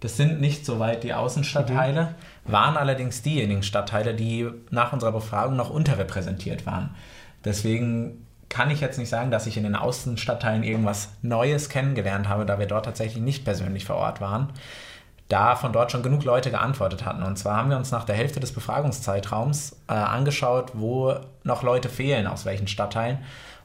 Das 0.00 0.16
sind 0.16 0.40
nicht 0.40 0.64
so 0.64 0.78
weit 0.78 1.02
die 1.02 1.14
Außenstadtteile, 1.14 2.14
mhm. 2.44 2.52
waren 2.52 2.76
allerdings 2.76 3.22
diejenigen 3.22 3.62
Stadtteile, 3.62 4.14
die 4.14 4.48
nach 4.70 4.92
unserer 4.92 5.12
Befragung 5.12 5.56
noch 5.56 5.70
unterrepräsentiert 5.70 6.66
waren. 6.66 6.90
Deswegen 7.44 8.26
kann 8.48 8.70
ich 8.70 8.80
jetzt 8.80 8.98
nicht 8.98 9.08
sagen, 9.08 9.30
dass 9.30 9.46
ich 9.46 9.56
in 9.56 9.64
den 9.64 9.76
Außenstadtteilen 9.76 10.62
irgendwas 10.62 11.10
Neues 11.22 11.68
kennengelernt 11.68 12.28
habe, 12.28 12.46
da 12.46 12.58
wir 12.58 12.66
dort 12.66 12.86
tatsächlich 12.86 13.22
nicht 13.22 13.44
persönlich 13.44 13.84
vor 13.84 13.96
Ort 13.96 14.20
waren, 14.20 14.48
da 15.28 15.56
von 15.56 15.72
dort 15.72 15.92
schon 15.92 16.02
genug 16.02 16.24
Leute 16.24 16.50
geantwortet 16.50 17.04
hatten. 17.04 17.22
Und 17.22 17.36
zwar 17.36 17.56
haben 17.56 17.70
wir 17.70 17.76
uns 17.76 17.90
nach 17.90 18.04
der 18.04 18.16
Hälfte 18.16 18.40
des 18.40 18.52
Befragungszeitraums 18.52 19.76
äh, 19.88 19.92
angeschaut, 19.92 20.72
wo 20.74 21.14
noch 21.44 21.62
Leute 21.62 21.88
fehlen, 21.88 22.26
aus 22.26 22.46
welchen 22.46 22.66
Stadtteilen 22.66 23.18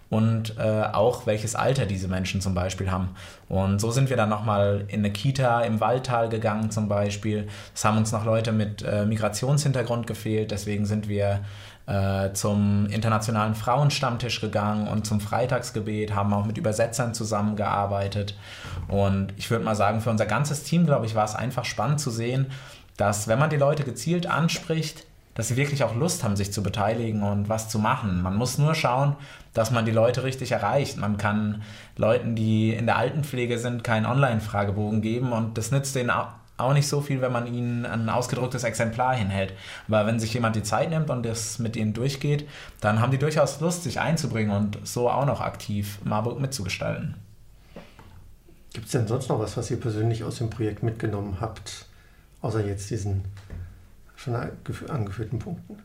und 0.09 0.57
äh, 0.59 0.83
auch 0.91 1.25
welches 1.25 1.55
Alter 1.55 1.85
diese 1.85 2.07
Menschen 2.07 2.39
zum 2.39 2.53
Beispiel 2.53 2.91
haben. 2.91 3.15
Und 3.49 3.79
so 3.79 3.89
sind 3.89 4.09
wir 4.09 4.17
dann 4.17 4.29
nochmal 4.29 4.85
in 4.87 4.99
eine 4.99 5.11
Kita 5.11 5.61
im 5.61 5.79
Waldtal 5.79 6.29
gegangen 6.29 6.69
zum 6.69 6.87
Beispiel. 6.87 7.47
Es 7.73 7.83
haben 7.83 7.97
uns 7.97 8.11
noch 8.11 8.23
Leute 8.23 8.51
mit 8.51 8.83
äh, 8.83 9.05
Migrationshintergrund 9.05 10.05
gefehlt, 10.05 10.51
deswegen 10.51 10.85
sind 10.85 11.07
wir 11.07 11.39
äh, 11.85 12.31
zum 12.33 12.85
Internationalen 12.87 13.55
Frauenstammtisch 13.55 14.41
gegangen 14.41 14.87
und 14.87 15.05
zum 15.05 15.19
Freitagsgebet, 15.19 16.15
haben 16.15 16.33
auch 16.33 16.45
mit 16.45 16.57
Übersetzern 16.57 17.13
zusammengearbeitet. 17.13 18.37
Und 18.87 19.33
ich 19.37 19.49
würde 19.51 19.65
mal 19.65 19.75
sagen, 19.75 20.01
für 20.01 20.09
unser 20.09 20.25
ganzes 20.25 20.63
Team, 20.63 20.85
glaube 20.85 21.05
ich, 21.05 21.15
war 21.15 21.25
es 21.25 21.35
einfach 21.35 21.65
spannend 21.65 21.99
zu 21.99 22.11
sehen, 22.11 22.47
dass 22.97 23.27
wenn 23.27 23.39
man 23.39 23.49
die 23.49 23.57
Leute 23.57 23.83
gezielt 23.83 24.27
anspricht, 24.27 25.05
dass 25.35 25.47
sie 25.47 25.57
wirklich 25.57 25.83
auch 25.83 25.95
Lust 25.95 26.23
haben, 26.23 26.35
sich 26.35 26.53
zu 26.53 26.61
beteiligen 26.61 27.23
und 27.23 27.49
was 27.49 27.67
zu 27.67 27.79
machen. 27.79 28.21
Man 28.21 28.35
muss 28.35 28.57
nur 28.57 28.75
schauen, 28.75 29.15
dass 29.53 29.71
man 29.71 29.85
die 29.85 29.91
Leute 29.91 30.23
richtig 30.23 30.51
erreicht. 30.51 30.97
Man 30.97 31.17
kann 31.17 31.63
Leuten, 31.97 32.35
die 32.35 32.71
in 32.71 32.85
der 32.85 32.97
Altenpflege 32.97 33.57
sind, 33.57 33.83
keinen 33.83 34.05
Online-Fragebogen 34.05 35.01
geben 35.01 35.31
und 35.31 35.57
das 35.57 35.71
nützt 35.71 35.95
denen 35.95 36.11
auch 36.57 36.73
nicht 36.73 36.87
so 36.87 37.01
viel, 37.01 37.21
wenn 37.21 37.31
man 37.31 37.47
ihnen 37.47 37.85
ein 37.85 38.09
ausgedrucktes 38.09 38.63
Exemplar 38.63 39.15
hinhält. 39.15 39.53
Aber 39.87 40.05
wenn 40.05 40.19
sich 40.19 40.33
jemand 40.33 40.55
die 40.55 40.63
Zeit 40.63 40.89
nimmt 40.89 41.09
und 41.09 41.23
das 41.23 41.59
mit 41.59 41.75
ihnen 41.75 41.93
durchgeht, 41.93 42.47
dann 42.79 43.01
haben 43.01 43.11
die 43.11 43.17
durchaus 43.17 43.59
Lust, 43.59 43.83
sich 43.83 43.99
einzubringen 43.99 44.55
und 44.55 44.77
so 44.83 45.09
auch 45.09 45.25
noch 45.25 45.41
aktiv 45.41 45.99
Marburg 46.03 46.39
mitzugestalten. 46.39 47.15
Gibt 48.71 48.85
es 48.85 48.91
denn 48.91 49.07
sonst 49.07 49.29
noch 49.29 49.39
was, 49.39 49.57
was 49.57 49.69
ihr 49.71 49.79
persönlich 49.79 50.23
aus 50.23 50.37
dem 50.37 50.49
Projekt 50.49 50.83
mitgenommen 50.83 51.37
habt, 51.39 51.85
außer 52.41 52.65
jetzt 52.65 52.89
diesen 52.89 53.23
schon 54.15 54.35
angeführten 54.35 55.39
Punkten? 55.39 55.77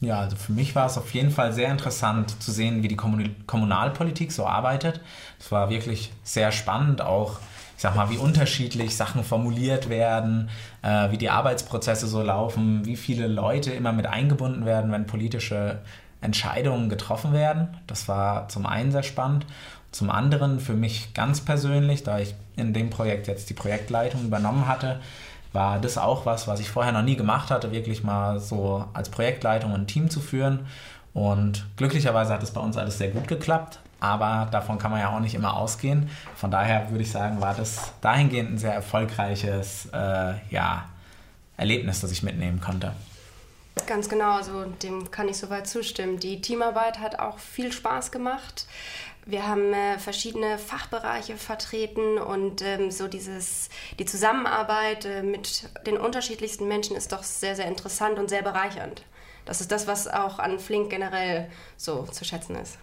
Ja, 0.00 0.20
also 0.20 0.36
für 0.36 0.52
mich 0.52 0.74
war 0.74 0.86
es 0.86 0.98
auf 0.98 1.14
jeden 1.14 1.30
Fall 1.30 1.54
sehr 1.54 1.70
interessant 1.70 2.42
zu 2.42 2.52
sehen, 2.52 2.82
wie 2.82 2.88
die 2.88 2.96
Kommunalpolitik 2.96 4.30
so 4.30 4.46
arbeitet. 4.46 5.00
Es 5.40 5.50
war 5.50 5.70
wirklich 5.70 6.12
sehr 6.22 6.52
spannend, 6.52 7.00
auch 7.00 7.38
ich 7.76 7.82
sag 7.82 7.94
mal, 7.94 8.08
wie 8.08 8.16
unterschiedlich 8.16 8.96
Sachen 8.96 9.22
formuliert 9.22 9.90
werden, 9.90 10.48
äh, 10.82 11.10
wie 11.10 11.18
die 11.18 11.28
Arbeitsprozesse 11.28 12.06
so 12.06 12.22
laufen, 12.22 12.86
wie 12.86 12.96
viele 12.96 13.26
Leute 13.26 13.70
immer 13.72 13.92
mit 13.92 14.06
eingebunden 14.06 14.64
werden, 14.64 14.90
wenn 14.92 15.06
politische 15.06 15.80
Entscheidungen 16.22 16.88
getroffen 16.88 17.34
werden. 17.34 17.68
Das 17.86 18.08
war 18.08 18.48
zum 18.48 18.64
einen 18.64 18.92
sehr 18.92 19.02
spannend. 19.02 19.44
Zum 19.92 20.10
anderen 20.10 20.58
für 20.58 20.72
mich 20.72 21.12
ganz 21.12 21.42
persönlich, 21.42 22.02
da 22.02 22.18
ich 22.18 22.34
in 22.56 22.72
dem 22.72 22.88
Projekt 22.88 23.26
jetzt 23.28 23.50
die 23.50 23.54
Projektleitung 23.54 24.24
übernommen 24.24 24.66
hatte, 24.66 25.00
war 25.52 25.78
das 25.78 25.98
auch 25.98 26.24
was, 26.24 26.48
was 26.48 26.60
ich 26.60 26.70
vorher 26.70 26.92
noch 26.92 27.02
nie 27.02 27.16
gemacht 27.16 27.50
hatte, 27.50 27.72
wirklich 27.72 28.02
mal 28.02 28.40
so 28.40 28.86
als 28.94 29.10
Projektleitung 29.10 29.74
ein 29.74 29.86
Team 29.86 30.08
zu 30.08 30.20
führen. 30.20 30.66
Und 31.12 31.66
glücklicherweise 31.76 32.32
hat 32.32 32.42
es 32.42 32.50
bei 32.50 32.60
uns 32.60 32.76
alles 32.78 32.96
sehr 32.98 33.08
gut 33.08 33.28
geklappt 33.28 33.80
aber 34.06 34.48
davon 34.50 34.78
kann 34.78 34.90
man 34.90 35.00
ja 35.00 35.10
auch 35.10 35.20
nicht 35.20 35.34
immer 35.34 35.56
ausgehen. 35.56 36.10
Von 36.34 36.50
daher 36.50 36.90
würde 36.90 37.02
ich 37.02 37.10
sagen, 37.10 37.40
war 37.40 37.54
das 37.54 37.92
dahingehend 38.00 38.52
ein 38.52 38.58
sehr 38.58 38.74
erfolgreiches 38.74 39.86
äh, 39.92 40.34
ja, 40.50 40.84
Erlebnis, 41.56 42.00
das 42.00 42.10
ich 42.12 42.22
mitnehmen 42.22 42.60
konnte. 42.60 42.92
Ganz 43.86 44.08
genau, 44.08 44.36
also 44.36 44.64
dem 44.82 45.10
kann 45.10 45.28
ich 45.28 45.36
soweit 45.36 45.66
zustimmen. 45.66 46.18
Die 46.18 46.40
Teamarbeit 46.40 46.98
hat 46.98 47.18
auch 47.18 47.38
viel 47.38 47.72
Spaß 47.72 48.10
gemacht. 48.10 48.66
Wir 49.26 49.46
haben 49.46 49.72
äh, 49.74 49.98
verschiedene 49.98 50.56
Fachbereiche 50.56 51.36
vertreten 51.36 52.16
und 52.18 52.62
ähm, 52.62 52.92
so 52.92 53.08
dieses, 53.08 53.68
die 53.98 54.04
Zusammenarbeit 54.04 55.04
äh, 55.04 55.22
mit 55.22 55.68
den 55.84 55.98
unterschiedlichsten 55.98 56.68
Menschen 56.68 56.96
ist 56.96 57.10
doch 57.10 57.24
sehr, 57.24 57.56
sehr 57.56 57.66
interessant 57.66 58.18
und 58.18 58.30
sehr 58.30 58.42
bereichernd. 58.42 59.02
Das 59.44 59.60
ist 59.60 59.72
das, 59.72 59.86
was 59.86 60.06
auch 60.06 60.38
an 60.38 60.58
Flink 60.58 60.90
generell 60.90 61.50
so 61.76 62.04
zu 62.04 62.24
schätzen 62.24 62.56
ist. 62.56 62.78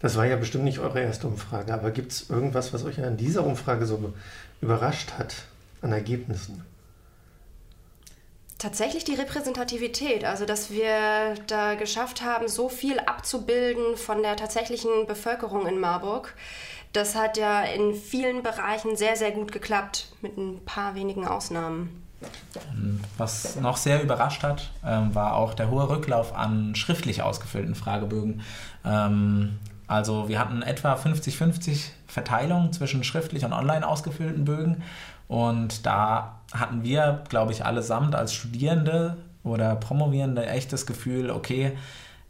Das 0.00 0.16
war 0.16 0.26
ja 0.26 0.36
bestimmt 0.36 0.64
nicht 0.64 0.78
eure 0.78 1.00
erste 1.00 1.26
Umfrage, 1.26 1.74
aber 1.74 1.90
gibt 1.90 2.12
es 2.12 2.30
irgendwas, 2.30 2.72
was 2.72 2.84
euch 2.84 3.02
an 3.02 3.16
dieser 3.16 3.44
Umfrage 3.44 3.84
so 3.84 4.12
überrascht 4.60 5.12
hat 5.18 5.34
an 5.82 5.92
Ergebnissen? 5.92 6.64
Tatsächlich 8.58 9.04
die 9.04 9.14
Repräsentativität, 9.14 10.24
also 10.24 10.44
dass 10.44 10.70
wir 10.70 11.34
da 11.46 11.74
geschafft 11.74 12.22
haben, 12.22 12.48
so 12.48 12.68
viel 12.68 12.98
abzubilden 12.98 13.96
von 13.96 14.22
der 14.22 14.36
tatsächlichen 14.36 15.06
Bevölkerung 15.06 15.66
in 15.66 15.78
Marburg. 15.78 16.34
Das 16.92 17.14
hat 17.14 17.36
ja 17.36 17.62
in 17.62 17.94
vielen 17.94 18.42
Bereichen 18.42 18.96
sehr, 18.96 19.14
sehr 19.16 19.30
gut 19.30 19.52
geklappt, 19.52 20.08
mit 20.22 20.36
ein 20.36 20.64
paar 20.64 20.94
wenigen 20.94 21.26
Ausnahmen. 21.26 22.02
Was 23.16 23.54
noch 23.56 23.76
sehr 23.76 24.02
überrascht 24.02 24.42
hat, 24.42 24.70
ähm, 24.84 25.14
war 25.14 25.36
auch 25.36 25.54
der 25.54 25.70
hohe 25.70 25.88
Rücklauf 25.88 26.34
an 26.34 26.74
schriftlich 26.74 27.22
ausgefüllten 27.22 27.76
Fragebögen. 27.76 28.42
Ähm, 28.84 29.58
also 29.88 30.28
wir 30.28 30.38
hatten 30.38 30.62
etwa 30.62 30.94
50-50 30.94 31.88
Verteilung 32.06 32.72
zwischen 32.72 33.02
schriftlich 33.02 33.44
und 33.44 33.54
online 33.54 33.86
ausgefüllten 33.86 34.44
Bögen. 34.44 34.82
Und 35.28 35.86
da 35.86 36.40
hatten 36.52 36.84
wir, 36.84 37.24
glaube 37.28 37.52
ich, 37.52 37.64
allesamt 37.64 38.14
als 38.14 38.34
Studierende 38.34 39.16
oder 39.42 39.76
Promovierende 39.76 40.46
echt 40.46 40.72
das 40.72 40.86
Gefühl, 40.86 41.30
okay, 41.30 41.72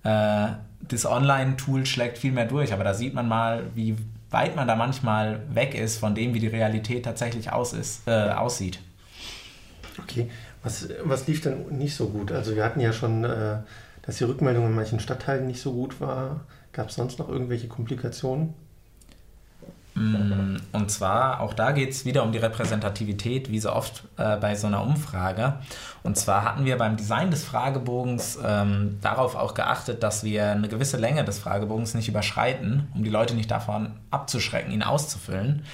äh, 0.04 0.46
das 0.80 1.04
Online-Tool 1.04 1.84
schlägt 1.84 2.18
viel 2.18 2.32
mehr 2.32 2.46
durch. 2.46 2.72
Aber 2.72 2.84
da 2.84 2.94
sieht 2.94 3.12
man 3.12 3.26
mal, 3.26 3.64
wie 3.74 3.96
weit 4.30 4.54
man 4.54 4.68
da 4.68 4.76
manchmal 4.76 5.40
weg 5.52 5.74
ist 5.74 5.98
von 5.98 6.14
dem, 6.14 6.34
wie 6.34 6.40
die 6.40 6.46
Realität 6.48 7.04
tatsächlich 7.04 7.52
aus 7.52 7.72
ist, 7.72 8.06
äh, 8.06 8.30
aussieht. 8.30 8.78
Okay, 10.00 10.30
was, 10.62 10.88
was 11.02 11.26
lief 11.26 11.40
denn 11.40 11.66
nicht 11.76 11.96
so 11.96 12.08
gut? 12.08 12.30
Also 12.30 12.54
wir 12.54 12.64
hatten 12.64 12.78
ja 12.80 12.92
schon, 12.92 13.24
äh, 13.24 13.56
dass 14.02 14.18
die 14.18 14.24
Rückmeldung 14.24 14.66
in 14.66 14.74
manchen 14.74 15.00
Stadtteilen 15.00 15.48
nicht 15.48 15.60
so 15.60 15.72
gut 15.72 16.00
war. 16.00 16.40
Gab 16.78 16.90
es 16.90 16.94
sonst 16.94 17.18
noch 17.18 17.28
irgendwelche 17.28 17.66
Komplikationen? 17.66 18.54
Mm, 19.94 20.58
und 20.70 20.90
zwar, 20.92 21.40
auch 21.40 21.52
da 21.52 21.72
geht 21.72 21.90
es 21.90 22.04
wieder 22.04 22.22
um 22.22 22.30
die 22.30 22.38
Repräsentativität, 22.38 23.50
wie 23.50 23.58
so 23.58 23.72
oft 23.72 24.04
äh, 24.16 24.36
bei 24.36 24.54
so 24.54 24.68
einer 24.68 24.84
Umfrage. 24.84 25.54
Und 26.04 26.16
zwar 26.16 26.44
hatten 26.44 26.64
wir 26.64 26.78
beim 26.78 26.96
Design 26.96 27.32
des 27.32 27.42
Fragebogens 27.42 28.38
ähm, 28.46 29.00
darauf 29.02 29.34
auch 29.34 29.54
geachtet, 29.54 30.04
dass 30.04 30.22
wir 30.22 30.52
eine 30.52 30.68
gewisse 30.68 30.98
Länge 30.98 31.24
des 31.24 31.40
Fragebogens 31.40 31.94
nicht 31.94 32.08
überschreiten, 32.08 32.86
um 32.94 33.02
die 33.02 33.10
Leute 33.10 33.34
nicht 33.34 33.50
davon 33.50 33.90
abzuschrecken, 34.12 34.70
ihn 34.70 34.84
auszufüllen. 34.84 35.64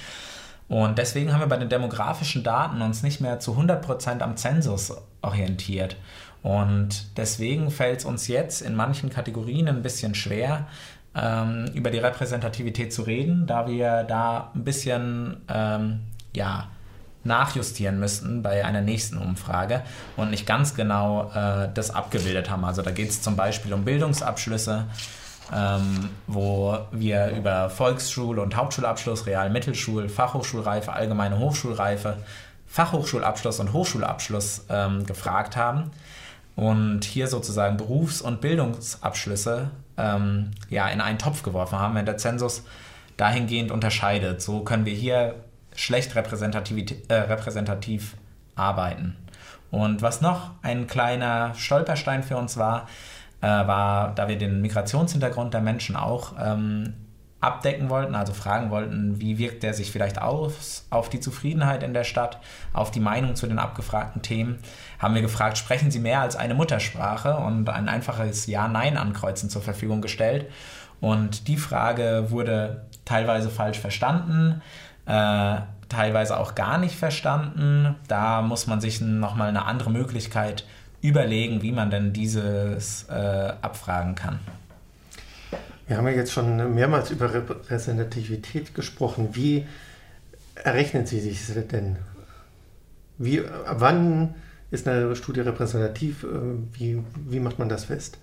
Und 0.69 0.97
deswegen 0.97 1.31
haben 1.31 1.41
wir 1.41 1.47
bei 1.47 1.57
den 1.57 1.69
demografischen 1.69 2.43
Daten 2.43 2.81
uns 2.81 3.03
nicht 3.03 3.21
mehr 3.21 3.39
zu 3.39 3.51
100% 3.51 4.21
am 4.21 4.37
Zensus 4.37 4.91
orientiert. 5.21 5.97
Und 6.45 7.17
deswegen 7.17 7.71
fällt 7.71 8.01
es 8.01 8.05
uns 8.05 8.27
jetzt 8.27 8.61
in 8.61 8.75
manchen 8.75 9.09
Kategorien 9.09 9.67
ein 9.67 9.81
bisschen 9.81 10.13
schwer, 10.13 10.67
ähm, 11.15 11.65
über 11.73 11.91
die 11.91 11.99
Repräsentativität 11.99 12.93
zu 12.93 13.03
reden, 13.03 13.47
da 13.47 13.67
wir 13.67 14.03
da 14.03 14.51
ein 14.53 14.63
bisschen 14.63 15.37
ähm, 15.47 16.01
ja, 16.35 16.67
nachjustieren 17.23 17.99
müssten 17.99 18.43
bei 18.43 18.63
einer 18.63 18.81
nächsten 18.81 19.17
Umfrage 19.17 19.81
und 20.15 20.29
nicht 20.29 20.45
ganz 20.45 20.75
genau 20.75 21.31
äh, 21.33 21.69
das 21.73 21.91
abgebildet 21.91 22.49
haben. 22.49 22.65
Also 22.65 22.81
da 22.81 22.91
geht 22.91 23.09
es 23.09 23.21
zum 23.21 23.35
Beispiel 23.35 23.73
um 23.73 23.83
Bildungsabschlüsse, 23.83 24.85
ähm, 25.53 26.09
wo 26.27 26.77
wir 26.91 27.29
über 27.29 27.69
Volksschul- 27.69 28.39
und 28.39 28.55
Hauptschulabschluss, 28.55 29.25
Real-, 29.25 29.49
Mittelschul-, 29.49 30.09
Fachhochschulreife, 30.09 30.93
allgemeine 30.93 31.39
Hochschulreife, 31.39 32.17
Fachhochschulabschluss 32.67 33.59
und 33.59 33.73
Hochschulabschluss 33.73 34.65
ähm, 34.69 35.05
gefragt 35.05 35.55
haben 35.55 35.91
und 36.55 37.03
hier 37.05 37.27
sozusagen 37.27 37.77
Berufs- 37.77 38.21
und 38.21 38.41
Bildungsabschlüsse 38.41 39.71
ähm, 39.97 40.51
ja, 40.69 40.87
in 40.89 41.01
einen 41.01 41.19
Topf 41.19 41.43
geworfen 41.43 41.79
haben, 41.79 41.95
wenn 41.95 42.05
der 42.05 42.17
Zensus 42.17 42.63
dahingehend 43.17 43.71
unterscheidet. 43.71 44.41
So 44.41 44.61
können 44.61 44.85
wir 44.85 44.93
hier 44.93 45.35
schlecht 45.75 46.15
repräsentativ, 46.15 46.93
äh, 47.07 47.13
repräsentativ 47.13 48.15
arbeiten. 48.55 49.15
Und 49.71 50.01
was 50.01 50.21
noch 50.21 50.51
ein 50.61 50.87
kleiner 50.87 51.53
Stolperstein 51.55 52.23
für 52.23 52.37
uns 52.37 52.57
war, 52.57 52.87
äh, 53.41 53.47
war, 53.47 54.15
da 54.15 54.27
wir 54.27 54.37
den 54.37 54.61
Migrationshintergrund 54.61 55.53
der 55.53 55.61
Menschen 55.61 55.95
auch 55.95 56.33
ähm, 56.39 56.93
abdecken 57.41 57.89
wollten, 57.89 58.15
also 58.15 58.33
fragen 58.33 58.71
wollten, 58.71 59.19
wie 59.19 59.37
wirkt 59.37 59.63
der 59.63 59.73
sich 59.73 59.91
vielleicht 59.91 60.21
aus 60.21 60.85
auf 60.89 61.09
die 61.09 61.19
Zufriedenheit 61.19 61.83
in 61.83 61.93
der 61.93 62.03
Stadt, 62.03 62.39
auf 62.73 62.91
die 62.91 62.99
Meinung 62.99 63.35
zu 63.35 63.45
den 63.45 63.59
abgefragten 63.59 64.21
Themen, 64.21 64.57
haben 64.99 65.15
wir 65.15 65.21
gefragt, 65.21 65.57
sprechen 65.57 65.91
Sie 65.91 65.99
mehr 65.99 66.21
als 66.21 66.35
eine 66.35 66.55
Muttersprache 66.55 67.35
und 67.37 67.69
ein 67.69 67.89
einfaches 67.89 68.47
Ja-Nein-Ankreuzen 68.47 69.49
zur 69.49 69.61
Verfügung 69.61 70.01
gestellt. 70.01 70.49
Und 71.01 71.47
die 71.47 71.57
Frage 71.57 72.27
wurde 72.31 72.85
teilweise 73.03 73.49
falsch 73.49 73.79
verstanden, 73.79 74.61
äh, 75.05 75.57
teilweise 75.89 76.39
auch 76.39 76.55
gar 76.55 76.77
nicht 76.77 76.95
verstanden. 76.95 77.95
Da 78.07 78.41
muss 78.41 78.65
man 78.65 78.81
sich 78.81 79.01
nochmal 79.01 79.49
eine 79.49 79.65
andere 79.65 79.91
Möglichkeit 79.91 80.65
überlegen, 81.01 81.61
wie 81.61 81.71
man 81.71 81.91
denn 81.91 82.13
dieses 82.13 83.03
äh, 83.09 83.53
abfragen 83.61 84.15
kann. 84.15 84.39
Wir 85.87 85.97
haben 85.97 86.07
ja 86.07 86.13
jetzt 86.13 86.31
schon 86.31 86.73
mehrmals 86.73 87.11
über 87.11 87.33
Repräsentativität 87.33 88.73
gesprochen. 88.73 89.29
Wie 89.33 89.65
errechnen 90.55 91.05
Sie 91.05 91.19
sich 91.19 91.41
denn? 91.67 91.97
Wie, 93.17 93.43
wann 93.69 94.33
ist 94.71 94.87
eine 94.87 95.15
Studie 95.15 95.41
repräsentativ? 95.41 96.23
Äh, 96.23 96.27
wie, 96.73 97.03
wie 97.15 97.39
macht 97.39 97.59
man 97.59 97.69
das 97.69 97.85
fest? 97.85 98.17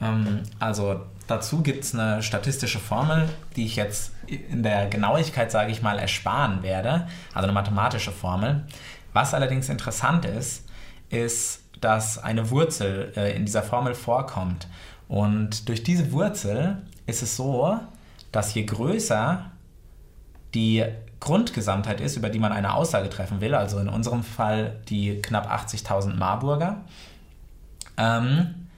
Ähm, 0.00 0.42
also 0.58 1.00
dazu 1.26 1.62
gibt 1.62 1.84
es 1.84 1.94
eine 1.94 2.22
statistische 2.22 2.80
Formel, 2.80 3.28
die 3.56 3.64
ich 3.64 3.76
jetzt 3.76 4.12
in 4.26 4.62
der 4.62 4.88
Genauigkeit, 4.88 5.50
sage 5.50 5.70
ich 5.70 5.82
mal, 5.82 5.98
ersparen 5.98 6.62
werde. 6.62 7.06
Also 7.32 7.44
eine 7.44 7.52
mathematische 7.52 8.12
Formel. 8.12 8.64
Was 9.12 9.34
allerdings 9.34 9.68
interessant 9.68 10.24
ist, 10.24 10.64
ist, 11.10 11.62
dass 11.80 12.18
eine 12.18 12.50
Wurzel 12.50 13.12
äh, 13.16 13.36
in 13.36 13.44
dieser 13.44 13.62
Formel 13.62 13.94
vorkommt. 13.94 14.66
Und 15.12 15.68
durch 15.68 15.82
diese 15.82 16.10
Wurzel 16.10 16.78
ist 17.04 17.20
es 17.20 17.36
so, 17.36 17.78
dass 18.32 18.54
je 18.54 18.64
größer 18.64 19.44
die 20.54 20.86
Grundgesamtheit 21.20 22.00
ist, 22.00 22.16
über 22.16 22.30
die 22.30 22.38
man 22.38 22.50
eine 22.50 22.72
Aussage 22.72 23.10
treffen 23.10 23.42
will, 23.42 23.54
also 23.54 23.78
in 23.78 23.90
unserem 23.90 24.22
Fall 24.22 24.80
die 24.88 25.20
knapp 25.20 25.52
80.000 25.52 26.14
Marburger, 26.14 26.80
ähm, 27.98 28.68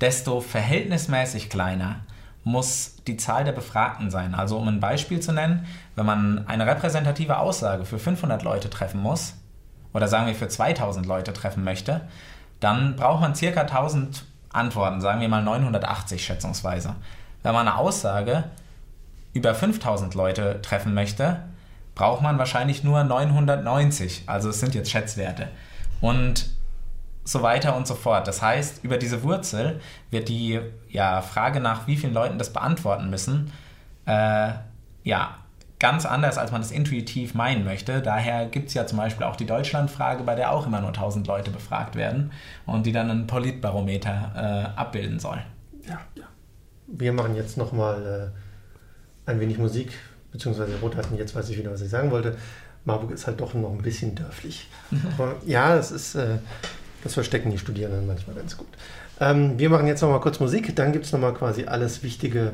desto 0.00 0.40
verhältnismäßig 0.40 1.50
kleiner 1.50 2.00
muss 2.42 2.96
die 3.06 3.16
Zahl 3.16 3.44
der 3.44 3.52
Befragten 3.52 4.10
sein. 4.10 4.34
Also 4.34 4.58
um 4.58 4.66
ein 4.66 4.80
Beispiel 4.80 5.20
zu 5.20 5.30
nennen, 5.30 5.66
wenn 5.94 6.04
man 6.04 6.48
eine 6.48 6.66
repräsentative 6.66 7.38
Aussage 7.38 7.84
für 7.84 8.00
500 8.00 8.42
Leute 8.42 8.70
treffen 8.70 9.00
muss, 9.00 9.34
oder 9.92 10.08
sagen 10.08 10.26
wir 10.26 10.34
für 10.34 10.48
2000 10.48 11.06
Leute 11.06 11.32
treffen 11.32 11.62
möchte, 11.62 12.08
dann 12.58 12.96
braucht 12.96 13.20
man 13.20 13.36
circa 13.36 13.60
1000 13.60 14.24
Antworten, 14.52 15.00
sagen 15.00 15.20
wir 15.20 15.28
mal 15.28 15.42
980 15.42 16.24
schätzungsweise. 16.24 16.94
Wenn 17.42 17.52
man 17.52 17.68
eine 17.68 17.78
Aussage 17.78 18.44
über 19.32 19.54
5000 19.54 20.14
Leute 20.14 20.60
treffen 20.62 20.92
möchte, 20.94 21.40
braucht 21.94 22.22
man 22.22 22.38
wahrscheinlich 22.38 22.82
nur 22.82 23.04
990. 23.04 24.24
Also 24.26 24.50
es 24.50 24.60
sind 24.60 24.74
jetzt 24.74 24.90
Schätzwerte. 24.90 25.48
Und 26.00 26.46
so 27.24 27.42
weiter 27.42 27.76
und 27.76 27.86
so 27.86 27.94
fort. 27.94 28.26
Das 28.26 28.42
heißt, 28.42 28.82
über 28.82 28.96
diese 28.96 29.22
Wurzel 29.22 29.80
wird 30.10 30.28
die 30.28 30.60
ja, 30.88 31.22
Frage 31.22 31.60
nach, 31.60 31.86
wie 31.86 31.96
vielen 31.96 32.14
Leuten 32.14 32.38
das 32.38 32.52
beantworten 32.52 33.10
müssen, 33.10 33.52
äh, 34.06 34.52
ja, 35.04 35.36
ganz 35.80 36.04
anders, 36.06 36.38
als 36.38 36.52
man 36.52 36.60
es 36.60 36.70
intuitiv 36.70 37.34
meinen 37.34 37.64
möchte. 37.64 38.02
Daher 38.02 38.46
gibt 38.46 38.68
es 38.68 38.74
ja 38.74 38.86
zum 38.86 38.98
Beispiel 38.98 39.26
auch 39.26 39.34
die 39.34 39.46
Deutschlandfrage, 39.46 40.22
bei 40.22 40.36
der 40.36 40.52
auch 40.52 40.66
immer 40.66 40.80
nur 40.80 40.90
1000 40.90 41.26
Leute 41.26 41.50
befragt 41.50 41.96
werden 41.96 42.30
und 42.66 42.86
die 42.86 42.92
dann 42.92 43.10
ein 43.10 43.26
Politbarometer 43.26 44.74
äh, 44.76 44.78
abbilden 44.78 45.18
soll. 45.18 45.42
Ja, 45.88 45.98
ja. 46.14 46.24
Wir 46.86 47.12
machen 47.12 47.34
jetzt 47.34 47.56
nochmal 47.56 48.32
äh, 49.26 49.30
ein 49.30 49.40
wenig 49.40 49.58
Musik, 49.58 49.92
beziehungsweise 50.32 50.78
Rot 50.80 50.96
hatten 50.96 51.16
jetzt 51.16 51.34
weiß 51.34 51.48
ich 51.48 51.58
wieder, 51.58 51.72
was 51.72 51.80
ich 51.80 51.88
sagen 51.88 52.10
wollte. 52.10 52.36
Marburg 52.84 53.10
ist 53.12 53.26
halt 53.26 53.40
doch 53.40 53.54
noch 53.54 53.70
ein 53.70 53.82
bisschen 53.82 54.14
dörflich. 54.14 54.68
Aber 55.14 55.36
ja, 55.46 55.76
es 55.76 55.90
ist, 55.90 56.14
äh, 56.14 56.38
das 57.02 57.14
verstecken 57.14 57.50
die 57.50 57.58
Studierenden 57.58 58.06
manchmal 58.06 58.36
ganz 58.36 58.56
gut. 58.56 58.68
Ähm, 59.18 59.58
wir 59.58 59.70
machen 59.70 59.86
jetzt 59.86 60.02
nochmal 60.02 60.20
kurz 60.20 60.40
Musik, 60.40 60.74
dann 60.76 60.92
gibt 60.92 61.06
es 61.06 61.12
nochmal 61.12 61.32
quasi 61.32 61.64
alles 61.64 62.02
Wichtige 62.02 62.52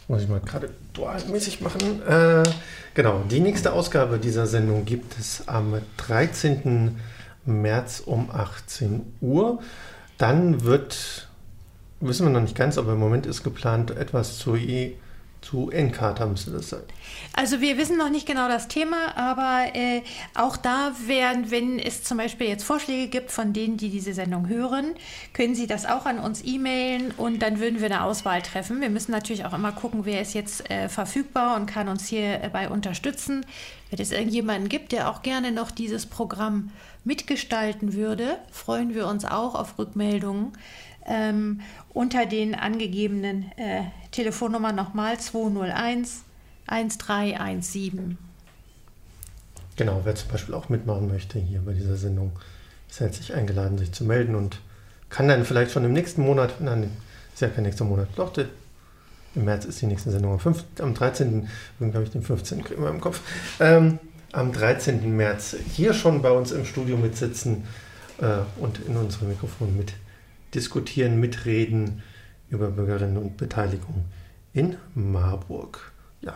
muss 0.07 0.23
ich 0.23 0.29
mal 0.29 0.41
gerade 0.41 0.71
dualmäßig 0.93 1.61
machen. 1.61 2.03
Äh, 2.07 2.43
genau, 2.93 3.23
die 3.31 3.41
nächste 3.41 3.73
Ausgabe 3.73 4.19
dieser 4.19 4.47
Sendung 4.47 4.85
gibt 4.85 5.19
es 5.19 5.49
am 5.49 5.81
13. 5.97 6.99
März 7.47 8.03
um 8.05 8.31
18 8.31 9.03
Uhr. 9.21 9.61
Dann 10.19 10.65
wird, 10.65 11.29
wissen 12.01 12.27
wir 12.27 12.33
noch 12.33 12.41
nicht 12.41 12.57
ganz, 12.57 12.79
aber 12.79 12.93
im 12.93 12.99
Moment 12.99 13.27
ist 13.27 13.43
geplant, 13.43 13.91
etwas 13.91 14.39
zur 14.39 14.57
E 14.57 14.95
zu 15.45 15.71
Encarta 15.71 16.25
müsste 16.25 16.51
das 16.53 16.71
sein. 16.71 16.83
Also 17.35 17.61
wir 17.61 17.77
wissen 17.77 17.99
noch 17.99 18.09
nicht 18.09 18.27
genau 18.27 18.49
das 18.49 18.67
Thema, 18.67 19.17
aber 19.17 19.75
äh, 19.75 20.03
auch 20.35 20.57
da 20.57 20.93
werden, 21.07 21.51
wenn 21.51 21.79
es 21.79 22.03
zum 22.03 22.17
Beispiel 22.17 22.49
jetzt 22.49 22.65
Vorschläge 22.65 23.09
gibt 23.09 23.31
von 23.31 23.53
denen, 23.53 23.77
die 23.77 23.91
diese 23.91 24.15
Sendung 24.15 24.49
hören, 24.49 24.95
können 25.35 25.55
Sie 25.55 25.67
das 25.67 25.85
auch 25.85 26.07
an 26.07 26.19
uns 26.19 26.43
e-mailen 26.45 27.13
und 27.13 27.41
dann 27.41 27.61
würden 27.61 27.81
wir 27.81 27.87
eine 27.87 28.05
Auswahl 28.05 28.41
treffen. 28.41 28.81
Wir 28.81 28.91
müssen 28.91 29.13
natürlich 29.13 29.45
auch 29.45 29.53
immer 29.53 29.73
gucken, 29.73 30.05
wer 30.05 30.23
ist 30.23 30.33
jetzt 30.33 30.71
äh, 30.71 30.89
verfügbar 30.89 31.57
und 31.57 31.67
kann 31.67 31.89
uns 31.89 32.07
hierbei 32.07 32.71
unterstützen. 32.71 33.45
Wenn 33.91 34.01
es 34.01 34.13
irgendjemanden 34.13 34.71
gibt, 34.71 34.93
der 34.93 35.11
auch 35.11 35.23
gerne 35.23 35.53
noch 35.53 35.71
dieses 35.71 36.07
Programm 36.07 36.71
mitgestalten 37.05 37.95
würde, 37.95 38.39
freuen 38.51 38.95
wir 38.95 39.07
uns 39.07 39.25
auch 39.25 39.55
auf 39.55 39.79
Rückmeldungen. 39.79 40.53
Ähm, 41.07 41.61
unter 41.93 42.25
den 42.25 42.55
angegebenen 42.55 43.53
äh, 43.57 43.83
Telefonnummern 44.11 44.75
nochmal 44.75 45.21
201 45.21 46.25
1317. 46.67 48.19
Genau, 49.77 50.01
wer 50.05 50.15
zum 50.15 50.31
Beispiel 50.31 50.55
auch 50.55 50.69
mitmachen 50.69 51.09
möchte 51.09 51.39
hier 51.39 51.61
bei 51.61 51.73
dieser 51.73 51.97
Sendung, 51.97 52.33
ist 52.89 53.01
herzlich 53.01 53.35
eingeladen, 53.35 53.77
sich 53.77 53.93
zu 53.93 54.05
melden 54.05 54.35
und 54.35 54.61
kann 55.11 55.29
dann 55.29 55.45
vielleicht 55.45 55.73
schon 55.73 55.85
im 55.85 55.93
nächsten 55.93 56.23
Monat, 56.23 56.61
nein, 56.61 56.91
ist 57.33 57.41
ja 57.41 57.49
kein 57.49 57.65
nächster 57.65 57.85
Monat, 57.85 58.09
doch, 58.17 58.33
der, 58.33 58.47
im 59.35 59.45
März 59.45 59.65
ist 59.65 59.83
die 59.83 59.87
nächste 59.87 60.13
Sendung, 60.13 60.33
am, 60.33 60.41
5, 60.41 60.65
am 60.79 60.95
13., 60.95 61.49
glaube 61.79 62.05
ich, 62.05 62.11
den 62.11 62.23
15. 62.23 62.63
kriegen 62.63 62.83
wir 62.83 62.91
im 62.91 63.01
Kopf, 63.01 63.21
ähm, 63.59 63.99
am 64.35 64.53
13. 64.53 65.17
März 65.17 65.57
hier 65.75 65.95
schon 65.95 66.23
bei 66.23 66.31
uns 66.31 66.53
im 66.53 66.65
Studio 66.65 66.97
mitsitzen 66.97 67.65
äh, 68.21 68.39
und 68.61 68.81
in 68.81 68.97
unserem 68.97 69.29
Mikrofon 69.29 69.77
mit 69.77 69.95
diskutieren, 70.55 71.21
mitreden 71.21 72.03
über 72.49 72.69
Bürgerinnen 72.69 73.17
und 73.17 73.37
Beteiligung 73.37 74.05
in 74.53 74.77
Marburg. 74.95 75.93
Ja, 76.21 76.35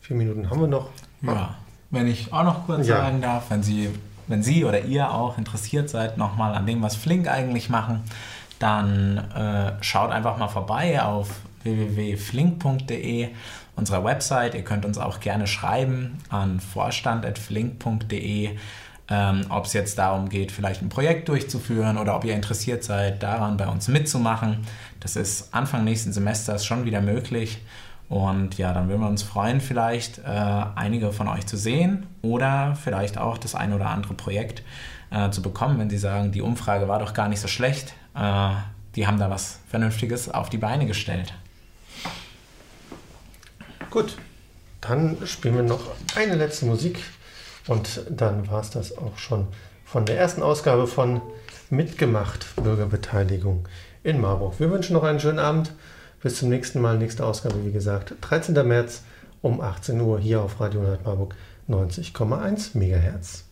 vier 0.00 0.16
Minuten 0.16 0.50
haben 0.50 0.60
wir 0.60 0.68
noch. 0.68 0.90
Ja, 1.22 1.56
wenn 1.90 2.06
ich 2.06 2.32
auch 2.32 2.42
noch 2.42 2.66
kurz 2.66 2.86
ja. 2.86 2.96
sagen 2.96 3.20
darf, 3.20 3.50
wenn 3.50 3.62
Sie, 3.62 3.90
wenn 4.26 4.42
Sie 4.42 4.64
oder 4.64 4.84
ihr 4.84 5.12
auch 5.12 5.38
interessiert 5.38 5.88
seid, 5.90 6.18
nochmal 6.18 6.54
an 6.54 6.66
dem, 6.66 6.82
was 6.82 6.96
Flink 6.96 7.28
eigentlich 7.28 7.68
machen, 7.68 8.02
dann 8.58 9.18
äh, 9.18 9.82
schaut 9.82 10.10
einfach 10.10 10.38
mal 10.38 10.48
vorbei 10.48 11.02
auf 11.02 11.40
www.flink.de, 11.62 13.28
unserer 13.76 14.04
Website. 14.04 14.54
Ihr 14.54 14.64
könnt 14.64 14.84
uns 14.84 14.98
auch 14.98 15.20
gerne 15.20 15.46
schreiben 15.46 16.18
an 16.30 16.60
vorstand.flink.de 16.60 18.56
ähm, 19.12 19.44
ob 19.50 19.66
es 19.66 19.72
jetzt 19.72 19.98
darum 19.98 20.28
geht, 20.28 20.52
vielleicht 20.52 20.80
ein 20.80 20.88
Projekt 20.88 21.28
durchzuführen 21.28 21.98
oder 21.98 22.16
ob 22.16 22.24
ihr 22.24 22.34
interessiert 22.34 22.82
seid, 22.84 23.22
daran 23.22 23.56
bei 23.56 23.66
uns 23.66 23.88
mitzumachen. 23.88 24.58
Das 25.00 25.16
ist 25.16 25.52
Anfang 25.52 25.84
nächsten 25.84 26.12
Semesters 26.12 26.64
schon 26.64 26.84
wieder 26.84 27.00
möglich. 27.00 27.60
Und 28.08 28.58
ja, 28.58 28.72
dann 28.72 28.88
würden 28.88 29.00
wir 29.00 29.08
uns 29.08 29.22
freuen, 29.22 29.60
vielleicht 29.60 30.18
äh, 30.18 30.22
einige 30.74 31.12
von 31.12 31.28
euch 31.28 31.46
zu 31.46 31.56
sehen 31.56 32.06
oder 32.20 32.74
vielleicht 32.74 33.18
auch 33.18 33.38
das 33.38 33.54
ein 33.54 33.72
oder 33.72 33.88
andere 33.88 34.14
Projekt 34.14 34.62
äh, 35.10 35.30
zu 35.30 35.42
bekommen, 35.42 35.78
wenn 35.78 35.90
sie 35.90 35.98
sagen, 35.98 36.30
die 36.30 36.42
Umfrage 36.42 36.88
war 36.88 36.98
doch 36.98 37.14
gar 37.14 37.28
nicht 37.28 37.40
so 37.40 37.48
schlecht. 37.48 37.94
Äh, 38.14 38.50
die 38.96 39.06
haben 39.06 39.18
da 39.18 39.30
was 39.30 39.60
Vernünftiges 39.68 40.28
auf 40.28 40.50
die 40.50 40.58
Beine 40.58 40.86
gestellt. 40.86 41.34
Gut, 43.92 44.16
dann 44.80 45.18
spielen 45.26 45.54
wir 45.54 45.62
noch 45.62 45.82
eine 46.16 46.34
letzte 46.34 46.64
Musik. 46.64 47.04
Und 47.68 48.00
dann 48.08 48.50
war 48.50 48.62
es 48.62 48.70
das 48.70 48.96
auch 48.96 49.18
schon 49.18 49.48
von 49.84 50.06
der 50.06 50.18
ersten 50.18 50.42
Ausgabe 50.42 50.86
von 50.86 51.20
Mitgemacht 51.68 52.56
Bürgerbeteiligung 52.56 53.68
in 54.02 54.18
Marburg. 54.18 54.58
Wir 54.58 54.70
wünschen 54.70 54.94
noch 54.94 55.02
einen 55.02 55.20
schönen 55.20 55.38
Abend. 55.38 55.72
Bis 56.22 56.38
zum 56.38 56.48
nächsten 56.48 56.80
Mal. 56.80 56.96
Nächste 56.96 57.26
Ausgabe, 57.26 57.66
wie 57.66 57.72
gesagt, 57.72 58.14
13. 58.22 58.66
März 58.66 59.02
um 59.42 59.60
18 59.60 60.00
Uhr 60.00 60.18
hier 60.18 60.40
auf 60.40 60.58
Radio 60.58 60.80
100 60.80 61.04
Marburg 61.04 61.34
90,1 61.68 62.74
MHz. 62.74 63.44